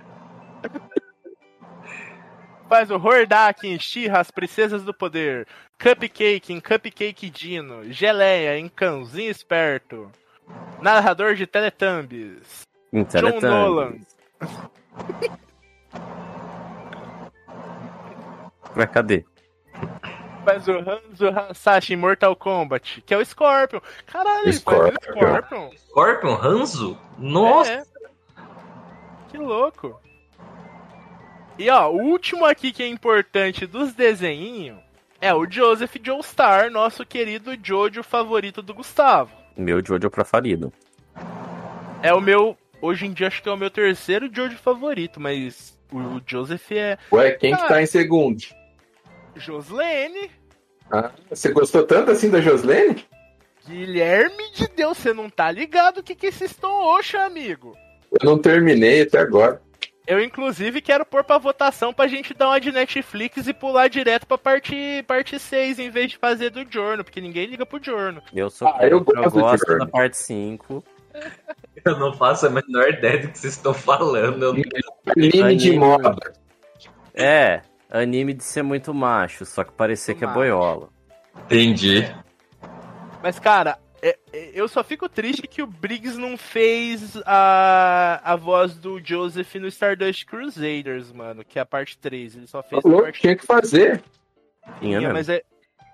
[2.68, 5.46] Faz o Hordak em She-Ra, as Princesas do Poder.
[5.80, 7.84] Cupcake em Cupcake Dino.
[7.92, 10.10] Geleia em Cãozinho Esperto.
[10.80, 12.62] Narrador de Teletubbies.
[12.92, 13.50] John Teletubbies.
[13.50, 13.94] Nolan.
[18.74, 19.24] Mas cadê?
[20.44, 23.80] Faz o Hanzo Hasashi em Mortal Kombat, que é o Scorpion.
[24.06, 25.00] Caralho, ele faz o Scorpion.
[25.12, 25.70] Scorpion.
[25.88, 26.98] Scorpion, Hanzo?
[27.18, 27.72] Nossa!
[27.72, 27.84] É.
[29.30, 29.98] Que louco.
[31.58, 34.78] E ó, o último aqui que é importante dos desenhinhos
[35.20, 39.30] é o Joseph Joestar, nosso querido Jojo favorito do Gustavo.
[39.56, 40.72] Meu Jojo preferido.
[42.02, 45.78] É o meu, hoje em dia acho que é o meu terceiro Jojo favorito, mas
[45.90, 47.68] o, Joseph é Ué, quem que Ah.
[47.68, 48.42] tá em segundo?
[49.36, 50.30] Joslene,
[50.90, 53.04] Ah, você gostou tanto assim da Joslene?
[53.66, 57.74] Guilherme de Deus, você não tá ligado o que que esses estão oxa, amigo?
[58.20, 59.60] Eu não terminei até agora.
[60.06, 64.26] Eu, inclusive, quero pôr pra votação pra gente dar uma de Netflix e pular direto
[64.26, 68.20] pra parte, parte 6, em vez de fazer do Jorno, porque ninguém liga pro Jorno.
[68.34, 69.00] Eu sou Ah, eu eu
[69.30, 70.84] gosto da parte 5.
[71.84, 74.42] Eu não faço a menor ideia do que vocês estão falando.
[74.42, 74.62] Eu não-
[75.14, 76.32] Anime de moda.
[77.14, 77.60] É,
[77.94, 80.88] anime de ser muito macho, só que parecer que é boiola.
[81.44, 82.04] Entendi.
[83.22, 88.36] Mas, cara, é- é- eu só fico triste que o Briggs não fez a, a
[88.36, 92.36] voz do Joseph no Stardust Crusaders, mano, que é a parte 3.
[92.36, 94.02] Ele só fez a Louco, parte tinha que fazer.
[94.80, 95.14] Tinha mesmo.
[95.14, 95.42] mas é-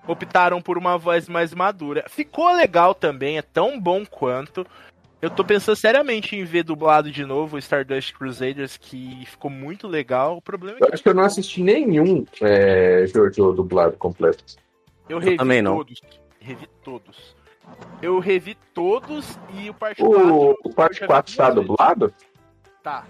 [0.07, 2.05] optaram por uma voz mais madura.
[2.09, 4.67] Ficou legal também, é tão bom quanto.
[5.23, 9.87] Eu tô pensando seriamente em ver dublado de novo o Stardust Crusaders, que ficou muito
[9.87, 10.39] legal.
[10.39, 14.43] O problema é Eu que acho que eu não assisti nenhum é, Jojo dublado completo.
[15.09, 15.77] eu revi também não.
[15.77, 16.01] todos.
[16.41, 17.37] Revi todos.
[18.01, 22.15] Eu revi todos e o parte 4 O, o parte 4 tá dublado?
[22.83, 23.05] tá.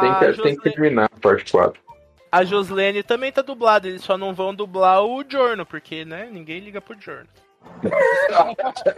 [0.00, 1.80] Tem A, que, tem Joslene, que terminar a parte 4.
[2.30, 6.60] a Joslene também tá dublada, eles só não vão dublar o Jorno, porque, né, ninguém
[6.60, 7.26] liga pro Jorno.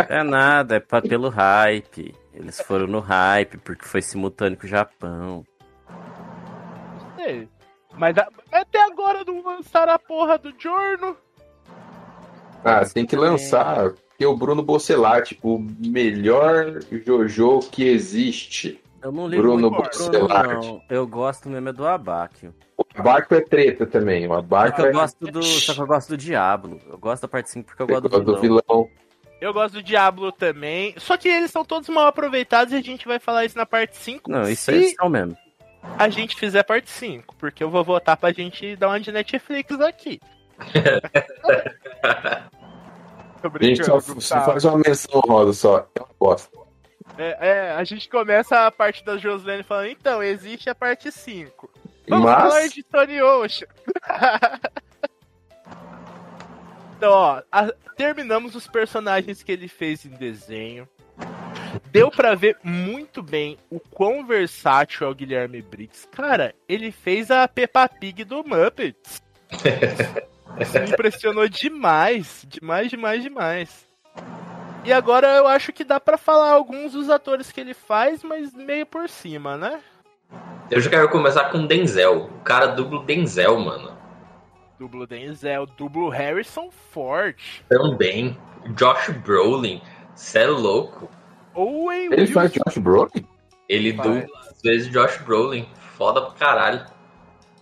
[0.08, 2.14] É nada, é pra, pelo hype.
[2.32, 5.44] Eles foram no hype, porque foi simultâneo com o Japão.
[5.88, 7.48] Não sei.
[7.94, 11.16] Mas a- até agora não lançaram a porra do Jorno.
[12.64, 13.90] Ah, tem que lançar.
[13.90, 18.80] Porque o Bruno Bocelati, o melhor Jojo que existe.
[19.02, 20.82] Eu não ligo Bruno não.
[20.88, 22.54] Eu gosto mesmo é do Abáquio.
[22.76, 24.26] O Abaco é treta também.
[24.26, 24.42] O
[24.74, 26.80] que eu é gosto do, só que eu gosto do Diablo.
[26.88, 28.62] Eu gosto da parte 5 porque eu gosto do do vilão.
[28.66, 28.90] vilão.
[29.40, 30.94] Eu gosto do Diablo também.
[30.98, 33.96] Só que eles são todos mal aproveitados e a gente vai falar isso na parte
[33.96, 34.30] 5.
[34.30, 35.36] Não, isso aí são mesmo.
[35.98, 37.34] a gente fizer parte 5.
[37.36, 40.20] Porque eu vou votar pra gente dar uma de Netflix aqui.
[43.42, 45.88] A gente só, só faz uma menção rosa só.
[45.94, 46.50] É uma bosta.
[47.22, 51.70] É, é, a gente começa a parte da Joslene falando, então, existe a parte 5.
[52.08, 53.68] Vamos falar Mas, de Tony Ocean.
[56.96, 60.88] então, ó, a- terminamos os personagens que ele fez em desenho.
[61.92, 66.08] Deu pra ver muito bem o quão versátil é o Guilherme Briggs.
[66.08, 69.22] Cara, ele fez a Peppa Pig do Muppets.
[70.58, 73.86] Isso me impressionou demais, demais, demais, demais.
[74.84, 78.52] E agora eu acho que dá pra falar alguns dos atores que ele faz, mas
[78.54, 79.80] meio por cima, né?
[80.70, 82.24] Eu já quero começar com Denzel.
[82.26, 83.96] O cara dubla o Denzel, mano.
[84.78, 87.36] Dublo Denzel, dublo Harrison Ford.
[87.68, 88.36] Também.
[88.74, 89.82] Josh Brolin.
[90.14, 91.10] Cê é louco.
[91.54, 92.32] Owen ele Wilson.
[92.32, 93.26] faz Josh Brolin?
[93.68, 94.08] Ele Faz.
[94.08, 95.68] dubla às vezes Josh Brolin.
[95.96, 96.86] Foda pra caralho.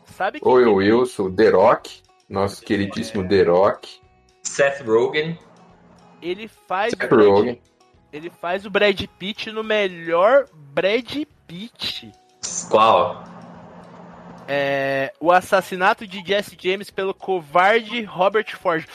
[0.04, 2.02] Sabe quem que- Wilson, The Rock.
[2.28, 4.00] Nosso queridíssimo The Rock.
[4.42, 5.38] Seth Rogen.
[6.22, 7.60] Ele faz Seth Brad- Rogen.
[8.12, 12.12] ele faz o Brad Pitt no melhor Brad Pitt.
[12.70, 13.24] Qual?
[14.46, 18.86] É, o assassinato de Jesse James pelo covarde Robert Ford.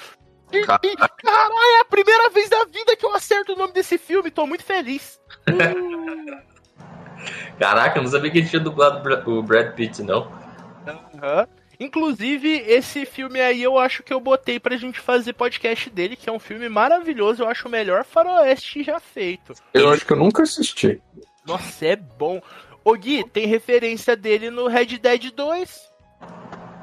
[0.66, 4.32] Ca- Caralho, é a primeira vez da vida que eu acerto o nome desse filme,
[4.32, 5.20] tô muito feliz.
[7.60, 8.98] Caraca, eu não sabia que ele tinha dublado
[9.30, 10.32] o Brad Pitt, não.
[10.88, 11.48] aham.
[11.84, 16.30] Inclusive, esse filme aí eu acho que eu botei pra gente fazer podcast dele, que
[16.30, 19.54] é um filme maravilhoso, eu acho o melhor faroeste já feito.
[19.74, 21.02] Eu acho que eu nunca assisti.
[21.46, 22.42] Nossa, é bom.
[22.86, 25.92] Ô Gui, tem referência dele no Red Dead 2.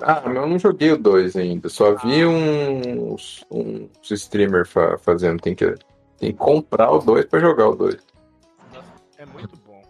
[0.02, 1.70] Ah, mas eu não joguei o 2 ainda.
[1.70, 5.40] Só vi uns, uns streamers fa- fazendo.
[5.40, 5.64] Tem que,
[6.18, 7.96] tem que comprar o 2 pra jogar o 2.
[9.16, 9.82] É muito bom.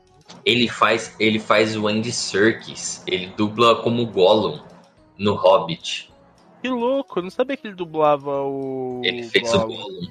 [0.45, 3.03] Ele faz, ele faz o Andy Serkis.
[3.09, 4.70] Ele dubla como Gollum
[5.21, 6.11] no Hobbit.
[6.63, 9.01] Que louco, eu não sabia que ele dublava o.
[9.05, 9.75] Ele fez Gollum.
[9.75, 10.11] o Gollum.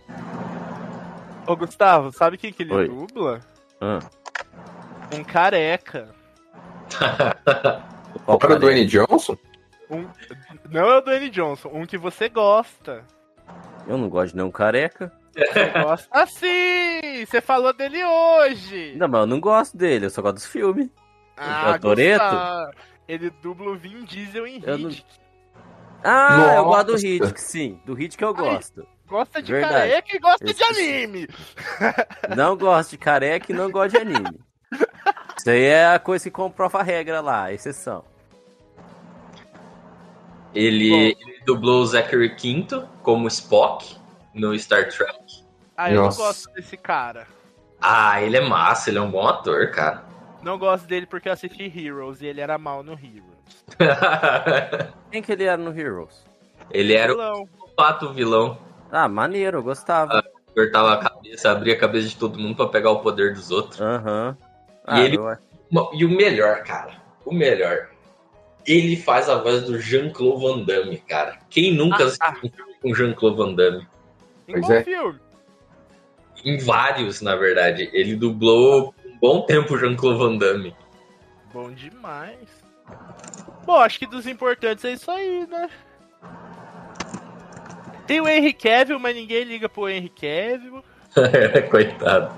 [1.47, 2.87] Ô, Gustavo, sabe quem que ele Oi.
[2.87, 3.39] dubla?
[3.81, 3.99] Ah,
[5.13, 6.13] Um careca.
[8.25, 8.59] o cara é?
[8.59, 9.35] Dwayne Johnson?
[9.89, 10.07] Um...
[10.69, 13.03] Não é o Dwayne Johnson, um que você gosta.
[13.87, 15.11] Eu não gosto de nenhum careca.
[15.35, 16.07] Você gosta.
[16.11, 17.25] Ah, sim!
[17.25, 18.93] Você falou dele hoje!
[18.97, 20.89] Não, mas eu não gosto dele, eu só gosto dos filmes.
[21.37, 22.35] Ah, o Toretto?
[23.09, 25.05] Ele dubla o Vin Diesel em Eu não- Hit.
[26.03, 27.07] Ah, eu gosto do Nossa.
[27.07, 27.81] Hit, sim.
[27.83, 28.87] Do Hit que eu gosto.
[29.07, 29.73] Gosta de Verdade.
[29.73, 31.27] careca e gosta de anime.
[32.37, 34.39] Não gosto de careca e não gosto de anime.
[35.35, 38.05] Isso aí é a coisa que comprova a regra lá, a exceção.
[40.53, 43.97] Ele, ele dublou o Zachary Quinto como Spock
[44.33, 45.43] no Star Trek.
[45.75, 46.17] Ah, eu não Nossa.
[46.21, 47.27] gosto desse cara.
[47.81, 50.03] Ah, ele é massa, ele é um bom ator, cara.
[50.41, 53.65] Não gosto dele porque eu assisti Heroes e ele era mal no Heroes.
[55.11, 56.25] Quem que ele era no Heroes?
[56.71, 57.49] ele era o Vilão.
[57.75, 58.57] pato vilão.
[58.91, 60.23] Ah, maneiro, eu gostava.
[60.53, 63.79] Cortava a cabeça, abria a cabeça de todo mundo pra pegar o poder dos outros.
[63.81, 64.37] Aham.
[64.39, 64.45] E
[64.85, 65.37] Ah, ele- eu-
[65.93, 66.93] E o melhor, cara,
[67.25, 67.89] o melhor.
[68.67, 71.39] Ele faz a voz do Jean-Claude Van Damme, cara.
[71.49, 73.87] Quem nunca Ah, assistiu um filme com Jean-Claude Van Damme?
[74.47, 74.83] Em Pois qual é.
[74.83, 75.19] filme?
[76.45, 77.89] Em vários, na verdade.
[77.93, 80.75] Ele dublou bom tempo o Jean-Claude Van Damme.
[81.53, 82.47] Bom demais.
[83.65, 85.69] Bom, acho que dos importantes é isso aí, né?
[88.07, 90.83] Tem o Henry Cavill, mas ninguém liga pro Henry Cavill.
[91.69, 92.33] Coitado.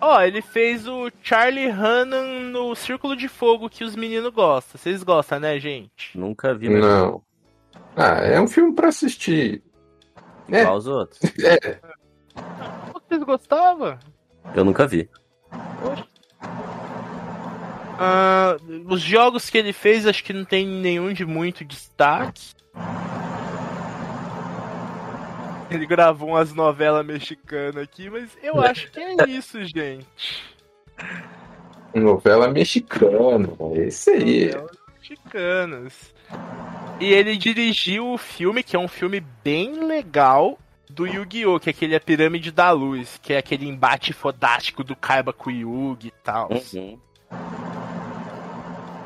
[0.00, 4.78] Ó, ele fez o Charlie Hannan no Círculo de Fogo que os meninos gostam.
[4.78, 6.16] Vocês gostam, né, gente?
[6.18, 7.22] nunca vi, mas Não.
[7.96, 9.62] Ah, é um filme pra assistir.
[10.52, 11.18] É, igual os outros.
[11.42, 11.80] é.
[13.14, 13.96] Vocês gostavam?
[14.56, 15.08] Eu nunca vi.
[17.96, 18.56] Ah,
[18.88, 22.54] os jogos que ele fez, acho que não tem nenhum de muito destaque.
[25.70, 30.44] Ele gravou umas novelas mexicanas aqui, mas eu acho que é isso, gente.
[31.94, 33.48] Novela mexicana.
[33.76, 34.46] É isso aí.
[34.46, 36.14] Novelas mexicanas.
[36.98, 40.58] E ele dirigiu o filme, que é um filme bem legal,
[40.88, 44.94] do Yu-Gi-Oh!, que é aquele A Pirâmide da Luz, que é aquele embate fodástico do
[44.94, 46.50] Kaiba com o Yugi e tal.
[46.50, 46.98] Uhum.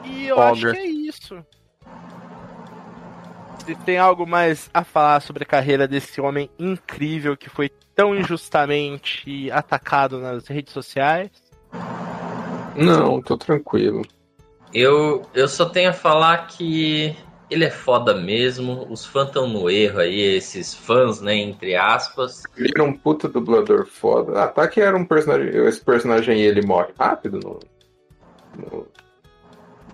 [0.04, 0.72] E eu acho Ogre.
[0.72, 1.44] que é isso.
[3.64, 8.14] Se tem algo mais a falar sobre a carreira desse homem incrível que foi tão
[8.14, 11.30] injustamente atacado nas redes sociais.
[12.74, 14.02] Não, tô tranquilo.
[14.72, 17.16] Eu, eu só tenho a falar que
[17.50, 18.86] ele é foda mesmo.
[18.90, 22.42] Os fãs estão no erro aí, esses fãs, né, entre aspas.
[22.56, 24.42] Ele era um puta dublador foda.
[24.44, 25.48] Ah, tá que era um personagem.
[25.66, 27.58] Esse personagem aí, ele morre rápido no.
[28.56, 28.88] No,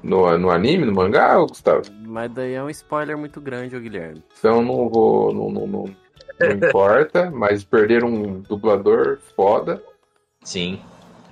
[0.03, 1.83] no, no anime, no mangá, ô, Gustavo?
[2.07, 4.23] Mas daí é um spoiler muito grande, ô Guilherme.
[4.39, 5.33] Então não vou.
[5.35, 5.97] Não, não, não,
[6.41, 9.83] não importa, mas perderam um dublador foda
[10.43, 10.81] Sim,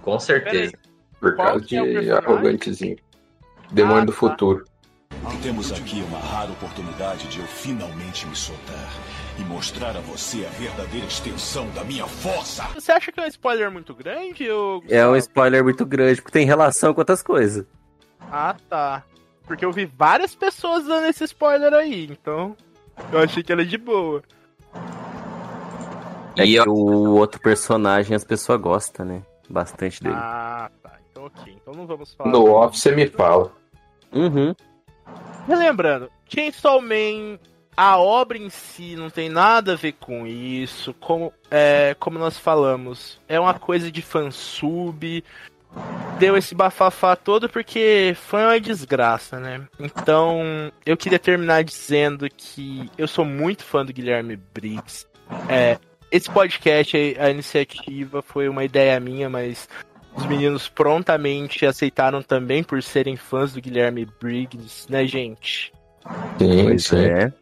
[0.03, 0.73] com certeza.
[1.21, 2.97] por Qual causa é de arrogantezinho.
[3.71, 4.19] Demônio Ah, do tá.
[4.19, 4.65] futuro.
[5.43, 8.89] Temos aqui uma rara oportunidade de eu finalmente me soltar
[9.39, 12.65] e mostrar a você a verdadeira extensão da minha força.
[12.75, 14.49] Você acha que é um spoiler muito grande?
[14.49, 14.83] Ou...
[14.89, 17.67] É um spoiler muito grande, porque tem relação com outras coisas.
[18.31, 19.05] Ah, tá.
[19.47, 22.57] Porque eu vi várias pessoas dando esse spoiler aí, então
[23.11, 24.23] eu achei que era de boa.
[26.37, 29.23] E o outro personagem as pessoas gostam, né?
[29.49, 30.15] Bastante dele.
[30.17, 30.99] Ah, tá.
[31.11, 31.57] Então ok.
[31.61, 32.31] Então não vamos falar.
[32.31, 33.53] No off você me fala.
[34.13, 34.55] Uhum.
[35.47, 37.39] Relembrando, Chainsaw Man,
[37.77, 40.95] a obra em si não tem nada a ver com isso.
[40.95, 45.25] Como, é, como nós falamos, é uma coisa de fansub.
[46.19, 49.67] Deu esse bafafá todo porque fã é uma desgraça, né?
[49.81, 55.07] Então, eu queria terminar dizendo que eu sou muito fã do Guilherme Briggs.
[55.49, 55.79] É,
[56.11, 59.67] esse podcast, a iniciativa foi uma ideia minha, mas
[60.15, 65.73] os meninos prontamente aceitaram também por serem fãs do Guilherme Briggs, né, gente?
[66.39, 66.97] Sim, Pois sim.
[66.97, 67.33] é.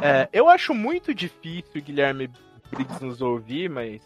[0.00, 2.28] É, eu acho muito difícil o Guilherme
[2.70, 4.00] Briggs nos ouvir, mas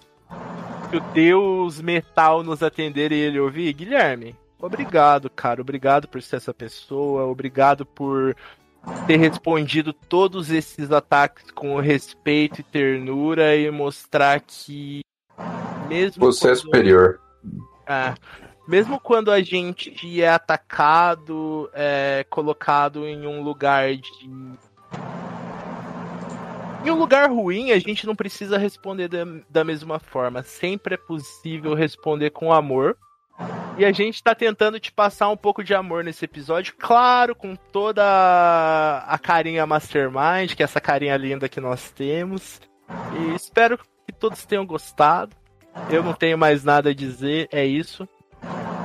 [0.90, 5.61] que o Deus Metal nos atender e ele ouvir, Guilherme, obrigado, cara.
[5.61, 8.36] Obrigado por ser essa pessoa, obrigado por
[9.07, 15.01] ter respondido todos esses ataques com respeito e ternura e mostrar que
[15.89, 17.21] mesmo Você é quando- superior.
[17.87, 18.15] Ah,
[18.69, 24.29] Mesmo quando a gente é atacado, é colocado em um lugar de.
[26.85, 29.19] Em um lugar ruim, a gente não precisa responder da,
[29.49, 30.43] da mesma forma.
[30.43, 32.97] Sempre é possível responder com amor.
[33.79, 37.55] E a gente tá tentando te passar um pouco de amor nesse episódio, claro, com
[37.55, 38.03] toda
[39.07, 42.61] a carinha Mastermind, que é essa carinha linda que nós temos.
[43.19, 45.37] E espero que todos tenham gostado.
[45.90, 48.09] Eu não tenho mais nada a dizer, é isso.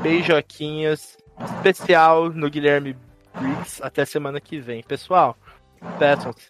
[0.02, 1.18] Beijoquinhas
[1.56, 2.96] especial no Guilherme
[3.40, 3.82] Briggs.
[3.82, 4.84] Até semana que vem.
[4.84, 5.38] Pessoal,
[5.98, 6.50] peçam-se.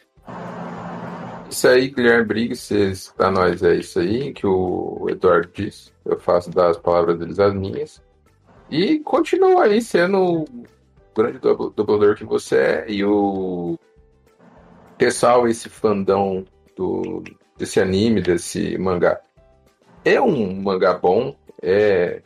[1.49, 5.91] Isso aí, Guilherme Briggs, pra nós é isso aí que o Eduardo disse.
[6.05, 8.01] Eu faço das palavras deles as minhas.
[8.69, 10.45] E continua aí sendo o
[11.15, 13.77] grande dub- dublador que você é e o
[14.97, 16.45] pessoal, esse fandão
[16.75, 17.21] do,
[17.57, 19.19] desse anime, desse mangá.
[20.03, 22.21] É um mangá bom, é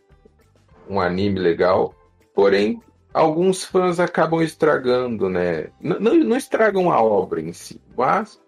[0.90, 1.94] um anime legal,
[2.34, 2.82] porém
[3.14, 5.68] alguns fãs acabam estragando, né?
[5.80, 8.40] Não, não estragam a obra em si, mas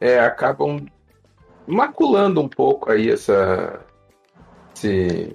[0.00, 0.84] é, acabam
[1.66, 3.80] maculando um pouco aí essa
[4.74, 5.32] esse,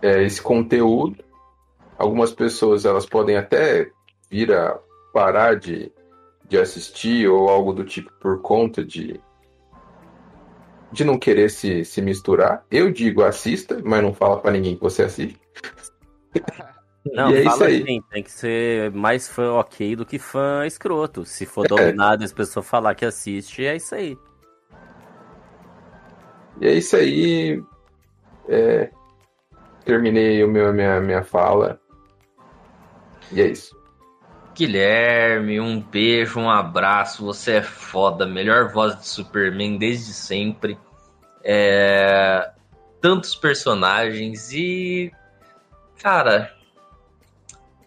[0.00, 1.24] é, esse conteúdo.
[1.98, 3.90] Algumas pessoas elas podem até
[4.30, 4.78] vir a
[5.12, 5.92] parar de,
[6.48, 9.20] de assistir ou algo do tipo por conta de
[10.96, 12.64] de não querer se, se misturar.
[12.70, 15.38] Eu digo assista, mas não fala pra ninguém que você assiste.
[17.12, 17.82] Não, E é isso fala aí.
[17.82, 21.24] assim, tem que ser mais fã ok do que fã escroto.
[21.24, 21.46] Se É.
[21.46, 24.16] for dominado e as pessoas falar que assiste, é isso aí.
[26.60, 27.62] E é isso aí.
[28.48, 28.90] É,
[29.84, 31.78] terminei o meu, minha, minha fala.
[33.30, 33.76] E é isso.
[34.54, 37.24] Guilherme, um beijo, um abraço.
[37.26, 38.24] Você é foda.
[38.26, 40.78] Melhor voz de Superman desde sempre.
[41.48, 42.50] É,
[43.00, 45.12] Tantos personagens e.
[46.02, 46.52] Cara.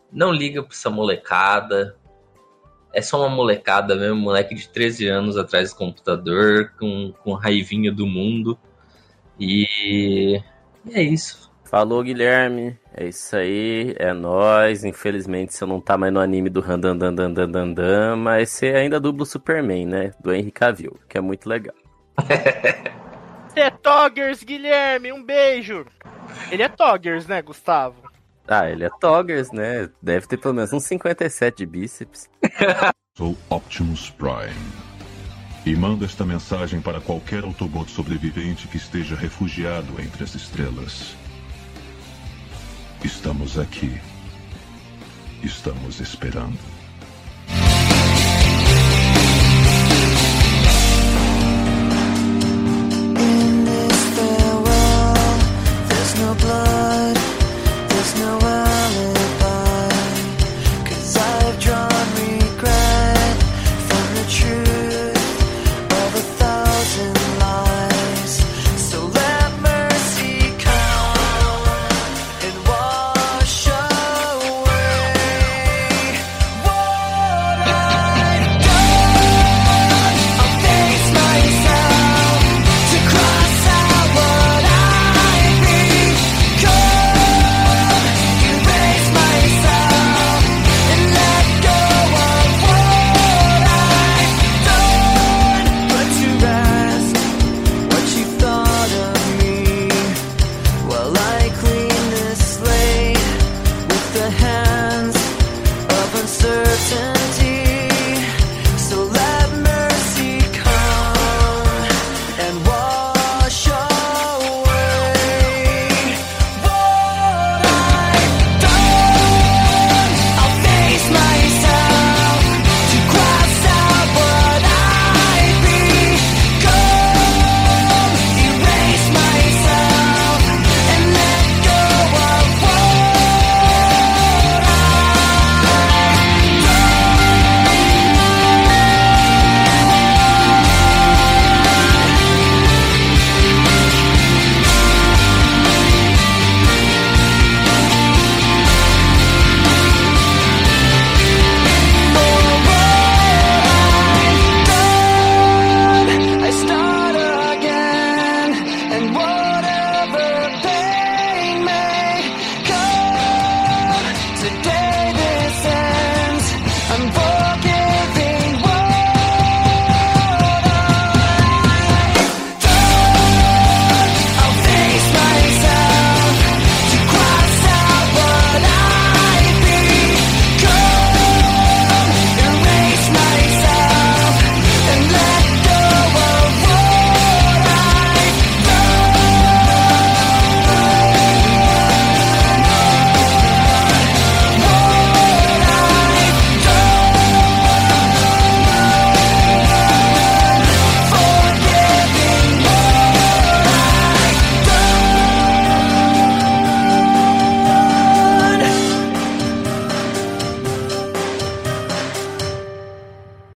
[0.09, 1.97] Não liga pra essa molecada.
[2.93, 7.91] É só uma molecada mesmo, moleque de 13 anos atrás do computador, com, com raivinha
[7.91, 8.57] do mundo.
[9.37, 10.41] E.
[10.89, 11.51] é isso.
[11.65, 12.79] Falou, Guilherme.
[12.93, 14.85] É isso aí, é nóis.
[14.85, 19.85] Infelizmente você não tá mais no anime do Randandandandandandan, mas você ainda dubla o Superman,
[19.85, 20.11] né?
[20.21, 21.75] Do Henry Cavill, que é muito legal.
[23.61, 25.85] É Toggers, Guilherme, um beijo.
[26.51, 28.09] Ele é Toggers, né, Gustavo?
[28.47, 29.89] Ah, ele é Toggers, né?
[30.01, 32.29] Deve ter pelo menos uns 57 de bíceps.
[33.17, 34.89] Sou Optimus Prime.
[35.65, 41.15] E mando esta mensagem para qualquer Autobot sobrevivente que esteja refugiado entre as estrelas.
[43.03, 43.99] Estamos aqui.
[45.43, 46.57] Estamos esperando.